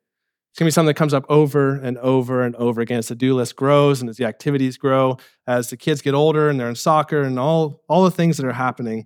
it's 0.51 0.59
going 0.59 0.65
to 0.65 0.67
be 0.67 0.71
something 0.71 0.87
that 0.87 0.95
comes 0.95 1.13
up 1.13 1.25
over 1.29 1.75
and 1.75 1.97
over 1.99 2.43
and 2.43 2.57
over 2.57 2.81
again 2.81 2.99
as 2.99 3.07
the 3.07 3.15
do 3.15 3.33
list 3.33 3.55
grows 3.55 4.01
and 4.01 4.09
as 4.09 4.17
the 4.17 4.25
activities 4.25 4.75
grow, 4.75 5.15
as 5.47 5.69
the 5.69 5.77
kids 5.77 6.01
get 6.01 6.13
older 6.13 6.49
and 6.49 6.59
they're 6.59 6.67
in 6.67 6.75
soccer 6.75 7.21
and 7.21 7.39
all, 7.39 7.81
all 7.87 8.03
the 8.03 8.11
things 8.11 8.35
that 8.35 8.45
are 8.45 8.51
happening. 8.51 9.05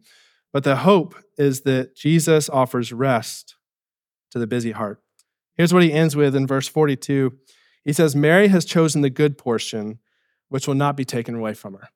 But 0.51 0.63
the 0.63 0.77
hope 0.77 1.13
is 1.37 1.61
that 1.61 1.95
Jesus 1.95 2.49
offers 2.49 2.91
rest 2.91 3.55
to 4.31 4.39
the 4.39 4.47
busy 4.47 4.71
heart. 4.71 5.03
Here's 5.53 5.71
what 5.71 5.83
he 5.83 5.93
ends 5.93 6.15
with 6.15 6.35
in 6.35 6.47
verse 6.47 6.67
42. 6.67 7.33
He 7.83 7.93
says, 7.93 8.15
Mary 8.15 8.47
has 8.47 8.65
chosen 8.65 9.01
the 9.01 9.11
good 9.11 9.37
portion, 9.37 9.99
which 10.49 10.67
will 10.67 10.73
not 10.73 10.97
be 10.97 11.05
taken 11.05 11.35
away 11.35 11.53
from 11.53 11.75
her. 11.75 11.89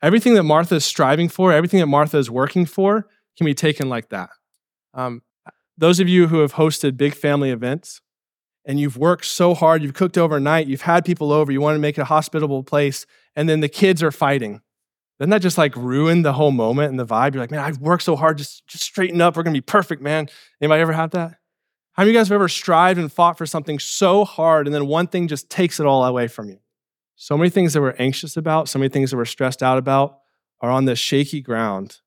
Everything 0.00 0.32
that 0.34 0.44
Martha 0.44 0.76
is 0.76 0.86
striving 0.86 1.28
for, 1.28 1.52
everything 1.52 1.80
that 1.80 1.86
Martha 1.86 2.16
is 2.16 2.30
working 2.30 2.64
for, 2.64 3.08
can 3.36 3.44
be 3.44 3.54
taken 3.54 3.90
like 3.90 4.08
that. 4.08 4.30
Um, 4.94 5.20
those 5.76 6.00
of 6.00 6.08
you 6.08 6.28
who 6.28 6.38
have 6.38 6.54
hosted 6.54 6.96
big 6.96 7.14
family 7.14 7.50
events, 7.50 8.00
and 8.66 8.80
you've 8.80 8.96
worked 8.96 9.24
so 9.24 9.54
hard, 9.54 9.82
you've 9.82 9.94
cooked 9.94 10.18
overnight, 10.18 10.66
you've 10.66 10.82
had 10.82 11.04
people 11.04 11.32
over, 11.32 11.52
you 11.52 11.60
want 11.60 11.76
to 11.76 11.80
make 11.80 11.96
it 11.96 12.02
a 12.02 12.06
hospitable 12.06 12.64
place, 12.64 13.06
and 13.36 13.48
then 13.48 13.60
the 13.60 13.68
kids 13.68 14.02
are 14.02 14.10
fighting. 14.10 14.60
Doesn't 15.18 15.30
that 15.30 15.40
just 15.40 15.56
like 15.56 15.74
ruin 15.76 16.22
the 16.22 16.34
whole 16.34 16.50
moment 16.50 16.90
and 16.90 16.98
the 16.98 17.06
vibe? 17.06 17.32
You're 17.32 17.42
like, 17.42 17.50
man, 17.50 17.60
I've 17.60 17.78
worked 17.78 18.02
so 18.02 18.16
hard, 18.16 18.36
just, 18.36 18.66
just 18.66 18.84
straighten 18.84 19.20
up. 19.20 19.36
We're 19.36 19.44
gonna 19.44 19.54
be 19.54 19.62
perfect, 19.62 20.02
man. 20.02 20.28
Anybody 20.60 20.82
ever 20.82 20.92
had 20.92 21.12
that? 21.12 21.38
How 21.92 22.02
many 22.02 22.10
of 22.10 22.14
you 22.14 22.20
guys 22.20 22.28
have 22.28 22.34
ever 22.34 22.48
strived 22.48 22.98
and 22.98 23.10
fought 23.10 23.38
for 23.38 23.46
something 23.46 23.78
so 23.78 24.26
hard 24.26 24.66
and 24.66 24.74
then 24.74 24.86
one 24.86 25.06
thing 25.06 25.28
just 25.28 25.48
takes 25.48 25.80
it 25.80 25.86
all 25.86 26.04
away 26.04 26.28
from 26.28 26.50
you? 26.50 26.58
So 27.14 27.38
many 27.38 27.48
things 27.48 27.72
that 27.72 27.80
we're 27.80 27.96
anxious 27.98 28.36
about, 28.36 28.68
so 28.68 28.78
many 28.78 28.90
things 28.90 29.10
that 29.10 29.16
we're 29.16 29.24
stressed 29.24 29.62
out 29.62 29.78
about 29.78 30.18
are 30.60 30.70
on 30.70 30.84
this 30.84 30.98
shaky 30.98 31.40
ground. 31.40 32.00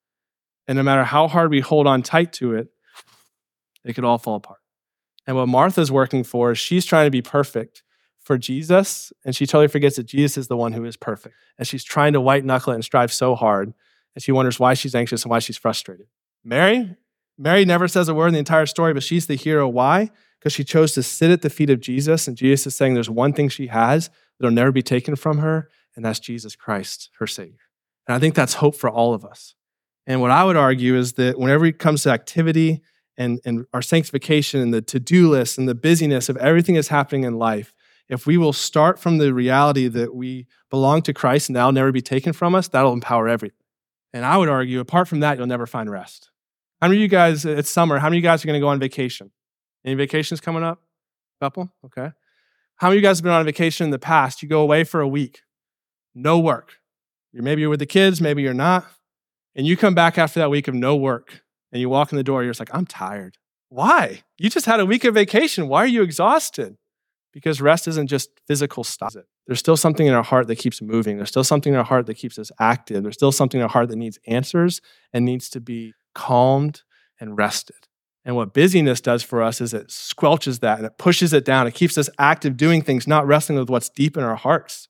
And 0.67 0.75
no 0.75 0.83
matter 0.83 1.03
how 1.03 1.27
hard 1.27 1.49
we 1.49 1.61
hold 1.61 1.87
on 1.87 2.03
tight 2.03 2.33
to 2.33 2.53
it, 2.53 2.67
it 3.83 3.93
could 3.93 4.05
all 4.05 4.19
fall 4.19 4.35
apart. 4.35 4.58
And 5.29 5.37
what 5.37 5.47
Martha's 5.47 5.91
working 5.91 6.23
for 6.23 6.53
is 6.53 6.57
she's 6.57 6.87
trying 6.87 7.05
to 7.05 7.11
be 7.11 7.21
perfect 7.21 7.83
for 8.17 8.35
Jesus, 8.35 9.13
and 9.23 9.35
she 9.35 9.45
totally 9.45 9.67
forgets 9.67 9.97
that 9.97 10.07
Jesus 10.07 10.39
is 10.39 10.47
the 10.47 10.57
one 10.57 10.73
who 10.73 10.83
is 10.85 10.97
perfect. 10.97 11.35
And 11.59 11.67
she's 11.67 11.83
trying 11.83 12.13
to 12.13 12.19
white 12.19 12.43
knuckle 12.43 12.73
it 12.73 12.77
and 12.77 12.83
strive 12.83 13.13
so 13.13 13.35
hard, 13.35 13.75
and 14.15 14.23
she 14.23 14.31
wonders 14.31 14.59
why 14.59 14.73
she's 14.73 14.95
anxious 14.95 15.21
and 15.21 15.29
why 15.29 15.37
she's 15.37 15.55
frustrated. 15.55 16.07
Mary, 16.43 16.95
Mary 17.37 17.63
never 17.63 17.87
says 17.87 18.09
a 18.09 18.15
word 18.15 18.29
in 18.29 18.33
the 18.33 18.39
entire 18.39 18.65
story, 18.65 18.91
but 18.91 19.03
she's 19.03 19.27
the 19.27 19.35
hero. 19.35 19.67
Why? 19.67 20.09
Because 20.39 20.51
she 20.51 20.63
chose 20.63 20.93
to 20.93 21.03
sit 21.03 21.29
at 21.29 21.43
the 21.43 21.49
feet 21.51 21.69
of 21.69 21.79
Jesus, 21.79 22.27
and 22.27 22.35
Jesus 22.35 22.65
is 22.65 22.75
saying 22.75 22.95
there's 22.95 23.07
one 23.07 23.31
thing 23.31 23.49
she 23.49 23.67
has 23.67 24.09
that'll 24.39 24.51
never 24.51 24.71
be 24.71 24.81
taken 24.81 25.15
from 25.15 25.37
her, 25.37 25.69
and 25.95 26.03
that's 26.03 26.19
Jesus 26.19 26.55
Christ, 26.55 27.11
her 27.19 27.27
Savior. 27.27 27.69
And 28.07 28.15
I 28.15 28.19
think 28.19 28.33
that's 28.33 28.55
hope 28.55 28.73
for 28.73 28.89
all 28.89 29.13
of 29.13 29.23
us. 29.23 29.53
And 30.07 30.21
what 30.21 30.31
I 30.31 30.43
would 30.43 30.57
argue 30.57 30.95
is 30.95 31.13
that 31.13 31.37
whenever 31.37 31.67
it 31.67 31.77
comes 31.77 32.01
to 32.01 32.09
activity 32.09 32.81
and, 33.19 33.41
and 33.45 33.65
our 33.73 33.81
sanctification 33.81 34.61
and 34.61 34.73
the 34.73 34.81
to 34.81 34.99
do 34.99 35.29
list 35.29 35.57
and 35.57 35.67
the 35.67 35.75
busyness 35.75 36.29
of 36.29 36.37
everything 36.37 36.75
that's 36.75 36.87
happening 36.87 37.25
in 37.25 37.37
life, 37.37 37.75
if 38.07 38.25
we 38.25 38.37
will 38.37 38.53
start 38.53 38.97
from 38.97 39.17
the 39.17 39.33
reality 39.33 39.87
that 39.89 40.15
we 40.15 40.47
belong 40.69 41.01
to 41.03 41.13
Christ 41.13 41.49
and 41.49 41.55
that'll 41.55 41.73
never 41.73 41.91
be 41.91 42.01
taken 42.01 42.31
from 42.33 42.55
us, 42.55 42.69
that'll 42.69 42.93
empower 42.93 43.27
everything. 43.27 43.57
And 44.13 44.25
I 44.25 44.37
would 44.37 44.49
argue, 44.49 44.79
apart 44.79 45.07
from 45.07 45.19
that, 45.19 45.37
you'll 45.37 45.47
never 45.47 45.67
find 45.67 45.91
rest. 45.91 46.31
How 46.81 46.87
many 46.87 46.99
of 46.99 47.01
you 47.01 47.07
guys, 47.09 47.45
uh, 47.45 47.49
it's 47.49 47.69
summer, 47.69 47.99
how 47.99 48.07
many 48.07 48.17
of 48.17 48.23
you 48.23 48.27
guys 48.29 48.43
are 48.43 48.47
going 48.47 48.59
to 48.59 48.63
go 48.63 48.69
on 48.69 48.79
vacation? 48.79 49.31
Any 49.85 49.95
vacations 49.95 50.39
coming 50.39 50.63
up? 50.63 50.81
Couple? 51.41 51.69
Okay. 51.85 52.11
How 52.77 52.87
many 52.87 52.97
of 52.97 53.03
you 53.03 53.07
guys 53.07 53.19
have 53.19 53.23
been 53.23 53.33
on 53.33 53.45
vacation 53.45 53.83
in 53.83 53.91
the 53.91 53.99
past? 53.99 54.41
You 54.41 54.47
go 54.47 54.61
away 54.61 54.85
for 54.85 55.01
a 55.01 55.07
week, 55.07 55.41
no 56.15 56.39
work. 56.39 56.77
You're, 57.33 57.43
maybe 57.43 57.61
you're 57.61 57.69
with 57.69 57.79
the 57.79 57.85
kids, 57.85 58.21
maybe 58.21 58.41
you're 58.41 58.53
not. 58.53 58.85
And 59.55 59.67
you 59.67 59.75
come 59.75 59.93
back 59.93 60.17
after 60.17 60.39
that 60.39 60.49
week 60.49 60.69
of 60.69 60.73
no 60.73 60.95
work 60.95 61.43
and 61.71 61.81
you 61.81 61.89
walk 61.89 62.11
in 62.11 62.17
the 62.17 62.23
door, 62.23 62.43
you're 62.43 62.51
just 62.51 62.59
like, 62.59 62.73
I'm 62.73 62.85
tired. 62.85 63.37
Why? 63.69 64.23
You 64.37 64.49
just 64.49 64.65
had 64.65 64.79
a 64.79 64.85
week 64.85 65.03
of 65.03 65.13
vacation. 65.13 65.67
Why 65.67 65.83
are 65.83 65.87
you 65.87 66.01
exhausted? 66.01 66.77
Because 67.31 67.61
rest 67.61 67.87
isn't 67.87 68.07
just 68.07 68.29
physical 68.47 68.83
stuff. 68.83 69.15
There's 69.45 69.59
still 69.59 69.77
something 69.77 70.07
in 70.07 70.13
our 70.13 70.23
heart 70.23 70.47
that 70.47 70.55
keeps 70.55 70.81
moving. 70.81 71.17
There's 71.17 71.29
still 71.29 71.43
something 71.43 71.73
in 71.73 71.79
our 71.79 71.85
heart 71.85 72.07
that 72.07 72.15
keeps 72.15 72.39
us 72.39 72.51
active. 72.59 73.03
There's 73.03 73.15
still 73.15 73.31
something 73.31 73.59
in 73.59 73.63
our 73.63 73.69
heart 73.69 73.89
that 73.89 73.97
needs 73.97 74.17
answers 74.25 74.81
and 75.13 75.25
needs 75.25 75.49
to 75.51 75.61
be 75.61 75.93
calmed 76.15 76.81
and 77.19 77.37
rested. 77.37 77.87
And 78.25 78.35
what 78.35 78.53
busyness 78.53 79.01
does 79.01 79.23
for 79.23 79.41
us 79.41 79.61
is 79.61 79.73
it 79.73 79.87
squelches 79.87 80.59
that 80.59 80.77
and 80.77 80.87
it 80.87 80.97
pushes 80.97 81.33
it 81.33 81.45
down. 81.45 81.67
It 81.67 81.73
keeps 81.73 81.97
us 81.97 82.09
active 82.17 82.57
doing 82.57 82.81
things, 82.81 83.07
not 83.07 83.25
wrestling 83.25 83.59
with 83.59 83.69
what's 83.69 83.89
deep 83.89 84.17
in 84.17 84.23
our 84.23 84.35
hearts. 84.35 84.87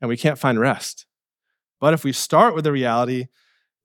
And 0.00 0.08
we 0.08 0.16
can't 0.16 0.38
find 0.38 0.58
rest. 0.58 1.06
But 1.80 1.94
if 1.94 2.04
we 2.04 2.12
start 2.12 2.54
with 2.54 2.64
the 2.64 2.72
reality 2.72 3.26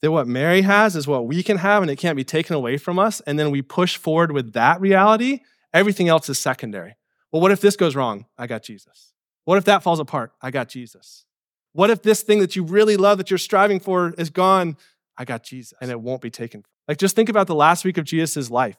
that 0.02 0.12
what 0.12 0.28
Mary 0.28 0.62
has 0.62 0.96
is 0.96 1.08
what 1.08 1.28
we 1.28 1.44
can 1.44 1.58
have 1.58 1.82
and 1.82 1.92
it 1.92 1.98
can't 1.98 2.16
be 2.16 2.24
taken 2.24 2.56
away 2.56 2.78
from 2.78 2.98
us, 2.98 3.22
and 3.22 3.38
then 3.38 3.52
we 3.52 3.62
push 3.62 3.98
forward 3.98 4.32
with 4.32 4.54
that 4.54 4.80
reality, 4.80 5.40
everything 5.74 6.08
else 6.08 6.30
is 6.30 6.40
secondary. 6.40 6.96
Well, 7.32 7.42
what 7.42 7.52
if 7.52 7.62
this 7.62 7.76
goes 7.76 7.96
wrong? 7.96 8.26
I 8.38 8.48
got 8.48 8.64
Jesus. 8.64 9.14
What 9.46 9.58
if 9.58 9.66
that 9.66 9.84
falls 9.84 10.00
apart? 10.00 10.32
I 10.42 10.52
got 10.52 10.70
Jesus. 10.70 11.26
What 11.74 11.90
if 11.90 12.02
this 12.02 12.24
thing 12.24 12.40
that 12.40 12.56
you 12.56 12.64
really 12.64 12.98
love 12.98 13.18
that 13.18 13.30
you're 13.30 13.38
striving 13.38 13.80
for 13.80 14.14
is 14.18 14.30
gone? 14.30 14.78
I 15.18 15.26
got 15.26 15.44
Jesus 15.44 15.74
and 15.82 15.92
it 15.92 16.00
won't 16.00 16.22
be 16.22 16.32
taken. 16.32 16.64
Like 16.88 16.98
just 16.98 17.16
think 17.16 17.30
about 17.30 17.48
the 17.48 17.56
last 17.56 17.86
week 17.86 17.98
of 17.98 18.06
Jesus' 18.06 18.50
life. 18.50 18.78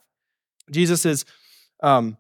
Jesus 0.71 1.05
is, 1.05 1.25
um, 1.83 2.17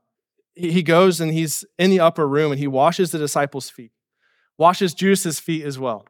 he 0.54 0.82
goes 0.82 1.20
and 1.20 1.32
he's 1.32 1.64
in 1.78 1.90
the 1.90 2.00
upper 2.00 2.28
room 2.28 2.52
and 2.52 2.58
he 2.58 2.66
washes 2.66 3.10
the 3.10 3.18
disciples' 3.18 3.70
feet, 3.70 3.92
washes 4.58 4.94
Judas's 4.94 5.40
feet 5.40 5.64
as 5.64 5.78
well. 5.78 6.06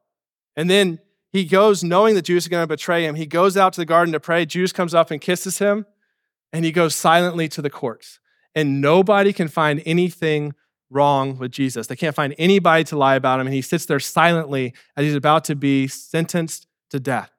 And 0.57 0.69
then 0.69 0.99
he 1.33 1.45
goes 1.45 1.85
knowing 1.85 2.15
that 2.17 2.23
Judas 2.23 2.45
is 2.45 2.49
going 2.49 2.63
to 2.63 2.67
betray 2.67 3.05
him. 3.05 3.15
He 3.15 3.27
goes 3.27 3.57
out 3.57 3.73
to 3.75 3.81
the 3.81 3.87
garden 3.87 4.13
to 4.13 4.21
pray. 4.21 4.45
Judas 4.47 4.73
comes 4.73 4.95
up 4.95 5.11
and 5.11 5.21
kisses 5.21 5.59
him, 5.59 5.87
and 6.53 6.65
he 6.65 6.73
goes 6.73 6.95
silently 6.95 7.49
to 7.49 7.63
the 7.63 7.71
courts. 7.71 8.19
And 8.55 8.81
nobody 8.81 9.33
can 9.33 9.47
find 9.47 9.81
anything 9.87 10.55
wrong 10.91 11.39
with 11.39 11.53
Jesus. 11.53 11.87
They 11.87 11.97
can't 11.97 12.17
find 12.17 12.35
anybody 12.37 12.83
to 12.85 12.99
lie 12.99 13.15
about 13.15 13.39
him. 13.39 13.47
And 13.47 13.55
he 13.55 13.63
sits 13.63 13.87
there 13.87 14.01
silently 14.01 14.75
as 14.97 15.05
he's 15.05 15.15
about 15.15 15.45
to 15.45 15.55
be 15.55 15.87
sentenced 15.87 16.67
to 16.91 16.99
death. 16.99 17.31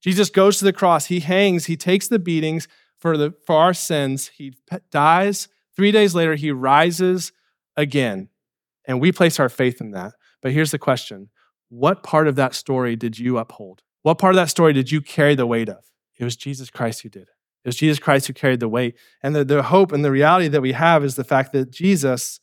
Jesus 0.00 0.30
goes 0.30 0.58
to 0.58 0.64
the 0.64 0.72
cross. 0.72 1.06
He 1.06 1.20
hangs. 1.20 1.66
He 1.66 1.76
takes 1.76 2.08
the 2.08 2.20
beatings 2.20 2.68
for, 2.98 3.16
the, 3.16 3.34
for 3.44 3.56
our 3.56 3.74
sins. 3.74 4.28
He 4.28 4.54
dies. 4.90 5.48
Three 5.74 5.90
days 5.90 6.14
later, 6.14 6.36
he 6.36 6.52
rises 6.52 7.32
again. 7.76 8.28
And 8.84 9.00
we 9.00 9.10
place 9.12 9.40
our 9.40 9.48
faith 9.48 9.80
in 9.80 9.92
that. 9.92 10.14
But 10.40 10.52
here's 10.52 10.70
the 10.70 10.78
question 10.78 11.30
what 11.72 12.02
part 12.02 12.28
of 12.28 12.36
that 12.36 12.54
story 12.54 12.96
did 12.96 13.18
you 13.18 13.38
uphold? 13.38 13.80
What 14.02 14.18
part 14.18 14.34
of 14.34 14.36
that 14.36 14.50
story 14.50 14.74
did 14.74 14.92
you 14.92 15.00
carry 15.00 15.34
the 15.34 15.46
weight 15.46 15.70
of? 15.70 15.82
It 16.18 16.24
was 16.24 16.36
Jesus 16.36 16.68
Christ 16.68 17.00
who 17.00 17.08
did 17.08 17.22
it. 17.22 17.28
It 17.64 17.68
was 17.68 17.76
Jesus 17.76 17.98
Christ 17.98 18.26
who 18.26 18.34
carried 18.34 18.60
the 18.60 18.68
weight. 18.68 18.94
And 19.22 19.34
the, 19.34 19.42
the 19.42 19.62
hope 19.62 19.90
and 19.90 20.04
the 20.04 20.10
reality 20.10 20.48
that 20.48 20.60
we 20.60 20.72
have 20.72 21.02
is 21.02 21.16
the 21.16 21.24
fact 21.24 21.50
that 21.54 21.70
Jesus 21.70 22.40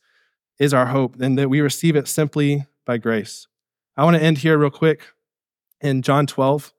is 0.58 0.74
our 0.74 0.86
hope 0.86 1.20
and 1.20 1.38
that 1.38 1.48
we 1.48 1.60
receive 1.60 1.94
it 1.94 2.08
simply 2.08 2.66
by 2.84 2.98
grace. 2.98 3.46
I 3.96 4.02
want 4.02 4.16
to 4.16 4.22
end 4.22 4.38
here 4.38 4.58
real 4.58 4.68
quick 4.68 5.12
in 5.80 6.02
John 6.02 6.26
12 6.26 6.72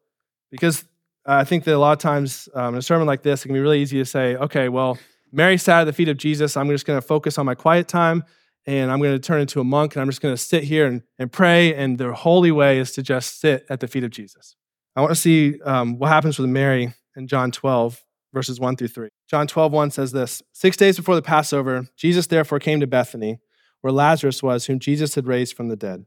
because 0.49 0.83
I 1.25 1.45
think 1.45 1.63
that 1.63 1.73
a 1.73 1.79
lot 1.79 1.93
of 1.93 1.99
times 1.99 2.49
um, 2.53 2.73
in 2.73 2.79
a 2.79 2.81
sermon 2.81 3.07
like 3.07 3.23
this, 3.23 3.45
it 3.45 3.47
can 3.47 3.53
be 3.53 3.61
really 3.61 3.81
easy 3.81 3.97
to 3.99 4.05
say, 4.05 4.35
okay, 4.35 4.67
well, 4.67 4.99
Mary 5.31 5.57
sat 5.57 5.81
at 5.81 5.83
the 5.85 5.93
feet 5.93 6.09
of 6.09 6.17
Jesus. 6.17 6.57
I'm 6.57 6.67
just 6.67 6.85
going 6.85 6.99
to 6.99 7.07
focus 7.07 7.37
on 7.37 7.45
my 7.45 7.55
quiet 7.55 7.87
time 7.87 8.25
and 8.65 8.91
I'm 8.91 8.99
going 8.99 9.13
to 9.13 9.19
turn 9.19 9.41
into 9.41 9.59
a 9.59 9.63
monk 9.63 9.95
and 9.95 10.01
I'm 10.01 10.09
just 10.09 10.21
going 10.21 10.33
to 10.33 10.41
sit 10.41 10.63
here 10.63 10.85
and, 10.85 11.01
and 11.17 11.31
pray. 11.31 11.73
And 11.73 11.97
the 11.97 12.13
holy 12.13 12.51
way 12.51 12.79
is 12.79 12.91
to 12.93 13.03
just 13.03 13.39
sit 13.39 13.65
at 13.69 13.79
the 13.79 13.87
feet 13.87 14.03
of 14.03 14.11
Jesus. 14.11 14.55
I 14.95 15.01
want 15.01 15.11
to 15.11 15.19
see 15.19 15.59
um, 15.61 15.97
what 15.97 16.09
happens 16.09 16.37
with 16.37 16.49
Mary 16.49 16.93
in 17.15 17.27
John 17.27 17.51
12, 17.51 18.03
verses 18.33 18.59
1 18.59 18.75
through 18.75 18.89
3. 18.89 19.09
John 19.29 19.47
12, 19.47 19.71
1 19.71 19.91
says 19.91 20.11
this 20.11 20.43
Six 20.53 20.77
days 20.77 20.97
before 20.97 21.15
the 21.15 21.21
Passover, 21.21 21.87
Jesus 21.97 22.27
therefore 22.27 22.59
came 22.59 22.79
to 22.79 22.87
Bethany, 22.87 23.39
where 23.81 23.93
Lazarus 23.93 24.43
was, 24.43 24.65
whom 24.65 24.79
Jesus 24.79 25.15
had 25.15 25.27
raised 25.27 25.55
from 25.55 25.69
the 25.69 25.75
dead. 25.75 26.05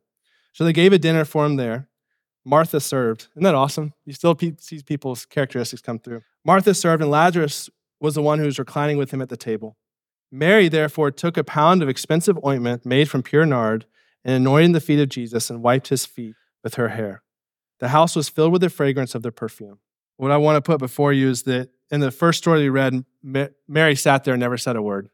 So 0.53 0.65
they 0.65 0.73
gave 0.73 0.93
a 0.93 0.99
dinner 0.99 1.25
for 1.25 1.45
him 1.45 1.57
there. 1.57 1.89
Martha 2.45 2.79
served. 2.79 3.29
Isn't 3.33 3.43
that 3.43 3.55
awesome? 3.55 3.95
You 4.05 4.13
still 4.13 4.39
see 4.61 4.83
people's 4.83 5.25
characteristics 5.25 5.83
come 5.83 5.99
through. 5.99 6.21
Martha 6.45 6.75
served, 6.75 7.03
and 7.03 7.11
Lazarus 7.11 7.71
was 8.01 8.15
the 8.15 8.23
one 8.23 8.39
who 8.39 8.45
was 8.45 8.59
reclining 8.59 8.99
with 8.99 9.11
him 9.11 9.23
at 9.23 9.31
the 9.31 9.37
table. 9.37 9.77
Mary, 10.35 10.69
therefore, 10.69 11.13
took 11.13 11.37
a 11.37 11.45
pound 11.45 11.81
of 11.81 11.89
expensive 11.89 12.37
ointment 12.45 12.85
made 12.85 13.09
from 13.09 13.23
pure 13.23 13.47
nard 13.47 13.87
and 14.25 14.35
anointed 14.35 14.75
the 14.75 14.81
feet 14.81 14.99
of 14.99 15.09
Jesus 15.09 15.49
and 15.49 15.63
wiped 15.63 15.89
his 15.89 16.05
feet 16.05 16.35
with 16.65 16.75
her 16.75 16.89
hair. 16.89 17.23
The 17.79 17.91
house 17.91 18.17
was 18.17 18.29
filled 18.29 18.51
with 18.51 18.61
the 18.61 18.69
fragrance 18.69 19.15
of 19.15 19.23
the 19.23 19.31
perfume. 19.31 19.79
What 20.17 20.33
I 20.33 20.37
want 20.39 20.57
to 20.57 20.61
put 20.61 20.81
before 20.81 21.13
you 21.13 21.29
is 21.29 21.45
that 21.45 21.71
in 21.93 22.01
the 22.01 22.11
first 22.11 22.39
story 22.39 22.63
we 22.63 22.69
read, 22.69 23.05
Mary 23.69 23.95
sat 23.95 24.25
there 24.25 24.35
and 24.35 24.41
never 24.41 24.59
said 24.59 24.75
a 24.75 24.83
word, 24.83 25.09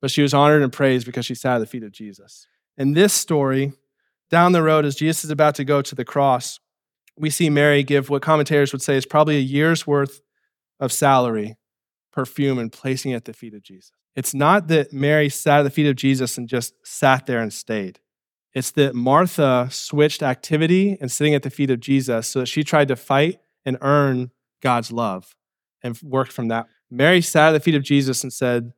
but 0.00 0.10
she 0.10 0.22
was 0.22 0.32
honored 0.32 0.62
and 0.62 0.72
praised 0.72 1.04
because 1.04 1.26
she 1.26 1.34
sat 1.34 1.56
at 1.56 1.58
the 1.58 1.66
feet 1.66 1.82
of 1.82 1.92
Jesus. 1.92 2.46
In 2.78 2.94
this 2.94 3.12
story, 3.12 3.74
down 4.30 4.52
the 4.52 4.62
road, 4.62 4.86
as 4.86 4.96
Jesus 4.96 5.24
is 5.24 5.30
about 5.30 5.54
to 5.56 5.64
go 5.64 5.82
to 5.82 5.94
the 5.94 6.06
cross, 6.06 6.60
we 7.14 7.28
see 7.28 7.50
Mary 7.50 7.82
give 7.82 8.08
what 8.08 8.22
commentators 8.22 8.72
would 8.72 8.80
say 8.80 8.96
is 8.96 9.04
probably 9.04 9.36
a 9.36 9.40
year's 9.40 9.86
worth 9.86 10.22
of 10.80 10.92
salary, 10.92 11.58
perfume, 12.10 12.58
and 12.58 12.72
placing 12.72 13.12
it 13.12 13.16
at 13.16 13.24
the 13.26 13.34
feet 13.34 13.52
of 13.52 13.62
Jesus. 13.62 13.92
It's 14.14 14.34
not 14.34 14.68
that 14.68 14.92
Mary 14.92 15.28
sat 15.28 15.60
at 15.60 15.62
the 15.62 15.70
feet 15.70 15.86
of 15.86 15.96
Jesus 15.96 16.36
and 16.36 16.48
just 16.48 16.74
sat 16.84 17.26
there 17.26 17.40
and 17.40 17.52
stayed. 17.52 18.00
It's 18.54 18.70
that 18.72 18.94
Martha 18.94 19.68
switched 19.70 20.22
activity 20.22 20.98
and 21.00 21.10
sitting 21.10 21.34
at 21.34 21.42
the 21.42 21.50
feet 21.50 21.70
of 21.70 21.80
Jesus 21.80 22.28
so 22.28 22.40
that 22.40 22.46
she 22.46 22.62
tried 22.62 22.88
to 22.88 22.96
fight 22.96 23.40
and 23.64 23.78
earn 23.80 24.30
God's 24.60 24.92
love 24.92 25.34
and 25.82 25.98
worked 26.02 26.32
from 26.32 26.48
that. 26.48 26.66
Mary 26.90 27.22
sat 27.22 27.48
at 27.48 27.52
the 27.52 27.60
feet 27.60 27.74
of 27.74 27.82
Jesus 27.82 28.22
and 28.22 28.32
said, 28.32 28.72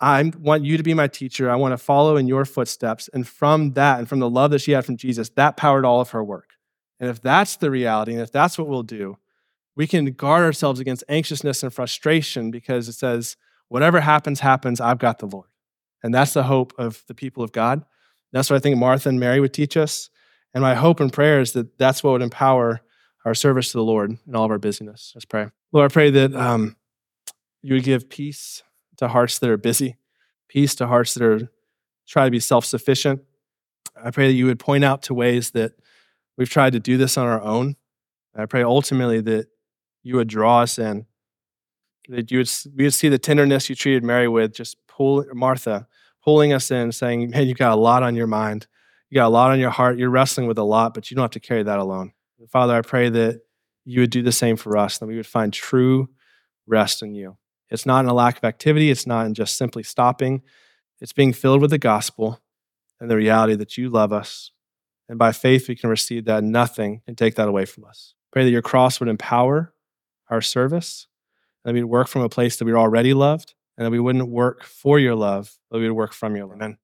I 0.00 0.32
want 0.38 0.64
you 0.64 0.78
to 0.78 0.82
be 0.82 0.94
my 0.94 1.08
teacher. 1.08 1.50
I 1.50 1.56
want 1.56 1.72
to 1.72 1.78
follow 1.78 2.16
in 2.16 2.26
your 2.26 2.46
footsteps. 2.46 3.10
And 3.12 3.28
from 3.28 3.74
that, 3.74 3.98
and 3.98 4.08
from 4.08 4.18
the 4.18 4.30
love 4.30 4.50
that 4.52 4.60
she 4.60 4.72
had 4.72 4.86
from 4.86 4.96
Jesus, 4.96 5.28
that 5.30 5.58
powered 5.58 5.84
all 5.84 6.00
of 6.00 6.10
her 6.10 6.24
work. 6.24 6.54
And 6.98 7.10
if 7.10 7.20
that's 7.20 7.56
the 7.56 7.70
reality, 7.70 8.12
and 8.12 8.22
if 8.22 8.32
that's 8.32 8.58
what 8.58 8.68
we'll 8.68 8.82
do, 8.82 9.18
we 9.76 9.86
can 9.86 10.06
guard 10.12 10.42
ourselves 10.42 10.80
against 10.80 11.04
anxiousness 11.08 11.62
and 11.62 11.72
frustration 11.72 12.50
because 12.50 12.88
it 12.88 12.94
says, 12.94 13.36
whatever 13.70 14.00
happens, 14.00 14.40
happens. 14.40 14.80
I've 14.80 14.98
got 14.98 15.20
the 15.20 15.26
Lord. 15.26 15.48
And 16.02 16.12
that's 16.12 16.34
the 16.34 16.42
hope 16.42 16.74
of 16.76 17.02
the 17.06 17.14
people 17.14 17.42
of 17.42 17.52
God. 17.52 17.84
That's 18.32 18.50
what 18.50 18.56
I 18.56 18.60
think 18.60 18.76
Martha 18.76 19.08
and 19.08 19.18
Mary 19.18 19.40
would 19.40 19.54
teach 19.54 19.76
us. 19.76 20.10
And 20.52 20.62
my 20.62 20.74
hope 20.74 21.00
and 21.00 21.12
prayer 21.12 21.40
is 21.40 21.52
that 21.52 21.78
that's 21.78 22.02
what 22.02 22.12
would 22.12 22.22
empower 22.22 22.80
our 23.24 23.34
service 23.34 23.72
to 23.72 23.78
the 23.78 23.84
Lord 23.84 24.18
in 24.26 24.34
all 24.34 24.44
of 24.44 24.50
our 24.50 24.58
busyness. 24.58 25.12
Let's 25.14 25.24
pray. 25.24 25.46
Lord, 25.72 25.90
I 25.90 25.92
pray 25.92 26.10
that 26.10 26.34
um, 26.34 26.76
you 27.62 27.74
would 27.74 27.84
give 27.84 28.10
peace 28.10 28.62
to 28.96 29.08
hearts 29.08 29.38
that 29.38 29.48
are 29.48 29.56
busy, 29.56 29.96
peace 30.48 30.74
to 30.76 30.86
hearts 30.86 31.14
that 31.14 31.22
are 31.22 31.48
try 32.08 32.24
to 32.24 32.30
be 32.30 32.40
self 32.40 32.64
sufficient. 32.64 33.22
I 34.02 34.10
pray 34.10 34.26
that 34.26 34.34
you 34.34 34.46
would 34.46 34.58
point 34.58 34.84
out 34.84 35.02
to 35.04 35.14
ways 35.14 35.50
that 35.52 35.72
we've 36.36 36.50
tried 36.50 36.72
to 36.72 36.80
do 36.80 36.96
this 36.96 37.16
on 37.16 37.26
our 37.26 37.40
own. 37.40 37.76
I 38.34 38.46
pray 38.46 38.62
ultimately 38.62 39.20
that 39.20 39.46
you 40.02 40.16
would 40.16 40.28
draw 40.28 40.62
us 40.62 40.78
in, 40.78 41.06
that 42.10 42.30
you 42.30 42.38
would, 42.38 42.50
we 42.76 42.84
would 42.84 42.94
see 42.94 43.08
the 43.08 43.18
tenderness 43.18 43.68
you 43.68 43.74
treated 43.74 44.04
Mary 44.04 44.28
with, 44.28 44.52
just 44.52 44.76
pull 44.86 45.24
Martha, 45.32 45.86
pulling 46.22 46.52
us 46.52 46.70
in, 46.70 46.92
saying, 46.92 47.30
Man, 47.30 47.46
you 47.46 47.54
got 47.54 47.72
a 47.72 47.80
lot 47.80 48.02
on 48.02 48.14
your 48.14 48.26
mind. 48.26 48.66
You 49.08 49.16
got 49.16 49.26
a 49.26 49.28
lot 49.28 49.50
on 49.50 49.58
your 49.58 49.70
heart. 49.70 49.98
You're 49.98 50.10
wrestling 50.10 50.46
with 50.46 50.58
a 50.58 50.64
lot, 50.64 50.94
but 50.94 51.10
you 51.10 51.16
don't 51.16 51.24
have 51.24 51.30
to 51.32 51.40
carry 51.40 51.62
that 51.62 51.78
alone. 51.78 52.12
Father, 52.48 52.74
I 52.74 52.82
pray 52.82 53.08
that 53.08 53.40
you 53.84 54.00
would 54.00 54.10
do 54.10 54.22
the 54.22 54.32
same 54.32 54.56
for 54.56 54.76
us, 54.76 54.98
that 54.98 55.06
we 55.06 55.16
would 55.16 55.26
find 55.26 55.52
true 55.52 56.08
rest 56.66 57.02
in 57.02 57.14
you. 57.14 57.36
It's 57.70 57.86
not 57.86 58.04
in 58.04 58.10
a 58.10 58.14
lack 58.14 58.38
of 58.38 58.44
activity, 58.44 58.90
it's 58.90 59.06
not 59.06 59.26
in 59.26 59.34
just 59.34 59.56
simply 59.56 59.82
stopping. 59.82 60.42
It's 61.00 61.12
being 61.12 61.32
filled 61.32 61.60
with 61.60 61.70
the 61.70 61.78
gospel 61.78 62.40
and 63.00 63.10
the 63.10 63.16
reality 63.16 63.54
that 63.56 63.78
you 63.78 63.88
love 63.88 64.12
us. 64.12 64.52
And 65.08 65.18
by 65.18 65.32
faith, 65.32 65.68
we 65.68 65.74
can 65.74 65.90
receive 65.90 66.26
that. 66.26 66.44
Nothing 66.44 67.00
can 67.04 67.16
take 67.16 67.34
that 67.36 67.48
away 67.48 67.64
from 67.64 67.84
us. 67.84 68.14
Pray 68.32 68.44
that 68.44 68.50
your 68.50 68.62
cross 68.62 69.00
would 69.00 69.08
empower 69.08 69.72
our 70.28 70.40
service, 70.40 71.08
that 71.64 71.74
we'd 71.74 71.84
work 71.84 72.08
from 72.08 72.22
a 72.22 72.28
place 72.28 72.56
that 72.56 72.64
we 72.64 72.72
already 72.74 73.14
loved, 73.14 73.54
and 73.76 73.86
that 73.86 73.90
we 73.90 74.00
wouldn't 74.00 74.28
work 74.28 74.64
for 74.64 74.98
your 74.98 75.14
love, 75.14 75.52
but 75.70 75.78
we 75.78 75.88
would 75.88 75.96
work 75.96 76.12
from 76.12 76.36
your 76.36 76.46
love. 76.46 76.56
Amen. 76.56 76.78